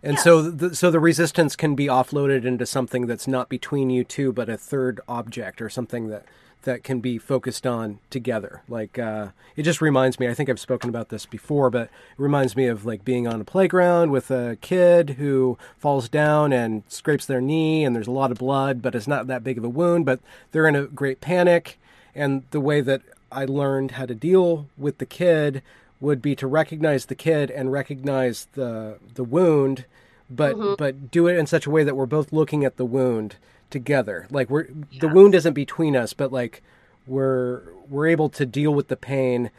and 0.03 0.13
yes. 0.13 0.23
so, 0.23 0.41
the, 0.41 0.75
so 0.75 0.89
the 0.89 0.99
resistance 0.99 1.55
can 1.55 1.75
be 1.75 1.87
offloaded 1.87 2.45
into 2.45 2.65
something 2.65 3.05
that's 3.07 3.27
not 3.27 3.49
between 3.49 3.89
you 3.89 4.03
two, 4.03 4.33
but 4.33 4.49
a 4.49 4.57
third 4.57 4.99
object 5.07 5.61
or 5.61 5.69
something 5.69 6.07
that 6.07 6.25
that 6.63 6.83
can 6.83 6.99
be 6.99 7.17
focused 7.17 7.65
on 7.65 7.99
together. 8.09 8.61
Like 8.69 8.99
uh, 8.99 9.29
it 9.55 9.63
just 9.63 9.81
reminds 9.81 10.19
me. 10.19 10.27
I 10.27 10.33
think 10.33 10.49
I've 10.49 10.59
spoken 10.59 10.89
about 10.89 11.09
this 11.09 11.25
before, 11.25 11.69
but 11.69 11.83
it 11.83 11.89
reminds 12.17 12.55
me 12.55 12.67
of 12.67 12.85
like 12.85 13.03
being 13.03 13.27
on 13.27 13.41
a 13.41 13.45
playground 13.45 14.11
with 14.11 14.29
a 14.29 14.57
kid 14.61 15.11
who 15.11 15.57
falls 15.77 16.09
down 16.09 16.53
and 16.53 16.83
scrapes 16.87 17.25
their 17.25 17.41
knee, 17.41 17.83
and 17.83 17.95
there's 17.95 18.07
a 18.07 18.11
lot 18.11 18.31
of 18.31 18.37
blood, 18.37 18.81
but 18.81 18.95
it's 18.95 19.07
not 19.07 19.27
that 19.27 19.43
big 19.43 19.57
of 19.57 19.63
a 19.63 19.69
wound. 19.69 20.05
But 20.05 20.19
they're 20.51 20.67
in 20.67 20.75
a 20.75 20.83
great 20.85 21.21
panic, 21.21 21.79
and 22.13 22.43
the 22.51 22.61
way 22.61 22.81
that 22.81 23.01
I 23.31 23.45
learned 23.45 23.91
how 23.91 24.05
to 24.05 24.15
deal 24.15 24.67
with 24.77 24.97
the 24.97 25.05
kid 25.05 25.63
would 26.01 26.21
be 26.21 26.35
to 26.35 26.47
recognize 26.47 27.05
the 27.05 27.15
kid 27.15 27.49
and 27.49 27.71
recognize 27.71 28.47
the 28.53 28.97
the 29.13 29.23
wound, 29.23 29.85
but 30.29 30.55
mm-hmm. 30.55 30.73
but 30.77 31.11
do 31.11 31.27
it 31.27 31.37
in 31.37 31.45
such 31.47 31.65
a 31.65 31.69
way 31.69 31.83
that 31.83 31.95
we're 31.95 32.05
both 32.05 32.33
looking 32.33 32.65
at 32.65 32.75
the 32.75 32.85
wound 32.85 33.35
together. 33.69 34.27
Like 34.29 34.49
we're 34.49 34.65
yeah. 34.65 34.99
the 34.99 35.07
wound 35.07 35.35
isn't 35.35 35.53
between 35.53 35.95
us, 35.95 36.13
but 36.13 36.33
like 36.33 36.61
we're 37.07 37.61
we're 37.87 38.07
able 38.07 38.29
to 38.29 38.45
deal 38.45 38.73
with 38.73 38.87
the 38.87 38.97
pain 38.97 39.51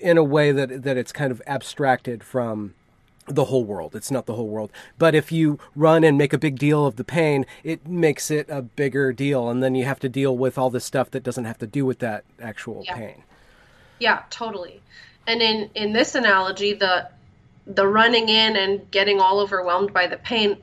in 0.00 0.16
a 0.16 0.24
way 0.24 0.50
that 0.50 0.82
that 0.82 0.96
it's 0.96 1.12
kind 1.12 1.30
of 1.30 1.42
abstracted 1.46 2.24
from 2.24 2.74
the 3.26 3.44
whole 3.44 3.64
world. 3.64 3.94
It's 3.94 4.10
not 4.10 4.26
the 4.26 4.34
whole 4.34 4.48
world. 4.48 4.72
But 4.98 5.14
if 5.14 5.30
you 5.30 5.58
run 5.76 6.04
and 6.04 6.18
make 6.18 6.32
a 6.32 6.38
big 6.38 6.58
deal 6.58 6.86
of 6.86 6.96
the 6.96 7.04
pain, 7.04 7.46
it 7.62 7.86
makes 7.86 8.30
it 8.30 8.46
a 8.48 8.62
bigger 8.62 9.12
deal 9.12 9.48
and 9.48 9.62
then 9.62 9.74
you 9.74 9.84
have 9.84 10.00
to 10.00 10.08
deal 10.08 10.36
with 10.36 10.58
all 10.58 10.70
this 10.70 10.84
stuff 10.84 11.10
that 11.12 11.22
doesn't 11.22 11.44
have 11.44 11.58
to 11.58 11.66
do 11.66 11.86
with 11.86 12.00
that 12.00 12.24
actual 12.40 12.82
yeah. 12.86 12.96
pain. 12.96 13.22
Yeah, 13.98 14.22
totally. 14.30 14.80
And 15.26 15.42
in 15.42 15.70
in 15.74 15.92
this 15.92 16.14
analogy, 16.14 16.72
the 16.72 17.08
the 17.66 17.86
running 17.86 18.28
in 18.28 18.56
and 18.56 18.90
getting 18.90 19.20
all 19.20 19.40
overwhelmed 19.40 19.92
by 19.92 20.06
the 20.06 20.16
pain, 20.16 20.56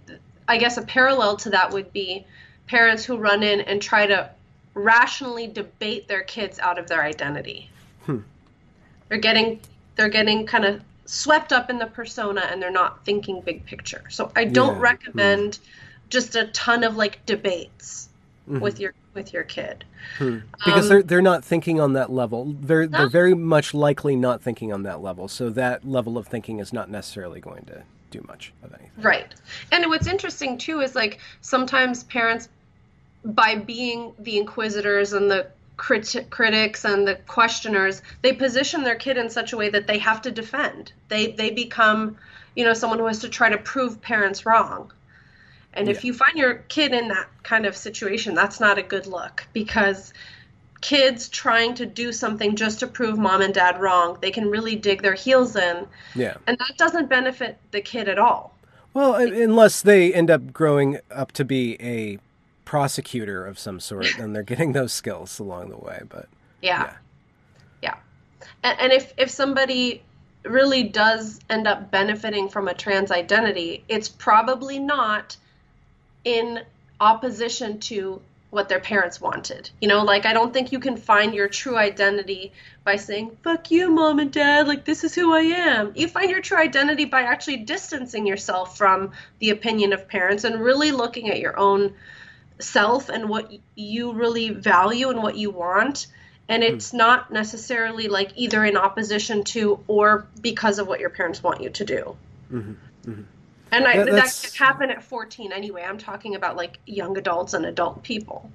I 0.48 0.58
guess 0.58 0.78
a 0.78 0.82
parallel 0.82 1.38
to 1.38 1.50
that 1.52 1.72
would 1.72 1.94
be 1.94 2.26
parents 2.68 3.06
who 3.06 3.18
run 3.18 3.44
in 3.44 3.62
and 3.62 3.82
try 3.82 4.08
to 4.08 4.30
rationally 4.74 5.48
debate 5.48 6.08
their 6.08 6.22
kids 6.22 6.60
out 6.60 6.78
of 6.78 6.88
their 6.88 7.04
identity. 7.04 7.70
Hmm. 8.06 8.20
They're 9.10 9.18
getting 9.18 9.60
they're 9.96 10.10
getting 10.10 10.46
kind 10.46 10.66
of 10.66 10.82
swept 11.06 11.54
up 11.54 11.70
in 11.70 11.78
the 11.78 11.86
persona 11.86 12.42
and 12.52 12.62
they're 12.62 12.70
not 12.70 13.06
thinking 13.06 13.42
big 13.42 13.66
picture. 13.66 14.04
So 14.10 14.32
I 14.36 14.44
don't 14.44 14.76
yeah. 14.76 14.82
recommend 14.82 15.56
hmm. 15.56 15.64
just 16.10 16.36
a 16.36 16.48
ton 16.48 16.84
of 16.84 16.96
like 16.96 17.26
debates 17.26 18.10
mm-hmm. 18.48 18.60
with 18.60 18.80
your 18.80 18.94
with 19.14 19.34
your 19.34 19.44
kid. 19.44 19.84
Hmm. 20.18 20.40
Because 20.66 20.86
um, 20.86 20.90
they're 20.90 21.04
they're 21.04 21.22
not 21.22 21.44
thinking 21.44 21.80
on 21.80 21.94
that 21.94 22.12
level. 22.12 22.56
They're 22.62 22.88
they're 22.88 23.10
very 23.10 23.34
much 23.34 23.74
likely 23.74 24.16
not 24.16 24.42
thinking 24.42 24.72
on 24.72 24.84
that 24.84 25.02
level. 25.02 25.28
So 25.28 25.50
that 25.52 25.88
level 25.88 26.18
of 26.18 26.28
thinking 26.28 26.60
is 26.60 26.72
not 26.72 26.90
necessarily 26.90 27.40
going 27.40 27.66
to 27.66 27.84
do 28.12 28.24
much 28.28 28.54
of 28.64 28.74
anything. 28.74 29.04
Right. 29.04 29.34
And 29.72 29.86
what's 29.88 30.08
interesting 30.08 30.58
too 30.58 30.82
is 30.82 30.96
like 30.96 31.20
sometimes 31.42 32.04
parents 32.06 32.50
by 33.24 33.56
being 33.56 34.14
the 34.20 34.38
inquisitors 34.38 35.14
and 35.14 35.30
the 35.30 35.48
crit- 35.76 36.28
critics 36.30 36.86
and 36.86 37.08
the 37.08 37.16
questioners, 37.28 38.02
they 38.22 38.34
position 38.34 38.84
their 38.84 38.96
kid 38.96 39.18
in 39.18 39.30
such 39.30 39.54
a 39.54 39.58
way 39.58 39.70
that 39.70 39.88
they 39.88 39.98
have 39.98 40.22
to 40.22 40.32
defend. 40.32 40.92
They 41.10 41.32
they 41.32 41.52
become, 41.52 42.18
you 42.56 42.66
know, 42.66 42.74
someone 42.74 43.00
who 43.00 43.06
has 43.06 43.20
to 43.20 43.30
try 43.30 43.50
to 43.50 43.58
prove 43.58 44.02
parents 44.02 44.46
wrong. 44.46 44.92
And 45.78 45.88
yeah. 45.88 45.94
if 45.94 46.04
you 46.04 46.14
find 46.14 46.38
your 46.38 46.56
kid 46.70 46.92
in 46.94 47.08
that 47.10 47.28
kind 47.44 47.66
of 47.66 47.78
situation, 47.78 48.34
that's 48.34 48.60
not 48.60 48.78
a 48.78 48.84
good 48.84 49.06
look 49.06 49.46
because 49.54 50.12
kids 50.82 51.30
trying 51.30 51.76
to 51.76 51.86
do 51.86 52.12
something 52.12 52.56
just 52.56 52.80
to 52.80 52.88
prove 52.88 53.18
mom 53.18 53.42
and 53.42 53.54
dad 53.54 53.80
wrong, 53.80 54.18
they 54.22 54.32
can 54.32 54.50
really 54.50 54.76
dig 54.76 55.04
their 55.04 55.14
heels 55.14 55.56
in. 55.56 55.88
Yeah. 56.16 56.36
And 56.48 56.58
that 56.58 56.78
doesn't 56.78 57.10
benefit 57.10 57.58
the 57.72 57.82
kid 57.82 58.10
at 58.10 58.18
all. 58.18 58.56
Well, 58.94 59.16
unless 59.16 59.84
they 59.84 60.12
end 60.12 60.32
up 60.32 60.52
growing 60.52 60.98
up 61.12 61.32
to 61.34 61.46
be 61.46 61.80
a 61.80 62.18
prosecutor 62.66 63.46
of 63.46 63.60
some 63.60 63.80
sort, 63.80 64.08
then 64.18 64.34
they're 64.34 64.44
getting 64.44 64.74
those 64.74 64.92
skills 64.92 65.38
along 65.38 65.70
the 65.70 65.78
way. 65.78 66.02
But 66.10 66.28
yeah, 66.64 66.84
yeah, 66.84 66.94
yeah. 67.84 67.96
And, 68.64 68.80
and 68.80 68.92
if 68.92 69.14
if 69.18 69.30
somebody 69.30 70.02
really 70.44 70.84
does 70.84 71.40
end 71.50 71.68
up 71.68 71.92
benefiting 71.92 72.50
from 72.50 72.68
a 72.68 72.74
trans 72.74 73.12
identity, 73.12 73.84
it's 73.88 74.10
probably 74.10 74.80
not 74.80 75.38
in 76.24 76.62
opposition 77.00 77.80
to 77.80 78.22
what 78.50 78.70
their 78.70 78.80
parents 78.80 79.20
wanted. 79.20 79.70
You 79.82 79.88
know, 79.88 80.04
like 80.04 80.26
I 80.26 80.34
don't 80.34 80.54
think 80.54 80.72
you 80.72 80.80
can 80.80 80.98
find 80.98 81.34
your 81.34 81.50
true 81.50 81.78
identity 81.78 82.54
by 82.84 82.96
saying, 82.96 83.38
fuck 83.44 83.72
you, 83.72 83.92
mom 83.92 84.20
and 84.20 84.32
dad, 84.32 84.68
like 84.68 84.86
this 84.86 85.04
is 85.04 85.14
who 85.14 85.34
I 85.34 85.42
am. 85.42 85.92
You 85.96 86.08
find 86.08 86.30
your 86.30 86.42
true 86.42 86.58
identity 86.58 87.06
by 87.06 87.24
actually 87.24 87.58
distancing 87.58 88.26
yourself 88.26 88.78
from 88.78 89.12
the 89.40 89.50
opinion 89.50 89.92
of 89.92 90.08
parents 90.08 90.46
and 90.46 90.62
really 90.62 90.92
looking 90.92 91.30
at 91.30 91.40
your 91.40 91.60
own 91.60 91.94
self 92.60 93.10
and 93.10 93.30
what 93.30 93.52
you 93.76 94.14
really 94.14 94.50
value 94.50 95.10
and 95.10 95.22
what 95.22 95.36
you 95.36 95.52
want 95.52 96.08
and 96.50 96.64
hmm. 96.64 96.74
it's 96.74 96.92
mm. 96.92 96.98
not 96.98 97.32
necessarily 97.32 98.08
like 98.08 98.32
either 98.36 98.64
in 98.64 98.78
opposition 98.78 99.44
to 99.44 99.84
or 99.88 100.28
because 100.42 100.80
of 100.80 100.88
what 100.88 101.00
your 101.00 101.10
parents 101.10 101.44
want 101.44 101.62
you 101.62 101.70
to 101.70 101.86
do 101.86 102.18
mm-hmm. 102.52 102.72
Mm-hmm. 103.10 103.22
And 103.72 103.86
I, 103.86 104.04
that 104.04 104.42
could 104.44 104.56
happen 104.56 104.90
at 104.90 105.04
14 105.04 105.52
anyway 105.52 105.84
i'm 105.84 105.98
talking 105.98 106.36
about 106.36 106.56
like 106.56 106.80
young 106.86 107.18
adults 107.18 107.54
and 107.54 107.66
adult 107.66 108.04
people 108.04 108.50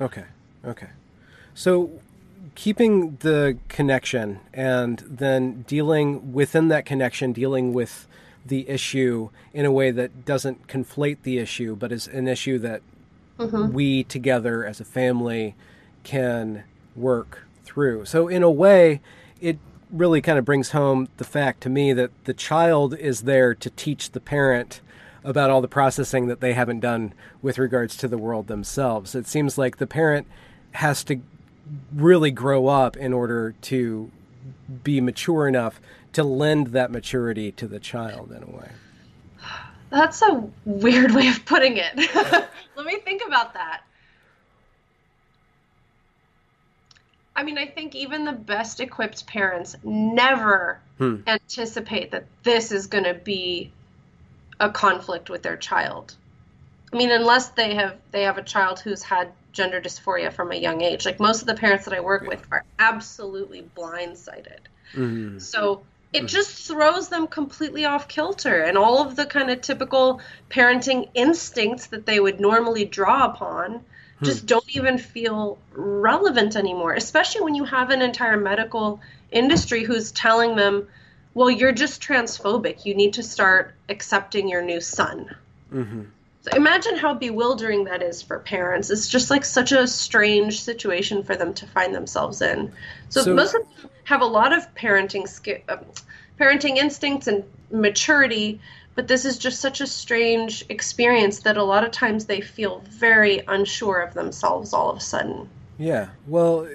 okay 0.00 0.24
okay 0.64 0.88
so 1.54 1.90
keeping 2.54 3.16
the 3.20 3.58
connection 3.68 4.40
and 4.52 5.00
then 5.00 5.62
dealing 5.62 6.32
within 6.32 6.68
that 6.68 6.84
connection 6.84 7.32
dealing 7.32 7.72
with 7.72 8.06
the 8.46 8.68
issue 8.68 9.30
in 9.52 9.64
a 9.64 9.72
way 9.72 9.90
that 9.90 10.24
doesn't 10.24 10.66
conflate 10.66 11.18
the 11.22 11.38
issue 11.38 11.74
but 11.74 11.90
is 11.90 12.06
an 12.08 12.28
issue 12.28 12.58
that 12.58 12.82
mm-hmm. 13.38 13.72
we 13.72 14.04
together 14.04 14.64
as 14.64 14.80
a 14.80 14.84
family 14.84 15.54
can 16.02 16.64
work 16.94 17.46
through. 17.64 18.04
So, 18.04 18.28
in 18.28 18.42
a 18.42 18.50
way, 18.50 19.00
it 19.40 19.58
really 19.90 20.20
kind 20.20 20.38
of 20.38 20.44
brings 20.44 20.70
home 20.70 21.08
the 21.16 21.24
fact 21.24 21.62
to 21.62 21.70
me 21.70 21.92
that 21.92 22.10
the 22.24 22.34
child 22.34 22.94
is 22.94 23.22
there 23.22 23.54
to 23.54 23.70
teach 23.70 24.10
the 24.10 24.20
parent 24.20 24.80
about 25.22 25.50
all 25.50 25.60
the 25.60 25.68
processing 25.68 26.26
that 26.26 26.40
they 26.40 26.52
haven't 26.52 26.80
done 26.80 27.14
with 27.40 27.58
regards 27.58 27.96
to 27.96 28.08
the 28.08 28.18
world 28.18 28.46
themselves. 28.46 29.14
It 29.14 29.26
seems 29.26 29.56
like 29.56 29.78
the 29.78 29.86
parent 29.86 30.26
has 30.72 31.02
to 31.04 31.20
really 31.94 32.30
grow 32.30 32.66
up 32.66 32.96
in 32.96 33.12
order 33.12 33.54
to 33.62 34.10
be 34.82 35.00
mature 35.00 35.48
enough 35.48 35.80
to 36.12 36.22
lend 36.22 36.68
that 36.68 36.90
maturity 36.90 37.50
to 37.52 37.66
the 37.66 37.80
child 37.80 38.32
in 38.32 38.42
a 38.42 38.56
way. 38.56 38.70
That's 39.90 40.20
a 40.22 40.46
weird 40.64 41.12
way 41.12 41.28
of 41.28 41.44
putting 41.46 41.78
it. 41.78 41.96
Let 42.76 42.86
me 42.86 42.98
think 43.00 43.22
about 43.26 43.54
that. 43.54 43.83
I 47.36 47.42
mean, 47.42 47.58
I 47.58 47.66
think 47.66 47.94
even 47.94 48.24
the 48.24 48.32
best 48.32 48.80
equipped 48.80 49.26
parents 49.26 49.76
never 49.82 50.80
hmm. 50.98 51.16
anticipate 51.26 52.12
that 52.12 52.26
this 52.42 52.70
is 52.70 52.86
going 52.86 53.04
to 53.04 53.14
be 53.14 53.72
a 54.60 54.70
conflict 54.70 55.30
with 55.30 55.42
their 55.42 55.56
child. 55.56 56.14
I 56.92 56.96
mean, 56.96 57.10
unless 57.10 57.48
they 57.48 57.74
have 57.74 57.96
they 58.12 58.22
have 58.22 58.38
a 58.38 58.42
child 58.42 58.78
who's 58.78 59.02
had 59.02 59.32
gender 59.54 59.80
dysphoria 59.80 60.30
from 60.30 60.52
a 60.52 60.56
young 60.56 60.82
age. 60.82 61.06
Like 61.06 61.18
most 61.18 61.40
of 61.40 61.46
the 61.46 61.54
parents 61.54 61.86
that 61.86 61.94
I 61.94 62.00
work 62.00 62.22
yeah. 62.22 62.28
with 62.28 62.46
are 62.50 62.64
absolutely 62.78 63.66
blindsided. 63.74 64.60
Mm-hmm. 64.92 65.38
So 65.38 65.82
it 66.12 66.24
mm. 66.24 66.28
just 66.28 66.66
throws 66.66 67.08
them 67.08 67.26
completely 67.26 67.86
off 67.86 68.06
kilter 68.08 68.62
and 68.62 68.76
all 68.76 69.06
of 69.06 69.16
the 69.16 69.24
kind 69.24 69.50
of 69.50 69.62
typical 69.62 70.20
parenting 70.50 71.08
instincts 71.14 71.86
that 71.86 72.04
they 72.04 72.20
would 72.20 72.40
normally 72.40 72.84
draw 72.84 73.26
upon. 73.26 73.84
Just 74.24 74.46
don't 74.46 74.76
even 74.76 74.98
feel 74.98 75.58
relevant 75.72 76.56
anymore 76.56 76.94
especially 76.94 77.42
when 77.42 77.54
you 77.54 77.64
have 77.64 77.90
an 77.90 78.02
entire 78.02 78.36
medical 78.36 79.00
industry 79.32 79.84
who's 79.84 80.12
telling 80.12 80.56
them 80.56 80.86
well 81.34 81.50
you're 81.50 81.72
just 81.72 82.00
transphobic. 82.00 82.86
You 82.86 82.94
need 82.94 83.14
to 83.14 83.22
start 83.22 83.74
accepting 83.88 84.48
your 84.48 84.62
new 84.62 84.80
son. 84.80 85.34
Mm-hmm. 85.72 86.02
so 86.42 86.50
imagine 86.56 86.96
how 86.96 87.14
bewildering 87.14 87.84
that 87.84 88.00
is 88.02 88.22
for 88.22 88.38
parents. 88.38 88.90
It's 88.90 89.08
just 89.08 89.30
like 89.30 89.44
such 89.44 89.72
a 89.72 89.88
strange 89.88 90.62
situation 90.62 91.24
for 91.24 91.34
them 91.34 91.52
to 91.54 91.66
find 91.66 91.92
themselves 91.92 92.40
in. 92.40 92.72
So, 93.08 93.22
so 93.22 93.34
most 93.34 93.54
of 93.54 93.62
them 93.62 93.90
have 94.04 94.22
a 94.22 94.26
lot 94.26 94.52
of 94.52 94.72
parenting 94.74 95.26
um, 95.68 95.80
parenting 96.38 96.76
instincts 96.76 97.26
and 97.26 97.44
maturity 97.70 98.60
but 98.94 99.08
this 99.08 99.24
is 99.24 99.38
just 99.38 99.60
such 99.60 99.80
a 99.80 99.86
strange 99.86 100.64
experience 100.68 101.40
that 101.40 101.56
a 101.56 101.62
lot 101.62 101.84
of 101.84 101.90
times 101.90 102.26
they 102.26 102.40
feel 102.40 102.82
very 102.88 103.42
unsure 103.48 104.00
of 104.00 104.14
themselves 104.14 104.72
all 104.72 104.90
of 104.90 104.96
a 104.96 105.00
sudden. 105.00 105.48
Yeah. 105.78 106.10
Well 106.26 106.68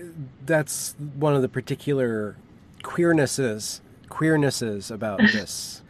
that's 0.46 0.96
one 1.16 1.36
of 1.36 1.42
the 1.42 1.50
particular 1.50 2.36
queernesses 2.84 3.82
queernesses 4.10 4.92
about 4.92 5.20
this 5.34 5.82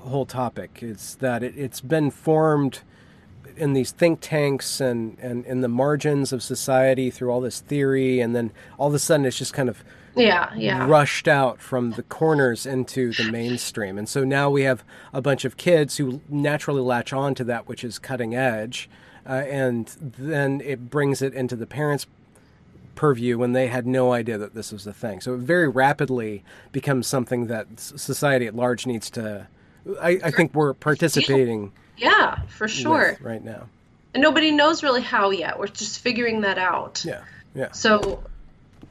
whole 0.00 0.26
topic. 0.26 0.78
Is 0.82 1.16
that 1.16 1.42
it, 1.42 1.56
it's 1.56 1.80
been 1.80 2.10
formed 2.10 2.80
in 3.56 3.72
these 3.72 3.90
think 3.90 4.20
tanks 4.20 4.80
and, 4.80 5.18
and 5.18 5.44
in 5.46 5.60
the 5.60 5.68
margins 5.68 6.32
of 6.32 6.42
society 6.42 7.10
through 7.10 7.30
all 7.30 7.40
this 7.40 7.60
theory 7.60 8.20
and 8.20 8.36
then 8.36 8.52
all 8.76 8.88
of 8.88 8.94
a 8.94 8.98
sudden 8.98 9.24
it's 9.24 9.38
just 9.38 9.54
kind 9.54 9.70
of 9.70 9.82
yeah, 10.16 10.54
yeah. 10.54 10.86
rushed 10.86 11.28
out 11.28 11.60
from 11.60 11.92
the 11.92 12.02
corners 12.02 12.66
into 12.66 13.12
the 13.12 13.30
mainstream. 13.30 13.98
And 13.98 14.08
so 14.08 14.24
now 14.24 14.50
we 14.50 14.62
have 14.62 14.82
a 15.12 15.20
bunch 15.20 15.44
of 15.44 15.56
kids 15.56 15.96
who 15.96 16.20
naturally 16.28 16.80
latch 16.80 17.12
on 17.12 17.34
to 17.36 17.44
that 17.44 17.68
which 17.68 17.84
is 17.84 17.98
cutting 17.98 18.34
edge. 18.34 18.88
Uh, 19.28 19.44
and 19.48 19.94
then 20.00 20.60
it 20.60 20.88
brings 20.88 21.20
it 21.20 21.34
into 21.34 21.56
the 21.56 21.66
parents' 21.66 22.06
purview 22.94 23.38
when 23.38 23.52
they 23.52 23.68
had 23.68 23.86
no 23.86 24.12
idea 24.12 24.38
that 24.38 24.54
this 24.54 24.72
was 24.72 24.86
a 24.86 24.92
thing. 24.92 25.20
So 25.20 25.34
it 25.34 25.40
very 25.40 25.68
rapidly 25.68 26.42
becomes 26.72 27.06
something 27.06 27.46
that 27.46 27.66
society 27.78 28.46
at 28.46 28.56
large 28.56 28.86
needs 28.86 29.10
to. 29.10 29.46
I, 30.00 30.18
I 30.24 30.30
think 30.30 30.54
we're 30.54 30.74
participating. 30.74 31.72
Yeah, 31.96 32.40
for 32.48 32.68
sure. 32.68 33.16
Right 33.20 33.44
now. 33.44 33.68
And 34.14 34.22
nobody 34.22 34.50
knows 34.50 34.82
really 34.82 35.02
how 35.02 35.30
yet. 35.30 35.58
We're 35.58 35.66
just 35.68 36.00
figuring 36.00 36.40
that 36.40 36.58
out. 36.58 37.04
Yeah, 37.04 37.22
yeah. 37.54 37.70
So, 37.72 38.24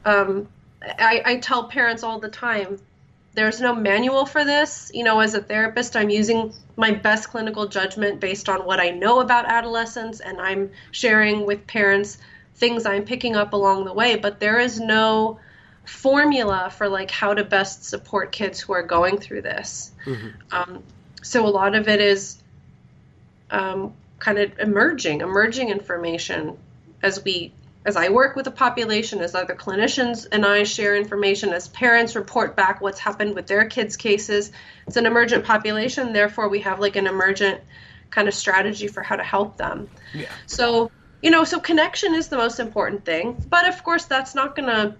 um, 0.04 0.48
I, 0.82 1.22
I 1.24 1.36
tell 1.36 1.64
parents 1.68 2.02
all 2.02 2.18
the 2.18 2.28
time 2.28 2.78
there's 3.34 3.60
no 3.60 3.74
manual 3.74 4.24
for 4.26 4.44
this. 4.44 4.90
You 4.94 5.04
know, 5.04 5.20
as 5.20 5.34
a 5.34 5.42
therapist, 5.42 5.94
I'm 5.94 6.10
using 6.10 6.52
my 6.76 6.92
best 6.92 7.28
clinical 7.28 7.68
judgment 7.68 8.18
based 8.18 8.48
on 8.48 8.64
what 8.64 8.80
I 8.80 8.90
know 8.90 9.20
about 9.20 9.46
adolescence, 9.46 10.20
and 10.20 10.40
I'm 10.40 10.70
sharing 10.90 11.46
with 11.46 11.66
parents 11.66 12.18
things 12.54 12.86
I'm 12.86 13.04
picking 13.04 13.36
up 13.36 13.52
along 13.52 13.84
the 13.84 13.92
way. 13.92 14.16
But 14.16 14.40
there 14.40 14.58
is 14.58 14.80
no 14.80 15.38
formula 15.84 16.72
for 16.74 16.88
like 16.88 17.10
how 17.10 17.34
to 17.34 17.44
best 17.44 17.84
support 17.84 18.32
kids 18.32 18.58
who 18.58 18.72
are 18.72 18.82
going 18.82 19.18
through 19.18 19.42
this. 19.42 19.92
Mm-hmm. 20.06 20.28
Um, 20.50 20.82
so 21.22 21.46
a 21.46 21.48
lot 21.48 21.74
of 21.74 21.88
it 21.88 22.00
is 22.00 22.42
um, 23.50 23.92
kind 24.18 24.38
of 24.38 24.58
emerging, 24.58 25.20
emerging 25.20 25.68
information 25.68 26.56
as 27.02 27.22
we 27.22 27.52
as 27.86 27.96
I 27.96 28.08
work 28.08 28.34
with 28.34 28.44
the 28.44 28.50
population, 28.50 29.20
as 29.20 29.36
other 29.36 29.54
clinicians 29.54 30.26
and 30.30 30.44
I 30.44 30.64
share 30.64 30.96
information, 30.96 31.50
as 31.50 31.68
parents 31.68 32.16
report 32.16 32.56
back 32.56 32.80
what's 32.80 32.98
happened 32.98 33.36
with 33.36 33.46
their 33.46 33.64
kids' 33.66 33.96
cases, 33.96 34.50
it's 34.88 34.96
an 34.96 35.06
emergent 35.06 35.44
population. 35.44 36.12
Therefore, 36.12 36.48
we 36.48 36.60
have 36.60 36.80
like 36.80 36.96
an 36.96 37.06
emergent 37.06 37.60
kind 38.10 38.26
of 38.26 38.34
strategy 38.34 38.88
for 38.88 39.04
how 39.04 39.14
to 39.14 39.22
help 39.22 39.56
them. 39.56 39.88
Yeah. 40.12 40.26
So, 40.46 40.90
you 41.22 41.30
know, 41.30 41.44
so 41.44 41.60
connection 41.60 42.16
is 42.16 42.26
the 42.26 42.36
most 42.36 42.58
important 42.58 43.04
thing. 43.04 43.36
But 43.48 43.68
of 43.68 43.84
course, 43.84 44.06
that's 44.06 44.34
not 44.34 44.56
going 44.56 44.68
to 44.68 44.96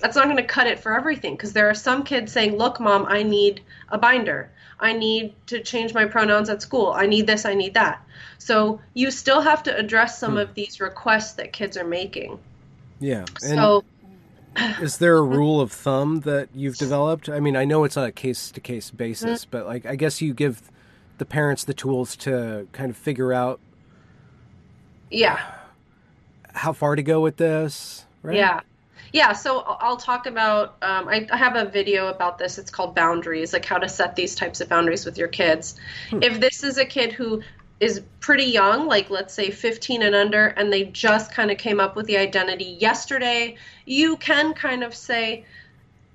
that's 0.00 0.16
not 0.16 0.24
going 0.24 0.38
to 0.38 0.42
cut 0.44 0.66
it 0.66 0.78
for 0.78 0.96
everything 0.96 1.34
because 1.34 1.52
there 1.52 1.68
are 1.68 1.74
some 1.74 2.04
kids 2.04 2.32
saying, 2.32 2.56
"Look, 2.56 2.80
mom, 2.80 3.04
I 3.06 3.22
need 3.22 3.60
a 3.90 3.98
binder. 3.98 4.50
I 4.80 4.92
need 4.92 5.34
to 5.46 5.62
change 5.62 5.94
my 5.94 6.04
pronouns 6.04 6.48
at 6.48 6.62
school. 6.62 6.92
I 6.92 7.06
need 7.06 7.26
this, 7.26 7.44
I 7.44 7.54
need 7.54 7.74
that." 7.74 8.04
So 8.38 8.80
you 8.94 9.10
still 9.10 9.40
have 9.40 9.62
to 9.64 9.76
address 9.76 10.18
some 10.18 10.32
hmm. 10.32 10.38
of 10.38 10.54
these 10.54 10.80
requests 10.80 11.34
that 11.34 11.52
kids 11.52 11.76
are 11.76 11.86
making. 11.86 12.38
Yeah. 12.98 13.24
So 13.38 13.84
is 14.80 14.98
there 14.98 15.16
a 15.16 15.22
rule 15.22 15.60
of 15.60 15.72
thumb 15.72 16.20
that 16.20 16.48
you've 16.54 16.76
developed? 16.76 17.28
I 17.28 17.40
mean, 17.40 17.56
I 17.56 17.64
know 17.64 17.84
it's 17.84 17.96
on 17.96 18.04
a 18.04 18.12
case 18.12 18.50
to 18.50 18.60
case 18.60 18.90
basis, 18.90 19.44
but 19.44 19.66
like 19.66 19.86
I 19.86 19.96
guess 19.96 20.20
you 20.20 20.34
give 20.34 20.70
the 21.18 21.24
parents 21.24 21.64
the 21.64 21.74
tools 21.74 22.16
to 22.16 22.66
kind 22.72 22.90
of 22.90 22.96
figure 22.96 23.32
out 23.32 23.60
yeah 25.10 25.38
how 26.54 26.72
far 26.72 26.96
to 26.96 27.02
go 27.02 27.20
with 27.20 27.36
this, 27.36 28.06
right? 28.22 28.36
Yeah. 28.36 28.60
Yeah, 29.12 29.32
so 29.32 29.60
I'll 29.60 29.96
talk 29.96 30.26
about. 30.26 30.76
Um, 30.82 31.08
I, 31.08 31.26
I, 31.30 31.36
have 31.36 31.56
a 31.56 31.64
video 31.64 32.08
about 32.08 32.38
this. 32.38 32.58
It's 32.58 32.70
called 32.70 32.94
boundaries, 32.94 33.52
like 33.52 33.64
how 33.64 33.78
to 33.78 33.88
set 33.88 34.16
these 34.16 34.34
types 34.34 34.60
of 34.60 34.68
boundaries 34.68 35.04
with 35.04 35.18
your 35.18 35.28
kids. 35.28 35.76
Hmm. 36.10 36.22
If 36.22 36.40
this 36.40 36.62
is 36.62 36.78
a 36.78 36.84
kid 36.84 37.12
who 37.12 37.42
is 37.80 38.02
pretty 38.20 38.44
young, 38.44 38.86
like 38.86 39.08
let's 39.10 39.32
say 39.32 39.50
15 39.50 40.02
and 40.02 40.14
under, 40.14 40.48
and 40.48 40.72
they 40.72 40.84
just 40.84 41.32
kind 41.32 41.50
of 41.50 41.58
came 41.58 41.80
up 41.80 41.96
with 41.96 42.06
the 42.06 42.18
identity 42.18 42.76
yesterday, 42.78 43.56
you 43.86 44.16
can 44.18 44.52
kind 44.52 44.84
of 44.84 44.94
say, 44.94 45.44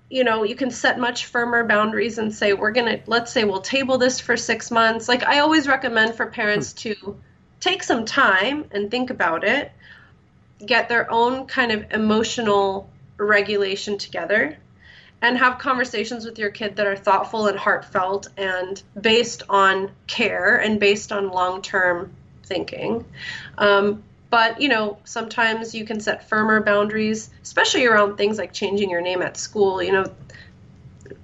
you 0.09 0.23
know, 0.23 0.43
you 0.43 0.55
can 0.55 0.69
set 0.69 0.99
much 0.99 1.25
firmer 1.25 1.65
boundaries 1.65 2.19
and 2.19 2.33
say, 2.33 2.53
we're 2.53 2.71
going 2.71 2.85
to, 2.85 3.01
let's 3.07 3.31
say 3.31 3.43
we'll 3.43 3.61
table 3.61 3.97
this 3.97 4.19
for 4.19 4.37
six 4.37 4.69
months. 4.69 5.09
Like 5.09 5.23
I 5.23 5.39
always 5.39 5.67
recommend 5.67 6.15
for 6.15 6.27
parents 6.27 6.71
hmm. 6.71 6.77
to 6.77 7.17
take 7.59 7.81
some 7.81 8.05
time 8.05 8.65
and 8.71 8.91
think 8.91 9.09
about 9.09 9.43
it, 9.43 9.71
get 10.63 10.89
their 10.89 11.09
own 11.11 11.47
kind 11.47 11.71
of 11.71 11.91
emotional 11.91 12.89
regulation 13.17 13.97
together 13.97 14.57
and 15.21 15.37
have 15.37 15.57
conversations 15.57 16.25
with 16.25 16.37
your 16.37 16.49
kid 16.49 16.75
that 16.75 16.85
are 16.85 16.95
thoughtful 16.95 17.47
and 17.47 17.57
heartfelt 17.57 18.27
and 18.37 18.83
based 18.99 19.43
on 19.49 19.91
care 20.07 20.57
and 20.57 20.79
based 20.79 21.11
on 21.11 21.29
long 21.29 21.61
term 21.61 22.11
thinking. 22.43 23.03
Um, 23.57 24.03
but 24.29 24.59
you 24.61 24.69
know, 24.69 24.97
sometimes 25.05 25.73
you 25.73 25.85
can 25.85 25.99
set 25.99 26.27
firmer 26.27 26.61
boundaries, 26.61 27.29
especially 27.41 27.85
around 27.85 28.17
things 28.17 28.37
like 28.37 28.53
changing 28.53 28.89
your 28.89 29.01
name 29.01 29.21
at 29.21 29.37
school. 29.37 29.81
You 29.81 29.93
know, 29.93 30.05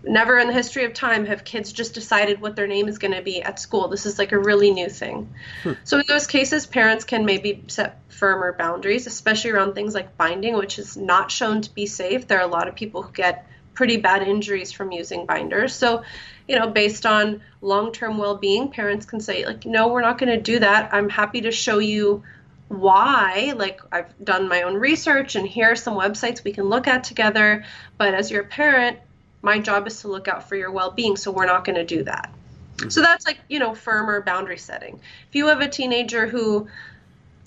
never 0.04 0.38
in 0.40 0.48
the 0.48 0.54
history 0.54 0.86
of 0.86 0.94
time 0.94 1.26
have 1.26 1.44
kids 1.44 1.72
just 1.72 1.94
decided 1.94 2.42
what 2.42 2.56
their 2.56 2.68
name 2.68 2.88
is 2.88 2.98
going 2.98 3.14
to 3.14 3.22
be 3.22 3.42
at 3.42 3.60
school. 3.60 3.88
This 3.88 4.06
is 4.06 4.18
like 4.18 4.32
a 4.32 4.40
really 4.40 4.72
new 4.72 4.90
thing. 4.90 5.34
Hmm. 5.64 5.74
So 5.84 5.98
in 6.00 6.04
those 6.08 6.28
cases, 6.28 6.66
parents 6.66 7.04
can 7.04 7.26
maybe 7.26 7.64
set 7.68 8.00
firmer 8.10 8.54
boundaries, 8.54 9.08
especially 9.08 9.52
around 9.52 9.74
things 9.74 9.94
like 9.94 10.18
binding, 10.18 10.56
which 10.56 10.80
is 10.80 10.98
not 10.98 11.32
shown 11.32 11.62
to 11.62 11.74
be 11.74 11.86
safe. 11.86 12.28
There 12.28 12.40
are 12.40 12.48
a 12.48 12.52
lot 12.52 12.68
of 12.68 12.76
people 12.76 13.04
who 13.04 13.12
get 13.12 13.48
pretty 13.74 13.98
bad 13.98 14.28
injuries 14.28 14.72
from 14.72 14.92
using 14.92 15.26
binders. 15.26 15.74
So, 15.74 16.04
you 16.48 16.58
know, 16.58 16.68
based 16.68 17.06
on 17.06 17.42
long 17.62 17.92
term 17.92 18.18
well 18.18 18.38
being, 18.38 18.70
parents 18.70 19.06
can 19.06 19.20
say, 19.20 19.46
like, 19.46 19.66
no, 19.66 19.88
we're 19.88 20.02
not 20.02 20.18
going 20.18 20.32
to 20.32 20.42
do 20.42 20.60
that. 20.60 20.94
I'm 20.94 21.10
happy 21.10 21.42
to 21.42 21.52
show 21.52 21.80
you 21.80 22.24
why. 22.68 23.54
Like, 23.56 23.82
I've 23.92 24.14
done 24.24 24.48
my 24.50 24.64
own 24.64 24.76
research, 24.76 25.36
and 25.36 25.48
here 25.48 25.72
are 25.72 25.76
some 25.76 25.96
websites 25.96 26.44
we 26.44 26.54
can 26.54 26.66
look 26.66 26.88
at 26.88 27.04
together. 27.04 27.66
But 27.98 28.14
as 28.14 28.32
your 28.32 28.44
parent, 28.44 29.00
my 29.42 29.60
job 29.60 29.88
is 29.88 30.02
to 30.02 30.08
look 30.08 30.28
out 30.28 30.48
for 30.48 30.56
your 30.56 30.72
well 30.72 30.92
being, 30.92 31.18
so 31.18 31.32
we're 31.32 31.46
not 31.46 31.66
going 31.66 31.76
to 31.76 31.86
do 31.86 32.04
that. 32.04 32.32
Mm-hmm. 32.78 32.90
So 32.90 33.02
that's 33.02 33.26
like, 33.26 33.40
you 33.50 33.60
know, 33.60 33.76
firmer 33.76 34.22
boundary 34.22 34.58
setting. 34.58 35.00
If 35.30 35.36
you 35.36 35.48
have 35.48 35.62
a 35.62 35.68
teenager 35.68 36.28
who 36.28 36.68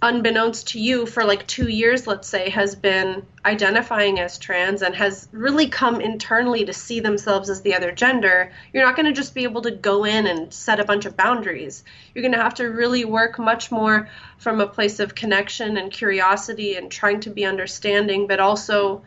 unbeknownst 0.04 0.68
to 0.68 0.78
you 0.78 1.06
for 1.06 1.24
like 1.24 1.46
two 1.46 1.68
years, 1.68 2.06
let's 2.06 2.28
say, 2.28 2.50
has 2.50 2.74
been 2.74 3.24
identifying 3.44 4.20
as 4.20 4.38
trans 4.38 4.82
and 4.82 4.94
has 4.94 5.28
really 5.32 5.68
come 5.68 6.00
internally 6.00 6.66
to 6.66 6.74
see 6.74 7.00
themselves 7.00 7.48
as 7.48 7.62
the 7.62 7.74
other 7.74 7.90
gender, 7.90 8.52
you're 8.72 8.84
not 8.84 8.96
going 8.96 9.06
to 9.06 9.12
just 9.12 9.34
be 9.34 9.44
able 9.44 9.62
to 9.62 9.70
go 9.70 10.04
in 10.04 10.26
and 10.26 10.52
set 10.52 10.78
a 10.78 10.84
bunch 10.84 11.06
of 11.06 11.16
boundaries. 11.16 11.84
You're 12.14 12.22
going 12.22 12.34
to 12.34 12.42
have 12.42 12.54
to 12.54 12.64
really 12.64 13.06
work 13.06 13.38
much 13.38 13.72
more 13.72 14.08
from 14.36 14.60
a 14.60 14.66
place 14.66 15.00
of 15.00 15.14
connection 15.14 15.78
and 15.78 15.90
curiosity 15.90 16.76
and 16.76 16.90
trying 16.90 17.20
to 17.20 17.30
be 17.30 17.46
understanding, 17.46 18.26
but 18.26 18.40
also 18.40 19.02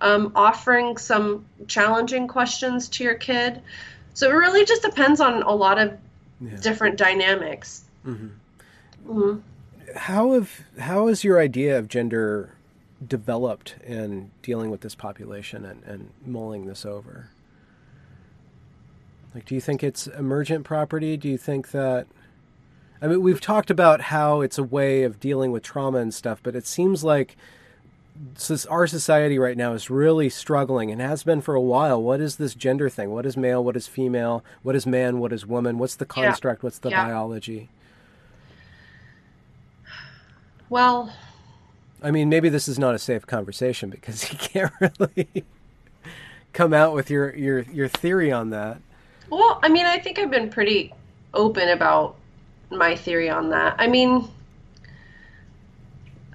um, 0.00 0.32
offering 0.34 0.96
some 0.96 1.44
challenging 1.66 2.28
questions 2.28 2.88
to 2.90 3.04
your 3.04 3.14
kid. 3.14 3.60
So 4.14 4.28
it 4.28 4.34
really 4.34 4.64
just 4.64 4.82
depends 4.82 5.20
on 5.20 5.42
a 5.42 5.54
lot 5.54 5.78
of 5.78 5.96
yeah. 6.40 6.56
different 6.56 6.96
dynamics. 6.96 7.84
Mm-hmm. 8.06 8.28
Mm-hmm 9.08 9.38
how 9.96 10.32
have 10.32 10.60
how 10.78 11.08
has 11.08 11.24
your 11.24 11.40
idea 11.40 11.78
of 11.78 11.88
gender 11.88 12.54
developed 13.06 13.76
in 13.86 14.30
dealing 14.42 14.70
with 14.70 14.80
this 14.80 14.94
population 14.94 15.64
and, 15.64 15.82
and 15.84 16.10
mulling 16.24 16.66
this 16.66 16.84
over? 16.84 17.30
Like, 19.34 19.44
do 19.44 19.54
you 19.54 19.60
think 19.60 19.82
it's 19.82 20.06
emergent 20.06 20.64
property? 20.64 21.16
Do 21.16 21.28
you 21.28 21.38
think 21.38 21.70
that? 21.70 22.06
I 23.00 23.06
mean, 23.06 23.22
we've 23.22 23.40
talked 23.40 23.70
about 23.70 24.00
how 24.00 24.40
it's 24.40 24.58
a 24.58 24.64
way 24.64 25.04
of 25.04 25.20
dealing 25.20 25.52
with 25.52 25.62
trauma 25.62 25.98
and 25.98 26.12
stuff, 26.12 26.40
but 26.42 26.56
it 26.56 26.66
seems 26.66 27.04
like 27.04 27.36
our 28.68 28.86
society 28.86 29.38
right 29.38 29.56
now 29.56 29.72
is 29.72 29.90
really 29.90 30.28
struggling 30.28 30.90
and 30.90 31.00
has 31.00 31.22
been 31.22 31.40
for 31.40 31.54
a 31.54 31.60
while. 31.60 32.02
What 32.02 32.20
is 32.20 32.36
this 32.36 32.54
gender 32.54 32.88
thing? 32.88 33.10
What 33.10 33.26
is 33.26 33.36
male? 33.36 33.62
What 33.62 33.76
is 33.76 33.86
female? 33.86 34.44
What 34.62 34.74
is 34.74 34.86
man? 34.86 35.18
What 35.18 35.32
is 35.32 35.46
woman? 35.46 35.78
What's 35.78 35.96
the 35.96 36.06
construct? 36.06 36.62
Yeah. 36.62 36.66
What's 36.66 36.78
the 36.78 36.90
yeah. 36.90 37.06
biology? 37.06 37.68
Well, 40.68 41.12
I 42.02 42.10
mean, 42.10 42.28
maybe 42.28 42.48
this 42.48 42.68
is 42.68 42.78
not 42.78 42.94
a 42.94 42.98
safe 42.98 43.26
conversation 43.26 43.90
because 43.90 44.30
you 44.32 44.38
can't 44.38 44.72
really 44.80 45.44
come 46.52 46.72
out 46.72 46.94
with 46.94 47.10
your 47.10 47.34
your 47.34 47.60
your 47.60 47.88
theory 47.88 48.32
on 48.32 48.50
that. 48.50 48.80
Well, 49.30 49.60
I 49.62 49.68
mean, 49.68 49.86
I 49.86 49.98
think 49.98 50.18
I've 50.18 50.30
been 50.30 50.50
pretty 50.50 50.92
open 51.34 51.68
about 51.68 52.16
my 52.70 52.96
theory 52.96 53.28
on 53.30 53.50
that. 53.50 53.76
I 53.78 53.86
mean, 53.86 54.28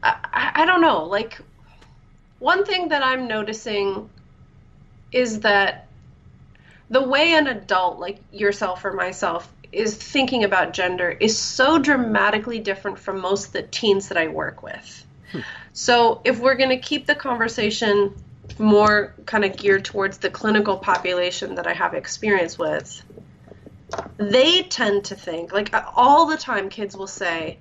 I, 0.02 0.52
I 0.56 0.66
don't 0.66 0.82
know. 0.82 1.04
Like, 1.06 1.40
one 2.44 2.66
thing 2.66 2.90
that 2.90 3.02
I'm 3.02 3.30
noticing 3.30 4.10
is 5.14 5.40
that 5.40 5.88
the 6.90 7.02
way 7.02 7.36
an 7.36 7.48
adult 7.48 8.00
like 8.00 8.20
yourself 8.34 8.84
or 8.84 8.92
myself 8.92 9.50
is 9.72 9.96
thinking 9.96 10.44
about 10.44 10.74
gender 10.74 11.10
is 11.10 11.40
so 11.40 11.80
dramatically 11.80 12.60
different 12.60 13.00
from 13.00 13.22
most 13.22 13.48
of 13.48 13.54
the 13.54 13.62
teens 13.64 14.10
that 14.10 14.18
I 14.18 14.28
work 14.28 14.62
with. 14.62 15.06
Hmm. 15.32 15.40
So 15.72 16.20
if 16.26 16.38
we're 16.42 16.56
going 16.56 16.72
to 16.72 16.80
keep 16.80 17.06
the 17.06 17.16
conversation 17.16 18.14
more 18.60 19.14
kind 19.26 19.46
of 19.46 19.56
geared 19.56 19.86
towards 19.86 20.18
the 20.18 20.30
clinical 20.30 20.76
population 20.76 21.56
that 21.56 21.66
I 21.66 21.72
have 21.72 21.94
experience 21.94 22.60
with, 22.60 23.04
they 24.18 24.64
tend 24.64 25.06
to 25.06 25.16
think, 25.16 25.54
like 25.54 25.74
all 25.96 26.26
the 26.26 26.38
time, 26.38 26.68
kids 26.68 26.98
will 26.98 27.08
say, 27.08 27.60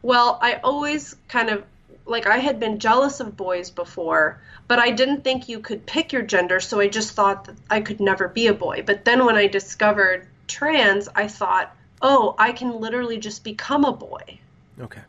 Well, 0.00 0.38
I 0.40 0.54
always 0.64 1.14
kind 1.28 1.50
of 1.50 1.62
like 2.08 2.26
I 2.26 2.38
had 2.38 2.58
been 2.58 2.78
jealous 2.78 3.20
of 3.20 3.36
boys 3.36 3.70
before, 3.70 4.40
but 4.66 4.78
I 4.78 4.90
didn't 4.90 5.22
think 5.22 5.48
you 5.48 5.60
could 5.60 5.86
pick 5.86 6.12
your 6.12 6.22
gender, 6.22 6.58
so 6.58 6.80
I 6.80 6.88
just 6.88 7.12
thought 7.12 7.44
that 7.44 7.56
I 7.70 7.80
could 7.80 8.00
never 8.00 8.28
be 8.28 8.46
a 8.46 8.54
boy. 8.54 8.82
But 8.84 9.04
then 9.04 9.24
when 9.24 9.36
I 9.36 9.46
discovered 9.46 10.26
trans, 10.46 11.08
I 11.14 11.28
thought, 11.28 11.76
oh, 12.00 12.34
I 12.38 12.52
can 12.52 12.80
literally 12.80 13.18
just 13.18 13.44
become 13.44 13.84
a 13.84 13.92
boy. 13.92 14.40
Okay. 14.80 15.02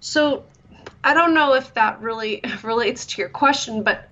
So 0.00 0.44
I 1.02 1.14
don't 1.14 1.34
know 1.34 1.54
if 1.54 1.74
that 1.74 2.00
really 2.00 2.42
relates 2.62 3.06
to 3.06 3.20
your 3.20 3.28
question, 3.28 3.82
but 3.82 4.07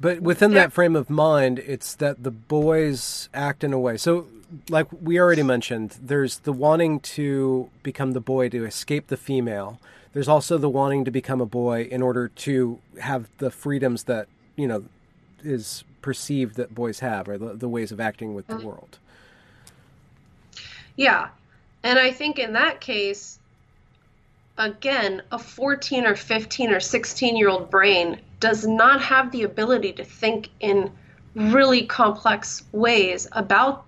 but 0.00 0.20
within 0.20 0.52
that 0.52 0.72
frame 0.72 0.96
of 0.96 1.08
mind, 1.08 1.58
it's 1.60 1.94
that 1.94 2.22
the 2.22 2.30
boys 2.30 3.28
act 3.32 3.64
in 3.64 3.72
a 3.72 3.78
way. 3.78 3.96
So, 3.96 4.26
like 4.68 4.86
we 4.92 5.18
already 5.18 5.42
mentioned, 5.42 5.96
there's 6.02 6.40
the 6.40 6.52
wanting 6.52 7.00
to 7.00 7.70
become 7.82 8.12
the 8.12 8.20
boy 8.20 8.48
to 8.50 8.64
escape 8.64 9.08
the 9.08 9.16
female. 9.16 9.80
There's 10.12 10.28
also 10.28 10.58
the 10.58 10.68
wanting 10.68 11.04
to 11.04 11.10
become 11.10 11.40
a 11.40 11.46
boy 11.46 11.88
in 11.90 12.02
order 12.02 12.28
to 12.28 12.78
have 13.00 13.28
the 13.38 13.50
freedoms 13.50 14.04
that, 14.04 14.28
you 14.56 14.68
know, 14.68 14.84
is 15.42 15.84
perceived 16.02 16.56
that 16.56 16.74
boys 16.74 17.00
have, 17.00 17.28
or 17.28 17.38
the, 17.38 17.54
the 17.54 17.68
ways 17.68 17.90
of 17.90 17.98
acting 17.98 18.34
with 18.34 18.46
the 18.46 18.54
mm-hmm. 18.54 18.66
world. 18.66 18.98
Yeah. 20.96 21.28
And 21.82 21.98
I 21.98 22.12
think 22.12 22.38
in 22.38 22.52
that 22.52 22.80
case, 22.80 23.38
again, 24.58 25.22
a 25.32 25.38
14 25.38 26.06
or 26.06 26.14
15 26.14 26.70
or 26.70 26.80
16 26.80 27.36
year 27.36 27.48
old 27.48 27.70
brain 27.70 28.20
does 28.44 28.66
not 28.66 29.00
have 29.00 29.32
the 29.32 29.44
ability 29.44 29.90
to 29.90 30.04
think 30.04 30.50
in 30.60 30.90
really 31.34 31.86
complex 31.86 32.62
ways 32.72 33.26
about 33.32 33.86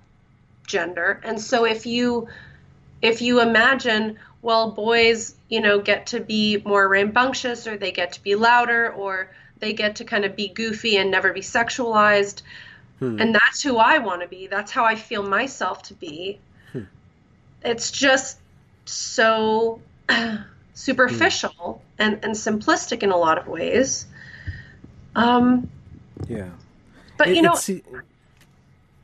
gender. 0.67 1.21
And 1.23 1.39
so 1.39 1.67
if 1.67 1.85
you 1.85 2.29
if 3.03 3.21
you 3.21 3.43
imagine 3.43 4.19
well 4.41 4.71
boys, 4.71 5.35
you 5.51 5.61
know, 5.61 5.79
get 5.79 6.07
to 6.07 6.21
be 6.21 6.63
more 6.65 6.89
rambunctious 6.89 7.67
or 7.67 7.77
they 7.77 7.93
get 7.93 8.13
to 8.13 8.23
be 8.23 8.35
louder 8.35 8.91
or 8.95 9.31
they 9.59 9.75
get 9.75 9.97
to 9.97 10.07
kind 10.07 10.25
of 10.25 10.35
be 10.35 10.49
goofy 10.49 10.97
and 10.97 11.11
never 11.11 11.35
be 11.35 11.43
sexualized. 11.43 12.41
Hmm. 12.99 13.21
And 13.21 13.35
that's 13.35 13.63
who 13.63 13.77
I 13.77 13.99
want 13.99 14.23
to 14.23 14.27
be. 14.27 14.47
That's 14.47 14.73
how 14.73 14.87
I 14.87 14.95
feel 14.95 15.23
myself 15.23 15.83
to 15.83 15.95
be. 15.95 16.39
Hmm. 16.73 16.85
It's 17.63 17.91
just 17.91 18.39
so 18.87 19.83
superficial 20.73 21.53
mm. 21.53 21.81
and, 21.99 22.25
and 22.25 22.33
simplistic 22.33 23.03
in 23.03 23.11
a 23.11 23.19
lot 23.19 23.37
of 23.37 23.49
ways. 23.49 24.07
Um, 25.17 25.69
yeah. 26.29 26.51
But, 27.19 27.29
it, 27.29 27.37
you 27.37 27.43
know. 27.43 27.57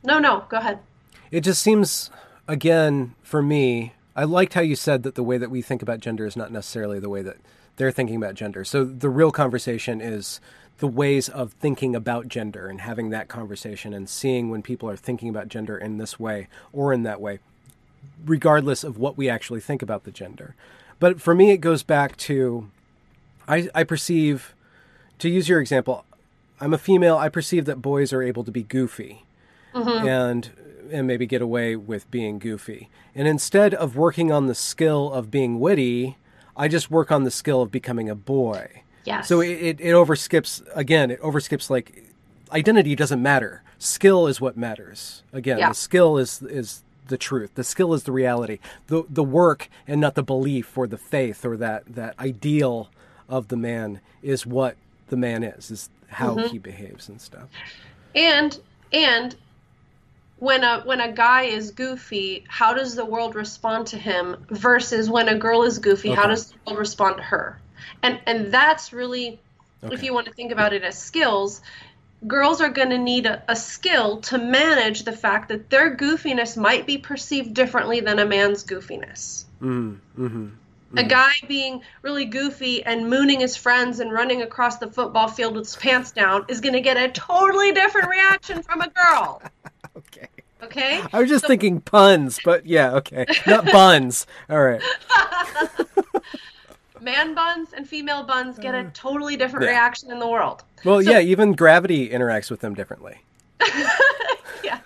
No, 0.05 0.19
no, 0.19 0.45
go 0.49 0.57
ahead. 0.57 0.79
It 1.31 1.41
just 1.41 1.61
seems, 1.61 2.09
again, 2.47 3.15
for 3.23 3.41
me, 3.41 3.93
I 4.15 4.23
liked 4.23 4.53
how 4.53 4.61
you 4.61 4.75
said 4.75 5.03
that 5.03 5.15
the 5.15 5.23
way 5.23 5.37
that 5.37 5.49
we 5.49 5.61
think 5.61 5.81
about 5.81 5.99
gender 5.99 6.25
is 6.25 6.37
not 6.37 6.51
necessarily 6.51 6.99
the 6.99 7.09
way 7.09 7.23
that 7.23 7.37
they're 7.77 7.91
thinking 7.91 8.15
about 8.15 8.35
gender. 8.35 8.63
So 8.63 8.83
the 8.83 9.09
real 9.09 9.31
conversation 9.31 9.99
is 9.99 10.39
the 10.77 10.87
ways 10.87 11.29
of 11.29 11.53
thinking 11.53 11.95
about 11.95 12.27
gender 12.27 12.67
and 12.67 12.81
having 12.81 13.09
that 13.09 13.27
conversation 13.27 13.93
and 13.93 14.07
seeing 14.07 14.49
when 14.49 14.61
people 14.61 14.89
are 14.89 14.95
thinking 14.95 15.29
about 15.29 15.47
gender 15.47 15.77
in 15.77 15.97
this 15.97 16.19
way 16.19 16.47
or 16.71 16.93
in 16.93 17.03
that 17.03 17.21
way, 17.21 17.39
regardless 18.25 18.83
of 18.83 18.97
what 18.97 19.17
we 19.17 19.29
actually 19.29 19.61
think 19.61 19.81
about 19.81 20.03
the 20.03 20.11
gender. 20.11 20.55
But 20.99 21.19
for 21.19 21.33
me, 21.33 21.51
it 21.51 21.57
goes 21.57 21.81
back 21.81 22.17
to 22.17 22.69
I, 23.47 23.69
I 23.73 23.83
perceive, 23.83 24.53
to 25.19 25.29
use 25.29 25.49
your 25.49 25.59
example, 25.59 26.05
I'm 26.59 26.73
a 26.73 26.77
female. 26.77 27.17
I 27.17 27.29
perceive 27.29 27.65
that 27.65 27.81
boys 27.81 28.13
are 28.13 28.21
able 28.21 28.43
to 28.43 28.51
be 28.51 28.63
goofy, 28.63 29.25
mm-hmm. 29.73 30.07
and 30.07 30.51
and 30.91 31.07
maybe 31.07 31.25
get 31.25 31.41
away 31.41 31.75
with 31.75 32.09
being 32.11 32.39
goofy. 32.39 32.89
And 33.15 33.27
instead 33.27 33.73
of 33.73 33.95
working 33.95 34.31
on 34.31 34.47
the 34.47 34.55
skill 34.55 35.11
of 35.11 35.31
being 35.31 35.59
witty, 35.59 36.17
I 36.55 36.67
just 36.67 36.91
work 36.91 37.11
on 37.11 37.23
the 37.23 37.31
skill 37.31 37.61
of 37.61 37.71
becoming 37.71 38.09
a 38.09 38.15
boy. 38.15 38.83
Yes. 39.05 39.27
So 39.27 39.41
it, 39.41 39.51
it, 39.51 39.81
it 39.81 39.91
overskips 39.91 40.63
again. 40.75 41.11
It 41.11 41.21
overskips 41.21 41.69
like 41.69 42.13
identity 42.51 42.95
doesn't 42.95 43.21
matter. 43.21 43.63
Skill 43.77 44.27
is 44.27 44.39
what 44.39 44.55
matters. 44.55 45.23
Again, 45.33 45.57
yeah. 45.57 45.69
the 45.69 45.75
skill 45.75 46.17
is 46.17 46.41
is 46.41 46.83
the 47.07 47.17
truth. 47.17 47.55
The 47.55 47.63
skill 47.63 47.93
is 47.93 48.03
the 48.03 48.11
reality. 48.11 48.59
The 48.87 49.03
the 49.09 49.23
work 49.23 49.69
and 49.87 49.99
not 49.99 50.15
the 50.15 50.23
belief 50.23 50.77
or 50.77 50.87
the 50.87 50.97
faith 50.97 51.43
or 51.43 51.57
that 51.57 51.83
that 51.95 52.17
ideal 52.19 52.89
of 53.27 53.49
the 53.49 53.57
man 53.57 53.99
is 54.21 54.45
what 54.45 54.77
the 55.13 55.17
man 55.17 55.43
is. 55.43 55.69
Is 55.69 55.89
how 56.07 56.35
mm-hmm. 56.35 56.47
he 56.47 56.57
behaves 56.57 57.07
and 57.07 57.21
stuff. 57.21 57.47
And 58.15 58.59
and 58.91 59.35
when 60.37 60.63
a 60.63 60.81
when 60.81 60.99
a 60.99 61.11
guy 61.11 61.43
is 61.43 61.69
goofy, 61.69 62.45
how 62.47 62.73
does 62.73 62.95
the 62.95 63.05
world 63.05 63.35
respond 63.35 63.87
to 63.87 63.97
him 63.97 64.45
versus 64.49 65.07
when 65.07 65.29
a 65.29 65.37
girl 65.37 65.61
is 65.63 65.77
goofy, 65.77 66.09
okay. 66.09 66.19
how 66.19 66.27
does 66.27 66.47
the 66.47 66.57
world 66.65 66.79
respond 66.79 67.17
to 67.17 67.23
her? 67.23 67.59
And 68.01 68.19
and 68.25 68.51
that's 68.51 68.91
really 68.91 69.39
okay. 69.83 69.93
if 69.93 70.01
you 70.01 70.15
want 70.15 70.25
to 70.25 70.33
think 70.33 70.51
about 70.51 70.73
it 70.73 70.83
as 70.83 70.97
skills, 70.97 71.61
girls 72.25 72.59
are 72.59 72.69
going 72.69 72.89
to 72.89 72.97
need 72.97 73.27
a, 73.27 73.43
a, 73.47 73.55
skill 73.55 74.21
to 74.21 74.39
manage 74.39 75.03
the 75.03 75.11
fact 75.11 75.49
that 75.49 75.69
their 75.69 75.95
goofiness 75.95 76.57
might 76.57 76.87
be 76.87 76.97
perceived 76.97 77.53
differently 77.53 77.99
than 77.99 78.17
a 78.17 78.25
man's 78.25 78.63
goofiness. 78.63 79.43
Mm, 79.61 79.99
mm-hmm, 80.17 80.47
mm-hmm. 80.93 81.05
A 81.05 81.09
guy 81.09 81.31
being 81.47 81.81
really 82.01 82.25
goofy 82.25 82.83
and 82.83 83.09
mooning 83.09 83.39
his 83.39 83.55
friends 83.55 83.99
and 83.99 84.11
running 84.11 84.41
across 84.41 84.77
the 84.77 84.87
football 84.87 85.27
field 85.27 85.55
with 85.55 85.65
his 85.65 85.75
pants 85.75 86.11
down 86.11 86.45
is 86.47 86.61
going 86.61 86.73
to 86.73 86.81
get 86.81 86.97
a 86.97 87.09
totally 87.09 87.71
different 87.71 88.09
reaction 88.09 88.61
from 88.61 88.81
a 88.81 88.89
girl. 88.89 89.41
okay. 89.97 90.27
Okay. 90.61 91.01
I 91.11 91.19
was 91.19 91.29
just 91.29 91.41
so, 91.41 91.47
thinking 91.49 91.81
puns, 91.81 92.39
but 92.45 92.65
yeah, 92.65 92.93
okay. 92.93 93.25
Not 93.45 93.65
buns. 93.65 94.25
All 94.49 94.61
right. 94.61 94.81
man 97.01 97.35
buns 97.35 97.73
and 97.73 97.87
female 97.87 98.23
buns 98.23 98.57
get 98.57 98.73
a 98.73 98.79
uh, 98.79 98.89
totally 98.93 99.35
different 99.35 99.65
yeah. 99.65 99.71
reaction 99.71 100.09
in 100.09 100.19
the 100.19 100.27
world. 100.27 100.63
Well, 100.85 101.01
so, 101.03 101.11
yeah, 101.11 101.19
even 101.19 101.53
gravity 101.53 102.09
interacts 102.09 102.49
with 102.49 102.61
them 102.61 102.73
differently. 102.73 103.17
yeah. 104.63 104.79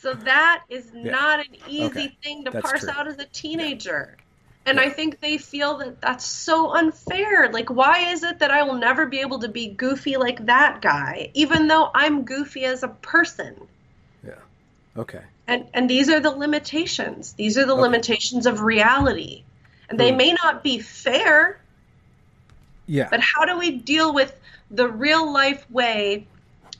So 0.00 0.14
that 0.14 0.64
is 0.70 0.90
yeah. 0.94 1.10
not 1.10 1.40
an 1.40 1.56
easy 1.68 1.84
okay. 1.84 2.16
thing 2.22 2.44
to 2.46 2.50
that's 2.50 2.62
parse 2.64 2.80
true. 2.80 2.90
out 2.90 3.06
as 3.06 3.18
a 3.18 3.26
teenager. 3.26 4.16
Yeah. 4.16 4.24
And 4.70 4.80
I 4.80 4.88
think 4.88 5.20
they 5.20 5.36
feel 5.36 5.78
that 5.78 6.00
that's 6.00 6.24
so 6.24 6.74
unfair. 6.74 7.50
Like, 7.50 7.70
why 7.70 8.10
is 8.10 8.22
it 8.22 8.38
that 8.38 8.50
I 8.50 8.62
will 8.62 8.76
never 8.76 9.06
be 9.06 9.20
able 9.20 9.40
to 9.40 9.48
be 9.48 9.68
goofy 9.68 10.16
like 10.16 10.46
that 10.46 10.80
guy, 10.80 11.30
even 11.34 11.66
though 11.66 11.90
I'm 11.94 12.24
goofy 12.24 12.64
as 12.64 12.82
a 12.82 12.88
person? 12.88 13.56
Yeah. 14.24 14.34
Okay. 14.96 15.22
And 15.46 15.66
and 15.74 15.88
these 15.88 16.08
are 16.08 16.20
the 16.20 16.30
limitations. 16.30 17.32
These 17.34 17.58
are 17.58 17.66
the 17.66 17.72
okay. 17.72 17.82
limitations 17.82 18.46
of 18.46 18.60
reality. 18.60 19.44
And 19.88 19.98
they 19.98 20.12
hmm. 20.12 20.18
may 20.18 20.32
not 20.32 20.62
be 20.62 20.78
fair. 20.78 21.60
Yeah. 22.86 23.08
But 23.10 23.20
how 23.20 23.44
do 23.44 23.58
we 23.58 23.70
deal 23.72 24.14
with 24.14 24.38
the 24.70 24.88
real 24.88 25.30
life 25.32 25.68
way 25.70 26.26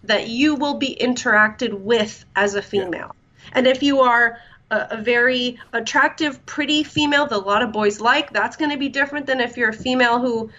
that 0.05 0.29
you 0.29 0.55
will 0.55 0.75
be 0.75 0.97
interacted 1.01 1.73
with 1.73 2.25
as 2.35 2.55
a 2.55 2.63
female? 2.63 3.15
Yeah. 3.15 3.51
And 3.53 3.67
if 3.67 3.83
you 3.83 4.01
are 4.01 4.39
a, 4.71 4.89
a, 4.93 4.97
very 4.97 5.59
attractive, 5.73 6.45
pretty 6.47 6.85
female 6.85 7.27
that 7.27 7.37
a 7.37 7.39
lot 7.39 7.63
of 7.63 7.73
boys 7.73 8.01
like, 8.01 8.33
that's 8.33 8.57
going 8.57 8.71
to 8.71 8.79
be 8.79 8.89
different 8.89 9.27
than 9.27 9.41
if 9.41 9.57
you're 9.57 9.71
a 9.71 9.75
female 9.75 10.21
who 10.21 10.51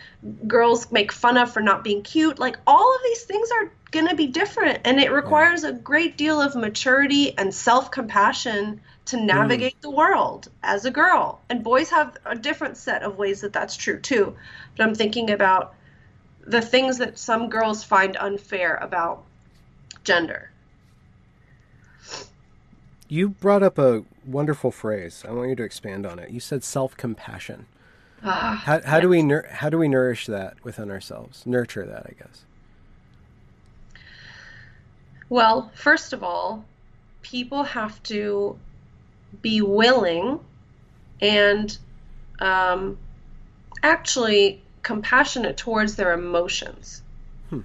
girls 0.48 0.92
make 0.92 1.12
fun 1.12 1.38
of 1.38 1.52
for 1.52 1.62
not 1.62 1.84
being 1.84 2.04
cute. 2.04 2.39
Like 2.39 2.58
all 2.68 2.96
of 2.96 3.02
these 3.04 3.24
things 3.24 3.50
are 3.52 3.72
going 3.92 4.08
to 4.08 4.16
be 4.16 4.28
different. 4.28 4.80
And 4.86 5.00
it 5.00 5.12
requires 5.12 5.64
a 5.64 5.72
great 5.72 6.18
deal 6.18 6.42
of 6.42 6.56
maturity 6.56 7.38
and 7.38 7.54
self 7.54 7.92
compassion 7.92 8.82
to 9.06 9.18
mm. 9.18 9.26
navigate 9.26 9.78
mm. 9.78 9.82
the 9.82 9.92
world 9.92 10.50
as 10.64 10.86
a 10.86 10.92
girl. 10.92 11.42
And 11.50 11.64
boys 11.64 11.89
have 11.89 12.18
a 12.26 12.36
different 12.36 12.78
set 12.78 13.04
of 13.04 13.18
ways 13.18 13.42
that 13.42 13.54
that's 13.54 13.76
true 13.76 14.00
too. 14.00 14.36
But 14.76 14.86
I'm 14.86 14.96
thinking 14.96 15.32
about 15.32 15.76
the 16.46 16.62
things 16.62 16.98
that 16.98 17.20
some 17.20 17.50
girls 17.50 17.84
find 17.84 18.18
unfair 18.18 18.76
about 18.76 19.24
gender. 20.04 20.52
You 23.08 23.30
brought 23.30 23.64
up 23.64 23.78
a 23.78 24.04
wonderful 24.26 24.72
phrase. 24.72 25.24
I 25.28 25.32
want 25.32 25.49
you 25.49 25.56
to 25.58 25.64
expand 25.64 26.06
on 26.06 26.18
it. 26.20 26.30
You 26.30 26.39
said 26.39 26.64
self-compassion. 26.64 27.66
Ah, 28.24 28.62
how 28.66 28.82
how 28.82 28.97
yes. 28.97 29.02
do 29.02 29.10
we 29.10 29.24
nur- 29.24 29.47
how 29.49 29.70
do 29.70 29.78
we 29.78 29.88
nourish 29.88 30.28
that 30.28 30.64
within 30.64 30.91
ourselves? 30.91 31.45
Nurture 31.45 31.86
that, 31.86 32.06
I 32.06 32.14
guess. 32.18 32.45
Well, 35.28 35.72
first 35.74 36.14
of 36.14 36.24
all, 36.24 36.66
people 37.22 37.64
have 37.64 38.02
to 38.04 38.60
be 39.41 39.62
willing 39.62 40.39
and 41.22 41.78
um, 42.39 42.97
actually 43.82 44.62
compassionate 44.84 45.58
towards 45.58 45.95
their 45.95 46.14
emotions. 46.14 47.02
Hmm. 47.49 47.62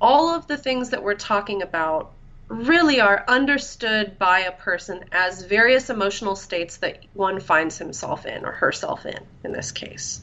All 0.00 0.34
of 0.34 0.46
the 0.46 0.56
things 0.56 0.90
that 0.90 1.02
we're 1.02 1.14
talking 1.14 1.62
about 1.62 2.12
really 2.48 3.00
are 3.00 3.24
understood 3.28 4.18
by 4.18 4.40
a 4.40 4.52
person 4.52 5.04
as 5.12 5.44
various 5.44 5.90
emotional 5.90 6.34
states 6.34 6.78
that 6.78 7.04
one 7.12 7.40
finds 7.40 7.78
himself 7.78 8.24
in 8.24 8.44
or 8.44 8.52
herself 8.52 9.04
in, 9.04 9.18
in 9.44 9.52
this 9.52 9.70
case. 9.70 10.22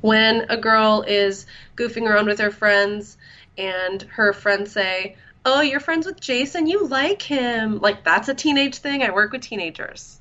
When 0.00 0.46
a 0.48 0.56
girl 0.56 1.04
is 1.06 1.46
goofing 1.76 2.08
around 2.08 2.26
with 2.26 2.38
her 2.38 2.52
friends 2.52 3.16
and 3.56 4.02
her 4.02 4.32
friends 4.32 4.70
say, 4.72 5.16
oh, 5.44 5.60
you're 5.60 5.80
friends 5.80 6.06
with 6.06 6.20
Jason, 6.20 6.66
you 6.66 6.86
like 6.86 7.22
him. 7.22 7.80
Like, 7.80 8.04
that's 8.04 8.28
a 8.28 8.34
teenage 8.34 8.78
thing. 8.78 9.02
I 9.02 9.10
work 9.10 9.32
with 9.32 9.42
teenagers. 9.42 10.20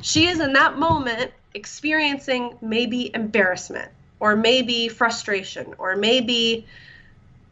She 0.00 0.26
is 0.26 0.40
in 0.40 0.54
that 0.54 0.78
moment 0.78 1.32
experiencing 1.52 2.56
maybe 2.62 3.10
embarrassment 3.14 3.90
or 4.20 4.36
maybe 4.36 4.88
frustration 4.88 5.74
or 5.78 5.96
maybe 5.96 6.66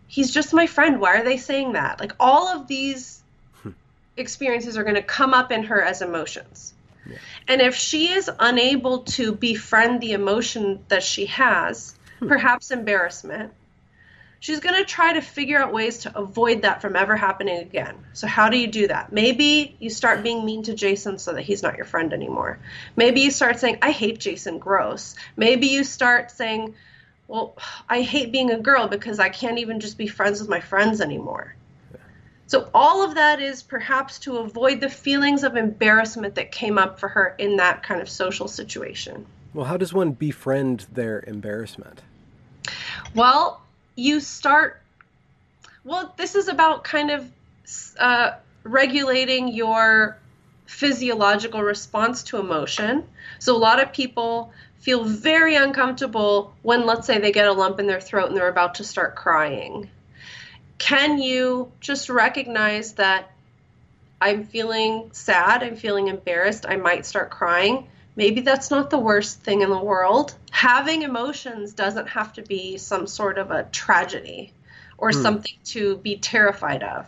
he's 0.06 0.32
just 0.32 0.52
my 0.52 0.66
friend. 0.66 1.00
Why 1.00 1.18
are 1.18 1.24
they 1.24 1.36
saying 1.36 1.72
that? 1.72 2.00
Like, 2.00 2.12
all 2.20 2.48
of 2.48 2.66
these 2.66 3.22
hmm. 3.62 3.70
experiences 4.16 4.76
are 4.76 4.84
going 4.84 4.96
to 4.96 5.02
come 5.02 5.34
up 5.34 5.52
in 5.52 5.64
her 5.64 5.82
as 5.82 6.02
emotions. 6.02 6.74
Yeah. 7.08 7.16
And 7.48 7.60
if 7.60 7.74
she 7.74 8.12
is 8.12 8.30
unable 8.38 9.00
to 9.00 9.34
befriend 9.34 10.00
the 10.00 10.12
emotion 10.12 10.84
that 10.88 11.02
she 11.02 11.26
has, 11.26 11.94
hmm. 12.18 12.28
perhaps 12.28 12.70
embarrassment, 12.70 13.52
she's 14.44 14.60
going 14.60 14.76
to 14.76 14.84
try 14.84 15.14
to 15.14 15.22
figure 15.22 15.58
out 15.58 15.72
ways 15.72 16.00
to 16.00 16.18
avoid 16.18 16.62
that 16.62 16.82
from 16.82 16.96
ever 16.96 17.16
happening 17.16 17.60
again. 17.60 17.96
So, 18.12 18.26
how 18.26 18.50
do 18.50 18.58
you 18.58 18.66
do 18.66 18.88
that? 18.88 19.10
Maybe 19.10 19.74
you 19.80 19.88
start 19.88 20.22
being 20.22 20.44
mean 20.44 20.64
to 20.64 20.74
Jason 20.74 21.18
so 21.18 21.32
that 21.32 21.42
he's 21.42 21.62
not 21.62 21.76
your 21.76 21.86
friend 21.86 22.12
anymore. 22.12 22.58
Maybe 22.94 23.22
you 23.22 23.30
start 23.30 23.58
saying, 23.58 23.78
I 23.80 23.90
hate 23.90 24.20
Jason, 24.20 24.58
gross. 24.58 25.14
Maybe 25.34 25.68
you 25.68 25.82
start 25.82 26.30
saying, 26.30 26.74
Well, 27.28 27.56
I 27.88 28.02
hate 28.02 28.32
being 28.32 28.50
a 28.50 28.58
girl 28.58 28.86
because 28.86 29.18
I 29.18 29.28
can't 29.28 29.58
even 29.58 29.80
just 29.80 29.96
be 29.96 30.06
friends 30.06 30.40
with 30.40 30.48
my 30.48 30.60
friends 30.60 31.00
anymore. 31.00 31.54
So, 32.46 32.68
all 32.74 33.02
of 33.02 33.14
that 33.14 33.40
is 33.40 33.62
perhaps 33.62 34.18
to 34.20 34.36
avoid 34.36 34.80
the 34.80 34.90
feelings 34.90 35.44
of 35.44 35.56
embarrassment 35.56 36.34
that 36.34 36.52
came 36.52 36.76
up 36.76 37.00
for 37.00 37.08
her 37.08 37.34
in 37.38 37.56
that 37.56 37.82
kind 37.82 38.02
of 38.02 38.08
social 38.08 38.48
situation. 38.48 39.24
Well, 39.54 39.64
how 39.64 39.78
does 39.78 39.94
one 39.94 40.12
befriend 40.12 40.86
their 40.92 41.24
embarrassment? 41.26 42.02
Well, 43.14 43.62
you 43.96 44.20
start 44.20 44.80
well 45.84 46.12
this 46.16 46.34
is 46.34 46.48
about 46.48 46.84
kind 46.84 47.10
of 47.10 47.30
uh, 47.98 48.32
regulating 48.64 49.48
your 49.48 50.18
physiological 50.66 51.62
response 51.62 52.22
to 52.24 52.38
emotion 52.38 53.06
so 53.38 53.54
a 53.54 53.58
lot 53.58 53.80
of 53.80 53.92
people 53.92 54.52
feel 54.84 55.04
very 55.04 55.56
uncomfortable 55.56 56.54
when 56.62 56.86
let's 56.86 57.06
say 57.06 57.18
they 57.18 57.32
get 57.32 57.48
a 57.48 57.52
lump 57.52 57.80
in 57.80 57.86
their 57.86 58.00
throat 58.00 58.28
and 58.28 58.36
they're 58.36 58.48
about 58.48 58.76
to 58.76 58.84
start 58.84 59.14
crying 59.14 59.88
can 60.78 61.18
you 61.18 61.70
just 61.80 62.10
recognize 62.10 62.92
that 62.94 63.30
i'm 64.20 64.44
feeling 64.44 65.08
sad 65.12 65.62
i'm 65.62 65.76
feeling 65.76 66.08
embarrassed 66.08 66.66
i 66.68 66.76
might 66.76 67.06
start 67.06 67.30
crying 67.30 67.86
maybe 68.16 68.40
that's 68.40 68.70
not 68.70 68.90
the 68.90 68.98
worst 68.98 69.40
thing 69.40 69.62
in 69.62 69.70
the 69.70 69.78
world. 69.78 70.34
Having 70.50 71.02
emotions 71.02 71.72
doesn't 71.72 72.08
have 72.08 72.32
to 72.34 72.42
be 72.42 72.78
some 72.78 73.06
sort 73.06 73.38
of 73.38 73.50
a 73.50 73.64
tragedy 73.64 74.52
or 74.98 75.10
hmm. 75.10 75.22
something 75.22 75.54
to 75.64 75.96
be 75.98 76.16
terrified 76.16 76.82
of. 76.82 77.06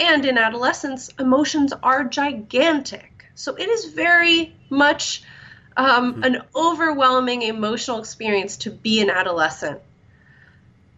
And 0.00 0.24
in 0.24 0.38
adolescence, 0.38 1.10
emotions 1.18 1.72
are 1.82 2.04
gigantic. 2.04 3.26
So 3.34 3.54
it 3.54 3.68
is 3.68 3.86
very 3.86 4.54
much 4.70 5.22
um, 5.78 6.14
hmm. 6.14 6.24
an 6.24 6.42
overwhelming 6.54 7.42
emotional 7.42 8.00
experience 8.00 8.58
to 8.58 8.70
be 8.70 9.00
an 9.00 9.08
adolescent 9.08 9.80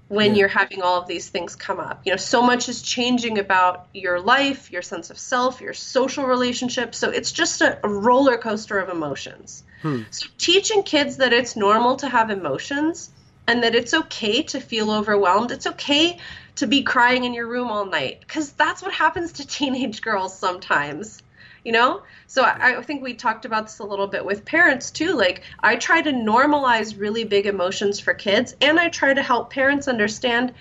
when 0.09 0.33
yeah. 0.33 0.41
you're 0.41 0.49
having 0.49 0.83
all 0.83 1.01
of 1.01 1.07
these 1.07 1.29
things 1.29 1.55
come 1.55 1.79
up. 1.79 2.01
You 2.05 2.13
know, 2.13 2.17
so 2.17 2.43
much 2.43 2.69
is 2.69 2.83
changing 2.83 3.39
about 3.39 3.87
your 3.95 4.19
life, 4.19 4.73
your 4.73 4.83
sense 4.83 5.11
of 5.11 5.19
self, 5.19 5.61
your 5.61 5.75
social 5.75 6.25
relationships. 6.25 6.99
So 6.99 7.11
it's 7.11 7.31
just 7.31 7.61
a, 7.61 7.79
a 7.85 7.89
roller 7.89 8.37
coaster 8.37 8.79
of 8.81 8.89
emotions. 8.89 9.63
Hmm. 9.83 10.03
So 10.11 10.27
teaching 10.37 10.83
kids 10.83 11.19
that 11.19 11.33
it's 11.33 11.55
normal 11.55 11.97
to 11.97 12.09
have 12.09 12.31
emotions 12.31 13.11
and 13.47 13.63
that 13.63 13.77
it's 13.77 13.95
okay 13.95 14.43
to 14.45 14.61
feel 14.61 14.91
overwhelmed. 14.91 15.53
It's 15.53 15.67
okay 15.67 16.19
to 16.57 16.67
be 16.67 16.83
crying 16.83 17.25
in 17.25 17.35
your 17.35 17.47
room 17.47 17.69
all 17.69 17.87
night 17.87 18.21
because 18.21 18.51
that's 18.53 18.83
what 18.83 18.93
happens 18.93 19.33
to 19.33 19.47
teenage 19.47 20.01
girls 20.09 20.37
sometimes 20.37 21.23
you 21.65 21.73
know 21.73 22.03
so 22.27 22.43
I, 22.43 22.79
I, 22.79 22.83
think 22.83 23.03
we 23.03 23.15
talked 23.15 23.45
about 23.45 23.67
this 23.67 23.79
a 23.79 23.85
little 23.85 24.07
bit 24.07 24.25
with 24.25 24.45
parents 24.45 24.91
too 24.91 25.15
like 25.15 25.43
i 25.61 25.77
try 25.77 26.03
to 26.03 26.11
normalize 26.11 26.99
really 26.99 27.25
big 27.25 27.47
emotions 27.47 28.01
for 28.01 28.15
kids 28.15 28.55
and 28.61 28.79
i 28.79 28.89
try 28.89 29.15
to 29.15 29.23
help 29.23 29.51
parents 29.51 29.89
understand 29.89 30.53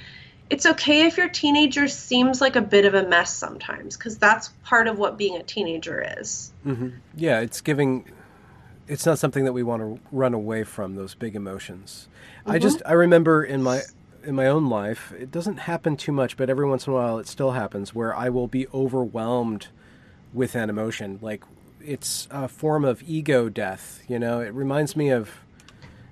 it's 0.50 0.66
okay 0.66 1.06
if 1.06 1.18
your 1.18 1.30
teenager 1.30 1.88
seems 1.88 2.42
like 2.42 2.56
a 2.56 2.62
bit 2.62 2.86
of 2.86 2.94
a 2.94 3.08
mess 3.08 3.34
sometimes 3.34 3.96
because 3.96 4.18
that's 4.18 4.50
part 4.64 4.88
of 4.88 4.98
what 4.98 5.18
being 5.18 5.36
a 5.38 5.44
teenager 5.44 6.04
is 6.20 6.52
mm-hmm. 6.66 6.90
yeah 7.16 7.40
it's 7.40 7.62
giving 7.62 8.06
it's 8.88 9.06
not 9.06 9.20
something 9.20 9.46
that 9.46 9.54
we 9.54 9.62
want 9.62 9.82
to 9.82 10.00
run 10.12 10.34
away 10.34 10.64
from 10.64 10.96
those 10.96 11.16
big 11.16 11.36
emotions 11.36 12.08
mm-hmm. 12.42 12.52
i 12.52 12.60
just 12.60 12.82
i 12.86 12.94
remember 12.94 13.44
in 13.44 13.62
my 13.62 13.82
in 14.24 14.36
my 14.36 14.48
own 14.48 14.68
life 14.70 15.14
it 15.18 15.32
doesn't 15.32 15.58
happen 15.58 15.96
too 15.96 16.12
much 16.12 16.36
but 16.36 16.50
every 16.50 16.68
once 16.68 16.88
in 16.88 16.94
a 16.94 16.96
while 16.96 17.18
it 17.18 17.28
still 17.28 17.52
happens 17.52 17.96
where 17.96 18.16
i 18.16 18.28
will 18.28 18.48
be 18.48 18.68
overwhelmed 18.74 19.68
with 20.34 20.56
an 20.56 20.70
emotion. 20.70 21.20
Like 21.22 21.44
it's 21.82 22.28
a 22.32 22.48
form 22.48 22.86
of 22.86 23.04
ego 23.08 23.50
death. 23.50 24.04
You 24.08 24.20
know, 24.20 24.40
it 24.40 24.54
reminds 24.54 24.96
me 24.96 25.10
of 25.10 25.32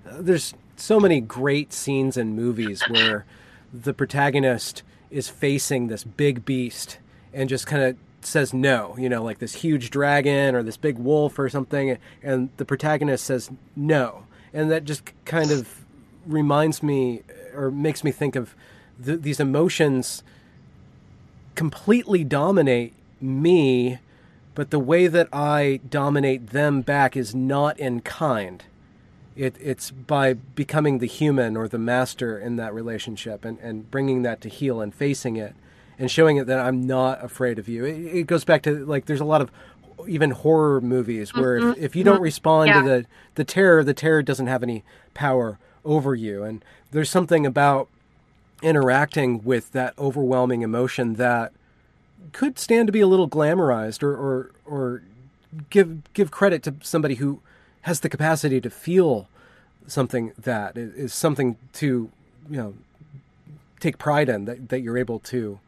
uh, 0.10 0.18
there's 0.20 0.54
so 0.76 1.00
many 1.00 1.20
great 1.20 1.74
scenes 1.74 2.18
in 2.18 2.36
movies 2.36 2.84
where 2.88 3.26
the 3.74 3.94
protagonist 3.94 4.84
is 5.10 5.30
facing 5.30 5.88
this 5.88 6.04
big 6.04 6.46
beast 6.46 7.00
and 7.34 7.50
just 7.50 7.68
kind 7.68 7.84
of 7.84 7.98
says 8.22 8.54
no, 8.54 8.96
you 8.98 9.10
know, 9.10 9.24
like 9.24 9.40
this 9.40 9.56
huge 9.56 9.90
dragon 9.90 10.54
or 10.56 10.64
this 10.64 10.78
big 10.78 10.98
wolf 10.98 11.40
or 11.40 11.50
something, 11.50 11.98
and 12.22 12.50
the 12.58 12.66
protagonist 12.66 13.26
says 13.26 13.50
no. 13.76 14.26
And 14.54 14.70
that 14.72 14.84
just 14.84 15.12
kind 15.26 15.52
of 15.52 15.86
reminds 16.26 16.84
me 16.84 17.22
or 17.56 17.72
makes 17.72 18.04
me 18.04 18.12
think 18.12 18.36
of 18.36 18.56
th- 19.04 19.22
these 19.22 19.40
emotions 19.40 20.24
completely 21.56 22.24
dominate 22.24 22.94
me 23.20 24.00
but 24.58 24.72
the 24.72 24.80
way 24.80 25.06
that 25.06 25.30
I 25.32 25.82
dominate 25.88 26.48
them 26.48 26.82
back 26.82 27.16
is 27.16 27.36
not 27.36 27.80
in 27.80 28.02
kind. 28.02 28.64
It, 29.36 29.56
it's 29.62 29.92
by 29.92 30.34
becoming 30.34 30.98
the 30.98 31.06
human 31.06 31.56
or 31.56 31.68
the 31.68 31.78
master 31.78 32.40
in 32.40 32.56
that 32.56 32.74
relationship 32.74 33.46
and, 33.46 33.60
and 33.60 33.92
bringing 33.92 34.24
that 34.24 34.42
to 34.42 34.50
heel 34.50 34.82
and 34.82 34.96
facing 34.96 35.36
it 35.36 35.54
and 36.00 36.10
showing 36.10 36.38
it 36.38 36.48
that 36.48 36.58
I'm 36.58 36.88
not 36.88 37.24
afraid 37.24 37.60
of 37.60 37.70
you. 37.70 37.86
It, 37.86 38.00
it 38.00 38.24
goes 38.26 38.44
back 38.44 38.64
to 38.64 38.84
like 38.84 39.06
there's 39.06 39.20
a 39.22 39.26
lot 39.26 39.44
of 39.44 39.52
even 40.08 40.32
horror 40.32 40.82
movies 40.82 41.36
where 41.36 41.60
mm-hmm. 41.60 41.70
if, 41.74 41.92
if, 41.92 41.96
you 41.96 42.04
don't 42.04 42.16
mm-hmm. 42.16 42.24
respond 42.24 42.70
yeah. 42.70 42.82
to 42.82 42.88
the, 42.88 43.06
the 43.36 43.44
terror, 43.44 43.84
the 43.84 43.94
terror 43.94 44.24
doesn't 44.24 44.48
have 44.48 44.64
any 44.64 44.84
power 45.14 45.60
over 45.86 46.16
you. 46.16 46.42
And 46.42 46.66
there's 46.90 47.12
something 47.12 47.46
about 47.46 47.90
interacting 48.64 49.44
with 49.44 49.72
that 49.74 49.94
overwhelming 50.00 50.64
emotion 50.64 51.14
that 51.14 51.54
could 52.32 52.60
stand 52.60 52.88
to 52.88 52.92
be 52.92 53.00
a 53.00 53.08
little 53.08 53.30
glamorized 53.30 54.04
or, 54.04 54.16
or, 54.16 54.52
or 54.66 55.04
give, 55.70 56.14
give 56.14 56.32
credit 56.32 56.64
to 56.64 56.76
somebody 56.82 57.16
who 57.16 57.42
has 57.82 58.02
the 58.02 58.10
capacity 58.10 58.60
to 58.62 58.70
feel 58.70 59.30
something 59.88 60.34
that 60.38 60.78
is 60.78 61.14
something 61.14 61.58
to, 61.74 62.12
you 62.50 62.58
know, 62.58 62.74
take 63.80 63.98
pride 63.98 64.30
in 64.30 64.46
that, 64.46 64.70
that 64.70 64.82
you're 64.82 64.98
able 64.98 65.20
to 65.20 65.60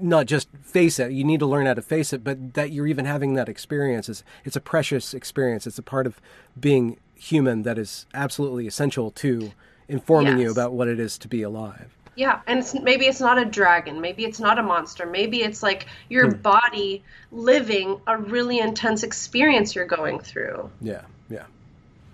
not 0.00 0.26
just 0.26 0.48
face 0.62 0.98
it. 0.98 1.12
You 1.12 1.24
need 1.24 1.40
to 1.40 1.46
learn 1.46 1.66
how 1.66 1.74
to 1.74 1.82
face 1.82 2.12
it, 2.12 2.22
but 2.22 2.54
that 2.54 2.70
you're 2.70 2.86
even 2.86 3.04
having 3.04 3.34
that 3.34 3.48
experience 3.48 4.08
is 4.08 4.22
it's 4.44 4.56
a 4.56 4.60
precious 4.60 5.14
experience. 5.14 5.66
It's 5.66 5.78
a 5.78 5.82
part 5.82 6.06
of 6.06 6.20
being 6.58 6.98
human 7.16 7.62
that 7.62 7.78
is 7.78 8.06
absolutely 8.14 8.66
essential 8.66 9.10
to 9.12 9.52
informing 9.88 10.38
yes. 10.38 10.46
you 10.46 10.50
about 10.50 10.72
what 10.72 10.88
it 10.88 10.98
is 10.98 11.18
to 11.18 11.28
be 11.28 11.42
alive. 11.42 11.96
Yeah, 12.14 12.40
and 12.46 12.58
it's, 12.58 12.74
maybe 12.74 13.06
it's 13.06 13.20
not 13.20 13.38
a 13.38 13.44
dragon, 13.44 14.00
maybe 14.00 14.24
it's 14.24 14.38
not 14.38 14.58
a 14.58 14.62
monster, 14.62 15.06
maybe 15.06 15.42
it's 15.42 15.62
like 15.62 15.86
your 16.10 16.30
hmm. 16.30 16.42
body 16.42 17.04
living 17.30 18.00
a 18.06 18.18
really 18.18 18.58
intense 18.58 19.02
experience 19.02 19.74
you're 19.74 19.86
going 19.86 20.20
through. 20.20 20.70
Yeah, 20.80 21.02
yeah. 21.30 21.44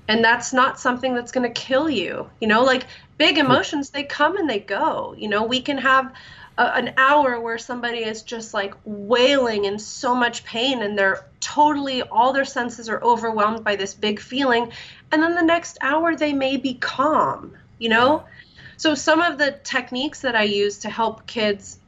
And 0.07 0.25
that's 0.25 0.53
not 0.53 0.79
something 0.79 1.15
that's 1.15 1.33
going 1.33 1.53
to 1.53 1.61
kill 1.61 1.91
you. 1.91 2.31
You 2.41 2.47
know, 2.47 2.63
like 2.63 2.87
big 3.19 3.37
hmm. 3.37 3.47
emotions, 3.47 3.91
they 3.91 4.05
come 4.05 4.37
and 4.37 4.49
they 4.49 4.61
go. 4.61 5.15
You 5.19 5.29
know, 5.29 5.43
we 5.43 5.61
can 5.61 5.79
have 5.79 6.13
a, 6.57 6.77
an 6.77 6.95
hour 6.97 7.41
where 7.41 7.59
somebody 7.59 7.99
is 7.99 8.23
just 8.23 8.55
like 8.55 8.75
wailing 8.85 9.65
in 9.65 9.81
so 9.81 10.15
much 10.15 10.45
pain 10.45 10.81
and 10.81 10.97
they're 10.97 11.27
totally, 11.41 12.03
all 12.03 12.33
their 12.33 12.45
senses 12.45 12.89
are 12.89 13.03
overwhelmed 13.03 13.65
by 13.65 13.75
this 13.75 13.95
big 13.95 14.21
feeling. 14.21 14.71
And 15.11 15.21
then 15.21 15.35
the 15.35 15.43
next 15.43 15.77
hour, 15.81 16.15
they 16.15 16.33
may 16.33 16.57
be 16.57 16.75
calm, 16.75 17.57
you 17.81 17.89
know? 17.89 18.19
Yeah 18.19 18.35
so, 18.79 18.95
some 18.95 19.21
of 19.21 19.39
the 19.39 19.59
techniques 19.65 20.21
that 20.21 20.37
I 20.37 20.45
use 20.45 20.79
to 20.79 20.89
help 20.89 21.27
kids 21.27 21.81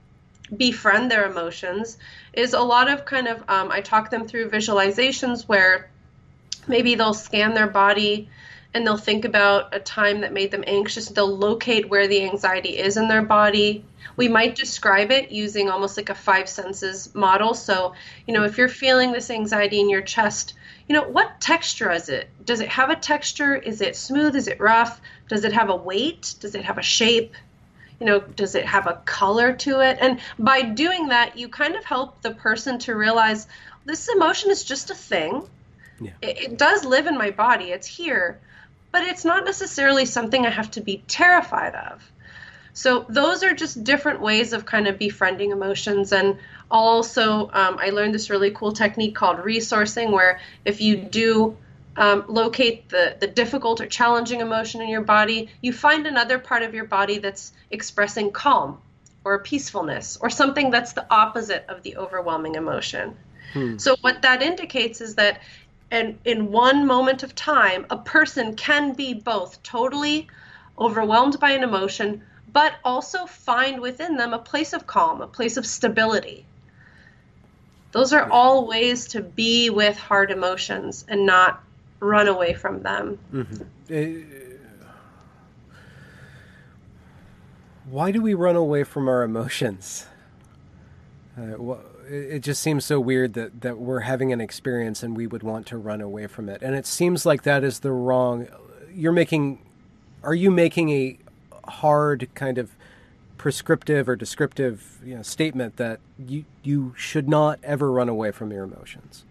befriend 0.57 1.09
their 1.09 1.30
emotions 1.30 1.97
is 2.32 2.53
a 2.53 2.61
lot 2.61 2.91
of 2.91 3.05
kind 3.05 3.28
of, 3.28 3.38
um, 3.49 3.70
I 3.70 3.80
talk 3.80 4.11
them 4.11 4.26
through 4.26 4.51
visualizations 4.51 5.47
where 5.47 5.88
maybe 6.66 6.97
they'll 6.97 7.14
scan 7.14 7.55
their 7.55 7.68
body 7.68 8.28
and 8.74 8.84
they'll 8.84 8.97
think 8.97 9.24
about 9.24 9.72
a 9.72 9.78
time 9.78 10.22
that 10.22 10.32
made 10.32 10.51
them 10.51 10.64
anxious. 10.66 11.09
They'll 11.09 11.36
locate 11.36 11.88
where 11.88 12.09
the 12.09 12.24
anxiety 12.24 12.78
is 12.78 12.97
in 12.97 13.07
their 13.07 13.22
body. 13.22 13.84
We 14.16 14.26
might 14.26 14.57
describe 14.57 15.12
it 15.12 15.30
using 15.30 15.70
almost 15.70 15.97
like 15.97 16.11
a 16.11 16.14
five 16.16 16.49
senses 16.49 17.14
model. 17.14 17.55
So, 17.55 17.95
you 18.26 18.34
know, 18.34 18.43
if 18.43 18.59
you're 18.59 18.68
feeling 18.68 19.12
this 19.12 19.30
anxiety 19.30 19.78
in 19.78 19.88
your 19.88 20.03
chest, 20.03 20.55
you 20.88 20.97
know, 20.97 21.09
what 21.09 21.41
texture 21.41 21.93
is 21.93 22.09
it? 22.09 22.28
Does 22.45 22.61
it 22.61 22.68
have 22.68 22.91
a 22.91 22.97
texture? 22.97 23.55
Is 23.55 23.80
it 23.80 23.95
smooth? 23.95 24.34
Is 24.34 24.49
it 24.49 24.59
rough? 24.59 25.01
Does 25.31 25.45
it 25.45 25.53
have 25.53 25.70
a 25.70 25.76
weight? 25.76 26.35
Does 26.41 26.57
it 26.57 26.64
have 26.64 26.76
a 26.76 26.83
shape? 26.83 27.37
You 28.01 28.07
know, 28.07 28.18
does 28.18 28.57
it 28.57 28.64
have 28.66 28.89
a 28.89 29.01
color 29.05 29.53
to 29.53 29.78
it? 29.78 29.99
And 30.01 30.18
by 30.41 30.62
doing 30.62 31.09
that, 31.09 31.39
you 31.39 31.49
kind 31.49 31.76
of 31.76 31.85
help 31.85 32.20
the 32.20 32.33
person 32.33 32.81
to 32.81 32.97
realize 32.97 33.47
this 33.85 34.09
emotion 34.09 34.51
is 34.51 34.64
just 34.64 34.91
a 34.91 34.95
thing. 34.95 35.49
Yeah. 36.01 36.11
It, 36.20 36.39
it 36.41 36.59
does 36.59 36.85
live 36.85 37.07
in 37.07 37.16
my 37.16 37.31
body, 37.31 37.66
it's 37.66 37.87
here, 37.87 38.41
but 38.91 39.05
it's 39.05 39.24
not 39.24 39.45
necessarily 39.45 40.05
something 40.05 40.45
I 40.45 40.51
have 40.51 40.72
to 40.72 40.81
be 40.81 41.05
terrified 41.07 41.76
of. 41.76 42.03
So 42.72 43.07
those 43.09 43.45
are 43.45 43.55
just 43.55 43.85
different 43.85 44.20
ways 44.20 44.53
of 44.53 44.66
kind 44.66 44.89
of 44.89 44.99
befriending 44.99 45.53
emotions. 45.53 46.12
And 46.12 46.39
also, 46.72 47.51
um, 47.53 47.78
I 47.78 47.91
learned 47.91 48.14
this 48.14 48.31
really 48.31 48.51
cool 48.51 48.72
technique 48.72 49.14
called 49.14 49.39
resourcing, 49.39 50.11
where 50.11 50.41
if 50.64 50.81
you 50.81 50.97
do 50.97 51.57
um, 51.97 52.24
locate 52.28 52.88
the, 52.88 53.16
the 53.20 53.26
difficult 53.26 53.80
or 53.80 53.86
challenging 53.86 54.41
emotion 54.41 54.80
in 54.80 54.88
your 54.88 55.01
body, 55.03 55.49
you 55.61 55.72
find 55.72 56.07
another 56.07 56.38
part 56.38 56.62
of 56.62 56.74
your 56.74 56.84
body 56.84 57.18
that's 57.18 57.53
expressing 57.70 58.30
calm 58.30 58.78
or 59.24 59.38
peacefulness 59.41 60.18
or 60.20 60.30
something 60.30 60.70
that's 60.70 60.93
the 60.93 61.07
opposite 61.11 61.64
of 61.68 61.82
the 61.82 61.97
overwhelming 61.97 62.55
emotion. 62.55 63.16
Hmm. 63.53 63.78
So, 63.78 63.97
what 64.01 64.22
that 64.22 64.43
indicates 64.43 65.01
is 65.01 65.16
that 65.16 65.43
in, 65.91 66.18
in 66.24 66.53
one 66.53 66.86
moment 66.86 67.22
of 67.22 67.34
time, 67.34 67.86
a 67.91 67.99
person 67.99 68.55
can 68.55 68.93
be 68.93 69.12
both 69.14 69.62
totally 69.62 70.28
overwhelmed 70.78 71.41
by 71.41 71.51
an 71.51 71.62
emotion, 71.62 72.22
but 72.53 72.74
also 72.84 73.26
find 73.26 73.80
within 73.80 74.16
them 74.16 74.32
a 74.32 74.38
place 74.38 74.72
of 74.72 74.86
calm, 74.86 75.20
a 75.20 75.26
place 75.26 75.57
of 75.57 75.66
stability. 75.66 76.47
Those 77.93 78.12
are 78.12 78.30
all 78.30 78.68
ways 78.68 79.09
to 79.09 79.20
be 79.20 79.68
with 79.68 79.99
hard 79.99 80.30
emotions 80.30 81.05
and 81.09 81.26
not 81.26 81.62
run 82.01 82.28
away 82.28 82.55
from 82.55 82.82
them. 82.82 83.18
Mm-hmm. 83.32 83.62
Uh, 83.92 84.51
why 87.84 88.11
do 88.11 88.22
we 88.22 88.34
run 88.34 88.57
away 88.57 88.84
from 88.84 89.09
our 89.09 89.22
emotions? 89.22 90.07
Uh, 91.38 91.74
it 92.09 92.40
just 92.40 92.61
seems 92.61 92.84
so 92.84 92.98
weird 92.98 93.34
that, 93.34 93.61
that 93.61 93.78
we're 93.78 94.01
having 94.01 94.32
an 94.32 94.40
experience 94.40 95.03
and 95.03 95.16
we 95.16 95.26
would 95.26 95.42
want 95.42 95.66
to 95.66 95.78
run 95.78 96.01
away 96.01 96.26
from 96.26 96.48
it. 96.48 96.61
And 96.62 96.74
it 96.74 96.86
seems 96.86 97.24
like 97.24 97.42
that 97.42 97.62
is 97.62 97.80
the 97.80 97.92
wrong. 97.92 98.48
You're 98.92 99.12
making. 99.12 99.61
Are 100.22 100.34
you 100.34 100.51
making 100.51 100.90
a 100.90 101.18
hard 101.66 102.28
kind 102.34 102.59
of 102.59 102.72
prescriptive 103.38 104.07
or 104.07 104.16
descriptive 104.16 104.98
you 105.03 105.16
know, 105.16 105.22
statement 105.22 105.76
that 105.76 106.01
you 106.18 106.44
you 106.62 106.92
should 106.96 107.28
not 107.28 107.59
ever 107.62 107.90
run 107.90 108.09
away 108.09 108.32
from 108.32 108.53
your 108.53 108.64
emotions? 108.64 109.24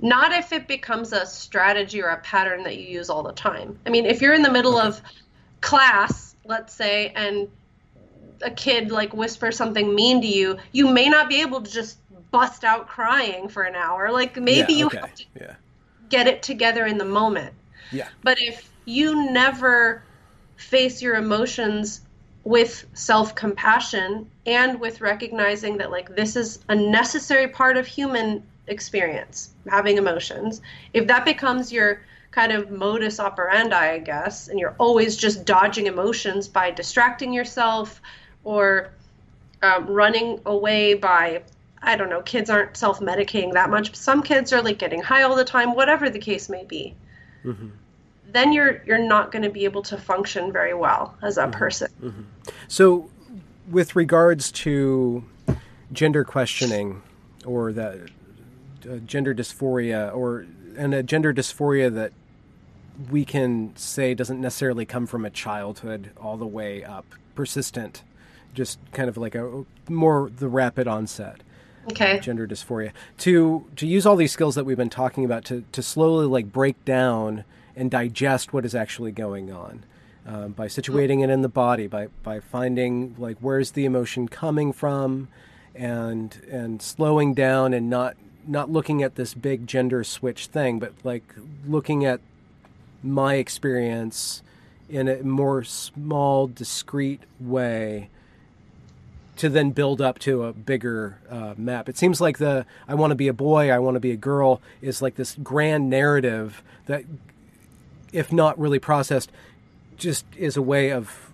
Not 0.00 0.32
if 0.32 0.52
it 0.52 0.68
becomes 0.68 1.12
a 1.12 1.26
strategy 1.26 2.02
or 2.02 2.08
a 2.08 2.18
pattern 2.18 2.62
that 2.64 2.76
you 2.76 2.86
use 2.86 3.10
all 3.10 3.22
the 3.22 3.32
time. 3.32 3.78
I 3.86 3.90
mean, 3.90 4.06
if 4.06 4.22
you're 4.22 4.34
in 4.34 4.42
the 4.42 4.52
middle 4.52 4.78
of 4.78 5.00
class, 5.60 6.36
let's 6.44 6.72
say, 6.72 7.12
and 7.16 7.48
a 8.42 8.50
kid 8.50 8.90
like 8.90 9.12
whispers 9.12 9.56
something 9.56 9.94
mean 9.94 10.20
to 10.20 10.26
you, 10.26 10.58
you 10.72 10.88
may 10.88 11.08
not 11.08 11.28
be 11.28 11.40
able 11.40 11.60
to 11.62 11.70
just 11.70 11.98
bust 12.30 12.64
out 12.64 12.86
crying 12.86 13.48
for 13.48 13.62
an 13.62 13.74
hour. 13.74 14.10
Like 14.10 14.36
maybe 14.36 14.74
yeah, 14.74 14.86
okay. 14.86 14.96
you 14.96 15.00
have 15.00 15.14
to 15.14 15.24
yeah. 15.40 15.54
get 16.08 16.26
it 16.26 16.42
together 16.42 16.86
in 16.86 16.98
the 16.98 17.04
moment. 17.04 17.52
Yeah. 17.90 18.08
But 18.22 18.38
if 18.40 18.70
you 18.84 19.32
never 19.32 20.02
face 20.56 21.00
your 21.02 21.16
emotions 21.16 22.02
with 22.44 22.86
self 22.94 23.34
compassion 23.34 24.30
and 24.46 24.80
with 24.80 25.00
recognizing 25.00 25.76
that 25.78 25.90
like 25.90 26.14
this 26.16 26.36
is 26.36 26.60
a 26.68 26.74
necessary 26.74 27.48
part 27.48 27.76
of 27.76 27.86
human 27.86 28.42
experience, 28.68 29.50
having 29.68 29.98
emotions, 29.98 30.60
if 30.92 31.06
that 31.06 31.24
becomes 31.24 31.72
your 31.72 32.00
kind 32.30 32.52
of 32.52 32.70
modus 32.70 33.20
operandi, 33.20 33.76
I 33.76 33.98
guess, 33.98 34.48
and 34.48 34.58
you're 34.58 34.74
always 34.78 35.16
just 35.16 35.44
dodging 35.44 35.86
emotions 35.86 36.46
by 36.46 36.70
distracting 36.70 37.32
yourself 37.32 38.00
or 38.44 38.90
um, 39.62 39.86
running 39.86 40.40
away 40.46 40.94
by, 40.94 41.42
I 41.82 41.96
don't 41.96 42.10
know, 42.10 42.22
kids 42.22 42.50
aren't 42.50 42.76
self 42.76 43.00
medicating 43.00 43.52
that 43.54 43.70
much. 43.70 43.94
Some 43.96 44.22
kids 44.22 44.52
are 44.52 44.62
like 44.62 44.78
getting 44.78 45.02
high 45.02 45.22
all 45.22 45.36
the 45.36 45.44
time, 45.44 45.74
whatever 45.74 46.10
the 46.10 46.18
case 46.18 46.48
may 46.48 46.64
be. 46.64 46.94
Mm-hmm. 47.44 47.68
Then 48.30 48.52
you're 48.52 48.82
you're 48.84 48.98
not 48.98 49.32
going 49.32 49.42
to 49.42 49.50
be 49.50 49.64
able 49.64 49.82
to 49.84 49.96
function 49.96 50.52
very 50.52 50.74
well 50.74 51.16
as 51.22 51.38
a 51.38 51.42
mm-hmm. 51.42 51.52
person. 51.52 51.90
Mm-hmm. 52.02 52.22
So, 52.68 53.10
with 53.70 53.96
regards 53.96 54.52
to 54.52 55.24
gender 55.92 56.24
questioning 56.24 57.02
or 57.44 57.72
that 57.72 57.94
uh, 57.94 57.98
gender 58.96 59.34
dysphoria 59.34 60.14
or 60.14 60.46
and 60.76 60.94
a 60.94 61.02
gender 61.02 61.34
dysphoria 61.34 61.92
that 61.94 62.12
we 63.10 63.24
can 63.24 63.72
say 63.76 64.14
doesn't 64.14 64.40
necessarily 64.40 64.84
come 64.84 65.06
from 65.06 65.24
a 65.24 65.30
childhood 65.30 66.10
all 66.20 66.36
the 66.36 66.46
way 66.46 66.82
up, 66.82 67.06
persistent, 67.34 68.02
just 68.54 68.78
kind 68.92 69.08
of 69.08 69.16
like 69.16 69.34
a 69.34 69.64
more 69.88 70.30
the 70.34 70.48
rapid 70.48 70.88
onset. 70.88 71.42
Okay. 71.90 72.18
Gender 72.18 72.46
dysphoria. 72.46 72.92
To 73.18 73.66
to 73.76 73.86
use 73.86 74.04
all 74.04 74.16
these 74.16 74.32
skills 74.32 74.54
that 74.56 74.64
we've 74.64 74.76
been 74.76 74.90
talking 74.90 75.24
about 75.24 75.44
to 75.46 75.64
to 75.72 75.82
slowly 75.82 76.26
like 76.26 76.52
break 76.52 76.84
down 76.84 77.44
and 77.76 77.90
digest 77.90 78.52
what 78.52 78.64
is 78.64 78.74
actually 78.74 79.12
going 79.12 79.52
on. 79.52 79.84
Um, 80.26 80.52
by 80.52 80.66
situating 80.66 81.24
it 81.24 81.30
in 81.30 81.40
the 81.40 81.48
body, 81.48 81.86
by 81.86 82.08
by 82.22 82.40
finding 82.40 83.14
like 83.16 83.38
where's 83.40 83.70
the 83.70 83.86
emotion 83.86 84.28
coming 84.28 84.74
from, 84.74 85.28
and 85.74 86.36
and 86.50 86.82
slowing 86.82 87.32
down 87.32 87.72
and 87.72 87.88
not 87.88 88.14
not 88.48 88.70
looking 88.70 89.02
at 89.02 89.14
this 89.16 89.34
big 89.34 89.66
gender 89.66 90.02
switch 90.02 90.46
thing, 90.46 90.78
but 90.78 90.92
like 91.04 91.22
looking 91.66 92.04
at 92.04 92.20
my 93.02 93.34
experience 93.34 94.42
in 94.88 95.06
a 95.06 95.22
more 95.22 95.62
small, 95.62 96.46
discrete 96.46 97.22
way 97.38 98.08
to 99.36 99.48
then 99.48 99.70
build 99.70 100.00
up 100.00 100.18
to 100.18 100.44
a 100.44 100.52
bigger 100.52 101.18
uh, 101.30 101.54
map. 101.56 101.88
It 101.88 101.96
seems 101.96 102.20
like 102.20 102.38
the 102.38 102.66
I 102.88 102.94
want 102.94 103.12
to 103.12 103.14
be 103.14 103.28
a 103.28 103.32
boy, 103.32 103.70
I 103.70 103.78
want 103.78 103.94
to 103.94 104.00
be 104.00 104.10
a 104.10 104.16
girl 104.16 104.60
is 104.82 105.00
like 105.00 105.14
this 105.14 105.36
grand 105.42 105.88
narrative 105.88 106.62
that, 106.86 107.04
if 108.12 108.32
not 108.32 108.58
really 108.58 108.80
processed, 108.80 109.30
just 109.96 110.24
is 110.36 110.56
a 110.56 110.62
way 110.62 110.90
of 110.90 111.30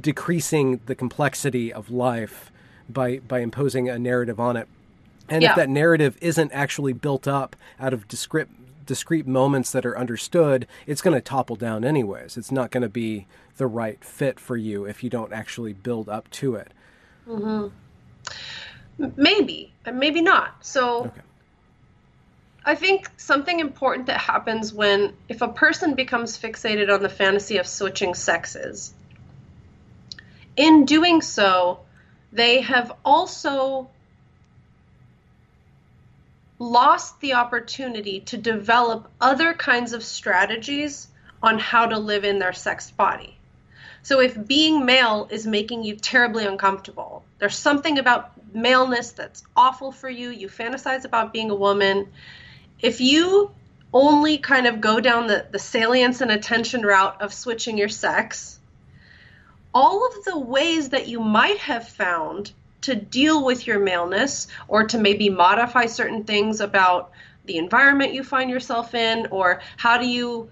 decreasing 0.00 0.80
the 0.86 0.94
complexity 0.94 1.72
of 1.72 1.90
life 1.90 2.52
by 2.88 3.18
by 3.18 3.40
imposing 3.40 3.88
a 3.88 3.98
narrative 3.98 4.38
on 4.38 4.56
it. 4.56 4.68
And 5.28 5.42
yeah. 5.42 5.50
if 5.50 5.56
that 5.56 5.68
narrative 5.68 6.16
isn't 6.20 6.52
actually 6.52 6.92
built 6.92 7.28
up 7.28 7.56
out 7.78 7.92
of 7.92 8.08
discrete 8.08 8.48
discrete 8.86 9.26
moments 9.26 9.70
that 9.70 9.84
are 9.84 9.96
understood, 9.96 10.66
it's 10.86 11.02
going 11.02 11.14
to 11.14 11.20
topple 11.20 11.56
down 11.56 11.84
anyways. 11.84 12.38
It's 12.38 12.50
not 12.50 12.70
going 12.70 12.82
to 12.82 12.88
be 12.88 13.26
the 13.58 13.66
right 13.66 14.02
fit 14.02 14.40
for 14.40 14.56
you 14.56 14.86
if 14.86 15.04
you 15.04 15.10
don't 15.10 15.32
actually 15.32 15.74
build 15.74 16.08
up 16.08 16.30
to 16.30 16.54
it. 16.54 16.72
Mm-hmm. 17.28 17.68
Maybe, 19.16 19.72
maybe 19.92 20.22
not. 20.22 20.64
So, 20.64 21.04
okay. 21.04 21.20
I 22.64 22.74
think 22.74 23.10
something 23.18 23.60
important 23.60 24.06
that 24.06 24.20
happens 24.20 24.72
when 24.72 25.12
if 25.28 25.42
a 25.42 25.48
person 25.48 25.94
becomes 25.94 26.38
fixated 26.38 26.92
on 26.92 27.02
the 27.02 27.08
fantasy 27.08 27.58
of 27.58 27.66
switching 27.66 28.14
sexes, 28.14 28.92
in 30.56 30.84
doing 30.86 31.22
so, 31.22 31.80
they 32.32 32.62
have 32.62 32.92
also 33.04 33.88
lost 36.58 37.20
the 37.20 37.34
opportunity 37.34 38.20
to 38.20 38.36
develop 38.36 39.10
other 39.20 39.54
kinds 39.54 39.92
of 39.92 40.02
strategies 40.02 41.08
on 41.42 41.58
how 41.58 41.86
to 41.86 41.98
live 41.98 42.24
in 42.24 42.38
their 42.38 42.52
sexed 42.52 42.96
body. 42.96 43.36
So 44.02 44.20
if 44.20 44.46
being 44.46 44.84
male 44.84 45.28
is 45.30 45.46
making 45.46 45.84
you 45.84 45.96
terribly 45.96 46.46
uncomfortable, 46.46 47.24
there's 47.38 47.56
something 47.56 47.98
about 47.98 48.32
maleness 48.54 49.12
that's 49.12 49.42
awful 49.56 49.92
for 49.92 50.08
you, 50.08 50.30
you 50.30 50.48
fantasize 50.48 51.04
about 51.04 51.32
being 51.32 51.50
a 51.50 51.54
woman. 51.54 52.08
If 52.80 53.00
you 53.00 53.50
only 53.92 54.38
kind 54.38 54.66
of 54.66 54.80
go 54.80 55.00
down 55.00 55.26
the, 55.26 55.46
the 55.50 55.58
salience 55.58 56.20
and 56.20 56.30
attention 56.30 56.82
route 56.82 57.20
of 57.20 57.32
switching 57.32 57.78
your 57.78 57.88
sex, 57.88 58.58
all 59.74 60.06
of 60.06 60.24
the 60.24 60.38
ways 60.38 60.90
that 60.90 61.08
you 61.08 61.20
might 61.20 61.58
have 61.58 61.88
found 61.88 62.52
to 62.82 62.94
deal 62.94 63.44
with 63.44 63.66
your 63.66 63.78
maleness 63.78 64.48
or 64.68 64.84
to 64.84 64.98
maybe 64.98 65.28
modify 65.28 65.86
certain 65.86 66.24
things 66.24 66.60
about 66.60 67.10
the 67.44 67.56
environment 67.56 68.12
you 68.12 68.22
find 68.22 68.50
yourself 68.50 68.94
in 68.94 69.28
or 69.30 69.60
how 69.76 69.98
do 69.98 70.06
you 70.06 70.50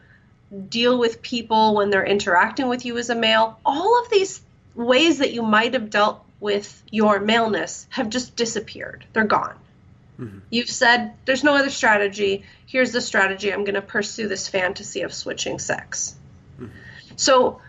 deal 0.68 0.99
with 0.99 1.22
people 1.22 1.74
when 1.74 1.91
they're 1.91 2.07
interacting 2.07 2.68
with 2.68 2.85
you 2.85 2.97
as 2.99 3.11
a 3.11 3.14
male? 3.14 3.59
All 3.64 4.03
of 4.03 4.11
these 4.11 4.41
ways 4.74 5.18
that 5.18 5.33
you 5.33 5.43
might 5.43 5.74
have 5.74 5.91
dealt 5.91 6.24
with 6.41 6.83
your 6.91 7.20
maleness 7.20 7.87
have 7.91 8.09
just 8.09 8.37
disappeared. 8.37 9.05
They're 9.12 9.24
gone. 9.24 9.57
Mm-hmm. 10.18 10.39
you've 10.49 10.70
said 10.70 11.12
there's 11.27 11.45
no 11.45 11.57
other 11.57 11.68
strategy. 11.68 12.45
Here's 12.64 12.91
the 12.91 13.03
strategy. 13.03 13.53
I'm 13.53 13.64
going 13.64 13.74
to 13.74 13.83
pursue 13.83 14.29
this 14.29 14.49
fantasy 14.49 15.03
of 15.03 15.12
switching 15.12 15.59
sex. 15.59 16.16
Mm-hmm. 16.59 16.72
so 17.16 17.61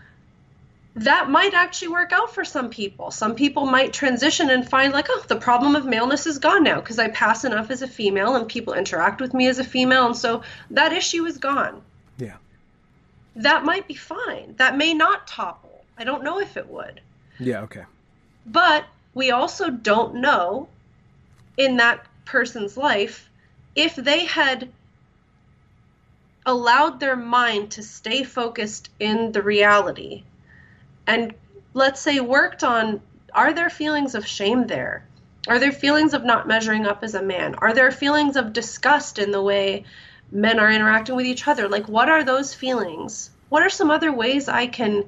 that 1.04 1.30
might 1.30 1.54
actually 1.54 1.88
work 1.88 2.12
out 2.12 2.34
for 2.34 2.44
some 2.44 2.70
people. 2.70 3.10
Some 3.10 3.34
people 3.34 3.66
might 3.66 3.92
transition 3.92 4.50
and 4.50 4.68
find, 4.68 4.92
like, 4.92 5.06
oh, 5.08 5.24
the 5.28 5.36
problem 5.36 5.76
of 5.76 5.84
maleness 5.84 6.26
is 6.26 6.38
gone 6.38 6.64
now 6.64 6.80
because 6.80 6.98
I 6.98 7.08
pass 7.08 7.44
enough 7.44 7.70
as 7.70 7.82
a 7.82 7.88
female 7.88 8.36
and 8.36 8.48
people 8.48 8.74
interact 8.74 9.20
with 9.20 9.34
me 9.34 9.46
as 9.48 9.58
a 9.58 9.64
female. 9.64 10.06
And 10.06 10.16
so 10.16 10.42
that 10.70 10.92
issue 10.92 11.24
is 11.26 11.38
gone. 11.38 11.82
Yeah. 12.16 12.36
That 13.36 13.64
might 13.64 13.86
be 13.86 13.94
fine. 13.94 14.54
That 14.56 14.76
may 14.76 14.94
not 14.94 15.26
topple. 15.26 15.84
I 15.96 16.04
don't 16.04 16.24
know 16.24 16.40
if 16.40 16.56
it 16.56 16.68
would. 16.68 17.00
Yeah, 17.38 17.60
okay. 17.62 17.84
But 18.46 18.84
we 19.14 19.30
also 19.30 19.70
don't 19.70 20.16
know 20.16 20.68
in 21.56 21.76
that 21.76 22.04
person's 22.24 22.76
life 22.76 23.28
if 23.74 23.94
they 23.96 24.24
had 24.24 24.68
allowed 26.46 26.98
their 26.98 27.16
mind 27.16 27.72
to 27.72 27.82
stay 27.82 28.24
focused 28.24 28.90
in 28.98 29.32
the 29.32 29.42
reality 29.42 30.24
and 31.08 31.34
let's 31.74 32.00
say 32.00 32.20
worked 32.20 32.62
on 32.62 33.00
are 33.34 33.52
there 33.52 33.70
feelings 33.70 34.14
of 34.14 34.26
shame 34.26 34.66
there? 34.66 35.06
Are 35.48 35.58
there 35.58 35.72
feelings 35.72 36.12
of 36.12 36.24
not 36.24 36.46
measuring 36.46 36.86
up 36.86 37.02
as 37.02 37.14
a 37.14 37.22
man? 37.22 37.54
Are 37.56 37.72
there 37.72 37.90
feelings 37.90 38.36
of 38.36 38.52
disgust 38.52 39.18
in 39.18 39.30
the 39.30 39.42
way 39.42 39.84
men 40.30 40.60
are 40.60 40.70
interacting 40.70 41.16
with 41.16 41.26
each 41.26 41.48
other? 41.48 41.68
Like, 41.68 41.88
what 41.88 42.08
are 42.08 42.24
those 42.24 42.54
feelings? 42.54 43.30
What 43.48 43.62
are 43.62 43.70
some 43.70 43.90
other 43.90 44.12
ways 44.12 44.48
I 44.48 44.66
can 44.66 45.04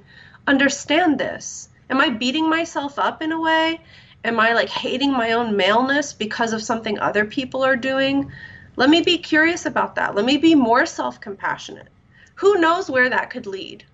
understand 0.46 1.18
this? 1.18 1.68
Am 1.90 2.00
I 2.00 2.08
beating 2.08 2.48
myself 2.48 2.98
up 2.98 3.20
in 3.20 3.32
a 3.32 3.40
way? 3.40 3.80
Am 4.24 4.40
I 4.40 4.54
like 4.54 4.68
hating 4.68 5.12
my 5.12 5.32
own 5.32 5.56
maleness 5.56 6.12
because 6.12 6.52
of 6.52 6.62
something 6.62 6.98
other 6.98 7.24
people 7.24 7.62
are 7.62 7.76
doing? 7.76 8.32
Let 8.76 8.88
me 8.88 9.02
be 9.02 9.18
curious 9.18 9.66
about 9.66 9.96
that. 9.96 10.14
Let 10.14 10.24
me 10.24 10.38
be 10.38 10.54
more 10.54 10.86
self 10.86 11.20
compassionate. 11.20 11.88
Who 12.36 12.58
knows 12.58 12.88
where 12.88 13.10
that 13.10 13.30
could 13.30 13.46
lead? 13.46 13.84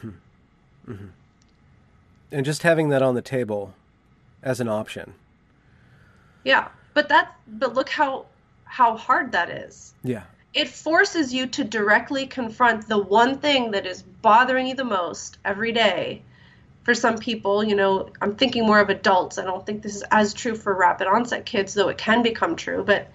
Hmm. 0.00 0.08
Mm-hmm. 0.88 1.06
And 2.32 2.44
just 2.44 2.62
having 2.62 2.88
that 2.88 3.02
on 3.02 3.14
the 3.14 3.22
table 3.22 3.74
as 4.42 4.58
an 4.60 4.68
option. 4.68 5.14
Yeah, 6.44 6.68
but 6.94 7.08
that 7.08 7.36
but 7.46 7.74
look 7.74 7.88
how 7.88 8.26
how 8.64 8.96
hard 8.96 9.32
that 9.32 9.50
is. 9.50 9.94
Yeah. 10.02 10.24
It 10.54 10.68
forces 10.68 11.32
you 11.32 11.46
to 11.46 11.64
directly 11.64 12.26
confront 12.26 12.88
the 12.88 12.98
one 12.98 13.38
thing 13.38 13.70
that 13.70 13.86
is 13.86 14.02
bothering 14.02 14.66
you 14.66 14.74
the 14.74 14.84
most 14.84 15.38
every 15.44 15.72
day 15.72 16.22
for 16.82 16.94
some 16.94 17.18
people, 17.18 17.62
you 17.62 17.76
know, 17.76 18.08
I'm 18.20 18.34
thinking 18.34 18.66
more 18.66 18.80
of 18.80 18.90
adults. 18.90 19.38
I 19.38 19.44
don't 19.44 19.64
think 19.64 19.82
this 19.82 19.96
is 19.96 20.04
as 20.10 20.34
true 20.34 20.54
for 20.54 20.74
rapid 20.74 21.06
onset 21.06 21.46
kids, 21.46 21.74
though 21.74 21.88
it 21.88 21.98
can 21.98 22.22
become 22.22 22.56
true. 22.56 22.82
But 22.84 23.08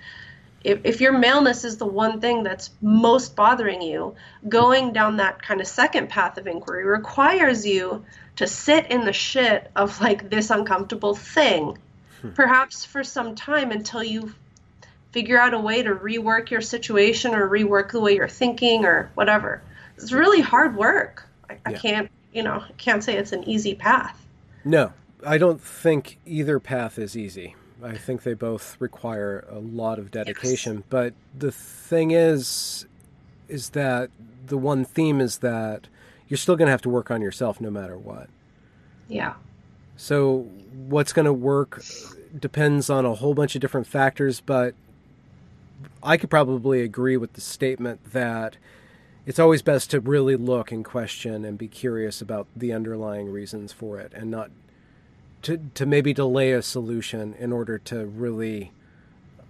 if, 0.68 0.82
if 0.84 1.02
your 1.02 1.18
maleness 1.18 1.64
is 1.64 1.78
the 1.78 1.86
one 1.86 2.20
thing 2.20 2.44
that's 2.44 2.72
most 2.82 3.36
bothering 3.36 3.82
you, 3.82 4.16
going 4.48 4.94
down 4.94 5.18
that 5.18 5.42
kind 5.42 5.62
of 5.62 5.68
second 5.68 6.10
path 6.10 6.38
of 6.38 6.46
inquiry 6.46 6.86
requires 6.86 7.66
you 7.66 8.06
to 8.36 8.48
sit 8.48 8.92
in 8.92 9.06
the 9.06 9.14
shit 9.14 9.72
of 9.76 10.00
like 10.02 10.30
this 10.30 10.50
uncomfortable 10.50 11.16
thing, 11.16 11.78
hmm. 12.22 12.30
perhaps 12.32 12.86
for 12.86 13.04
some 13.04 13.36
time 13.36 13.72
until 13.72 14.04
you 14.04 14.34
figure 15.12 15.40
out 15.40 15.54
a 15.54 15.60
way 15.60 15.82
to 15.82 15.96
rework 15.96 16.50
your 16.50 16.62
situation 16.62 17.34
or 17.34 17.50
rework 17.50 17.92
the 17.92 18.00
way 18.00 18.16
you're 18.16 18.28
thinking 18.28 18.86
or 18.86 19.10
whatever. 19.16 19.62
It's 19.96 20.12
really 20.12 20.42
hard 20.42 20.76
work. 20.76 21.26
I, 21.50 21.54
yeah. 21.54 21.60
I 21.66 21.74
can't 21.74 22.12
you 22.38 22.44
know, 22.44 22.64
can't 22.78 23.04
say 23.04 23.18
it's 23.18 23.32
an 23.32 23.44
easy 23.50 23.74
path. 23.74 24.24
No, 24.64 24.94
I 25.26 25.40
don't 25.40 25.60
think 25.60 26.20
either 26.26 26.60
path 26.60 27.00
is 27.00 27.18
easy. 27.18 27.56
I 27.84 27.96
think 27.96 28.24
they 28.24 28.34
both 28.34 28.76
require 28.80 29.46
a 29.50 29.60
lot 29.60 30.00
of 30.00 30.12
dedication. 30.12 30.78
Yes. 30.78 30.84
But 30.90 31.14
the 31.38 31.52
thing 31.52 32.12
is, 32.12 32.86
is 33.48 33.70
that 33.70 34.10
the 34.48 34.58
one 34.58 34.86
theme 34.86 35.22
is 35.22 35.40
that 35.40 35.88
you're 36.28 36.38
still 36.38 36.56
going 36.56 36.68
to 36.68 36.72
have 36.72 36.82
to 36.84 36.90
work 36.90 37.12
on 37.12 37.22
yourself 37.22 37.62
no 37.62 37.70
matter 37.70 37.98
what. 37.98 38.30
Yeah. 39.08 39.34
So 39.96 40.48
what's 40.88 41.14
going 41.14 41.26
to 41.26 41.34
work 41.34 41.84
depends 42.38 42.90
on 42.90 43.06
a 43.06 43.16
whole 43.16 43.34
bunch 43.34 43.56
of 43.56 43.62
different 43.62 43.88
factors, 43.88 44.42
but 44.42 44.76
I 46.04 46.18
could 46.18 46.30
probably 46.30 46.82
agree 46.82 47.18
with 47.18 47.34
the 47.34 47.42
statement 47.42 48.12
that 48.14 48.58
it's 49.26 49.40
always 49.40 49.62
best 49.62 49.92
to 49.92 50.00
really 50.00 50.36
look 50.36 50.72
and 50.72 50.84
question 50.84 51.44
and 51.46 51.58
be 51.58 51.68
curious 51.68 52.22
about 52.22 52.48
the 52.56 52.74
underlying 52.74 53.32
reasons 53.32 53.74
for 53.74 54.00
it 54.00 54.14
and 54.16 54.32
not 54.32 54.50
to, 55.44 55.58
to 55.76 55.86
maybe 55.86 56.14
delay 56.14 56.52
a 56.52 56.62
solution 56.62 57.34
in 57.40 57.52
order 57.52 57.78
to 57.80 58.06
really 58.06 58.72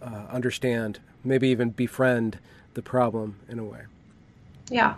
uh, 0.01 0.25
understand, 0.29 0.99
maybe 1.23 1.49
even 1.49 1.69
befriend 1.69 2.39
the 2.73 2.81
problem 2.81 3.35
in 3.49 3.59
a 3.59 3.63
way. 3.63 3.81
Yeah, 4.69 4.95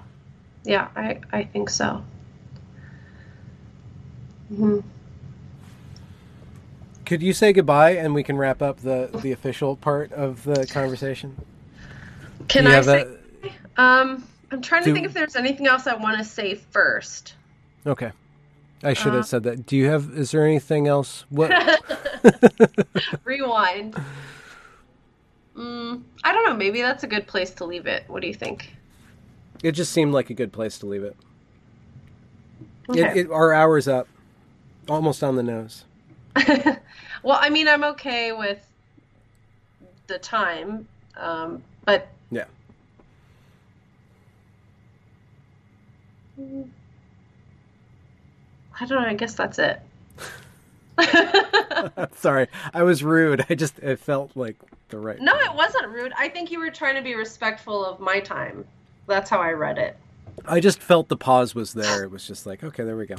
yeah, 0.63 0.89
I, 0.95 1.19
I 1.31 1.43
think 1.43 1.69
so. 1.69 2.03
Mm-hmm. 4.51 4.79
Could 7.05 7.23
you 7.23 7.33
say 7.33 7.53
goodbye 7.53 7.91
and 7.91 8.13
we 8.13 8.23
can 8.23 8.37
wrap 8.37 8.61
up 8.61 8.81
the, 8.81 9.09
the 9.23 9.31
official 9.31 9.75
part 9.75 10.11
of 10.13 10.43
the 10.43 10.67
conversation? 10.67 11.35
Can 12.47 12.67
I 12.67 12.81
say? 12.81 13.17
A... 13.77 13.81
Um, 13.81 14.27
I'm 14.51 14.61
trying 14.61 14.83
to 14.83 14.89
Do, 14.89 14.93
think 14.93 15.05
if 15.05 15.13
there's 15.13 15.35
anything 15.35 15.67
else 15.67 15.87
I 15.87 15.95
want 15.95 16.17
to 16.17 16.23
say 16.23 16.55
first. 16.55 17.35
Okay. 17.85 18.11
I 18.83 18.93
should 18.93 19.13
have 19.13 19.21
uh, 19.21 19.23
said 19.23 19.43
that. 19.43 19.65
Do 19.65 19.75
you 19.75 19.87
have 19.87 20.09
is 20.11 20.31
there 20.31 20.45
anything 20.45 20.87
else? 20.87 21.25
What 21.29 21.51
Rewind. 23.23 23.95
Mm, 25.55 26.03
I 26.23 26.33
don't 26.33 26.45
know, 26.45 26.55
maybe 26.55 26.81
that's 26.81 27.03
a 27.03 27.07
good 27.07 27.27
place 27.27 27.51
to 27.51 27.65
leave 27.65 27.85
it. 27.85 28.05
What 28.07 28.21
do 28.21 28.27
you 28.27 28.33
think? 28.33 28.73
It 29.61 29.73
just 29.73 29.91
seemed 29.91 30.13
like 30.13 30.29
a 30.29 30.33
good 30.33 30.53
place 30.53 30.79
to 30.79 30.85
leave 30.85 31.03
it. 31.03 31.17
Okay. 32.89 33.01
It, 33.01 33.17
it 33.17 33.31
our 33.31 33.53
hour's 33.53 33.87
up. 33.87 34.07
Almost 34.87 35.23
on 35.23 35.35
the 35.35 35.43
nose. 35.43 35.83
well, 37.23 37.37
I 37.39 37.49
mean, 37.49 37.67
I'm 37.67 37.83
okay 37.83 38.31
with 38.31 38.65
the 40.07 40.17
time, 40.17 40.87
um, 41.17 41.61
but 41.85 42.07
yeah. 42.31 42.45
I 48.79 48.85
don't 48.85 49.01
know. 49.01 49.07
I 49.07 49.13
guess 49.13 49.33
that's 49.33 49.59
it. 49.59 49.81
Sorry, 52.15 52.47
I 52.73 52.83
was 52.83 53.03
rude. 53.03 53.45
I 53.49 53.55
just 53.55 53.79
it 53.79 53.99
felt 53.99 54.35
like 54.35 54.55
the 54.89 54.97
right. 54.97 55.19
No, 55.19 55.35
it 55.35 55.53
wasn't 55.53 55.87
rude. 55.89 56.13
I 56.17 56.29
think 56.29 56.51
you 56.51 56.59
were 56.59 56.71
trying 56.71 56.95
to 56.95 57.01
be 57.01 57.15
respectful 57.15 57.85
of 57.85 57.99
my 57.99 58.19
time. 58.19 58.65
That's 59.07 59.29
how 59.29 59.39
I 59.39 59.51
read 59.51 59.77
it. 59.77 59.97
I 60.45 60.59
just 60.59 60.81
felt 60.81 61.09
the 61.09 61.17
pause 61.17 61.53
was 61.55 61.73
there. 61.73 62.03
It 62.03 62.11
was 62.11 62.25
just 62.25 62.45
like, 62.45 62.63
okay, 62.63 62.83
there 62.83 62.95
we 62.95 63.05
go. 63.05 63.15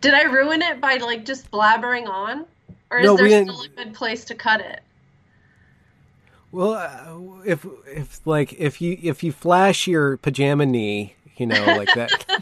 Did 0.00 0.14
I 0.14 0.22
ruin 0.22 0.62
it 0.62 0.80
by 0.80 0.96
like 0.96 1.24
just 1.24 1.50
blabbering 1.50 2.08
on, 2.08 2.46
or 2.90 2.98
is 2.98 3.06
no, 3.06 3.16
there 3.16 3.44
still 3.44 3.62
a 3.62 3.68
good 3.68 3.94
place 3.94 4.24
to 4.26 4.34
cut 4.34 4.60
it? 4.60 4.80
Well, 6.50 6.74
uh, 6.74 7.42
if 7.44 7.66
if 7.86 8.20
like 8.26 8.52
if 8.54 8.80
you 8.80 8.98
if 9.02 9.22
you 9.22 9.32
flash 9.32 9.86
your 9.86 10.18
pajama 10.18 10.66
knee 10.66 11.14
you 11.36 11.46
know, 11.46 11.64
like 11.64 11.92
that. 11.94 12.41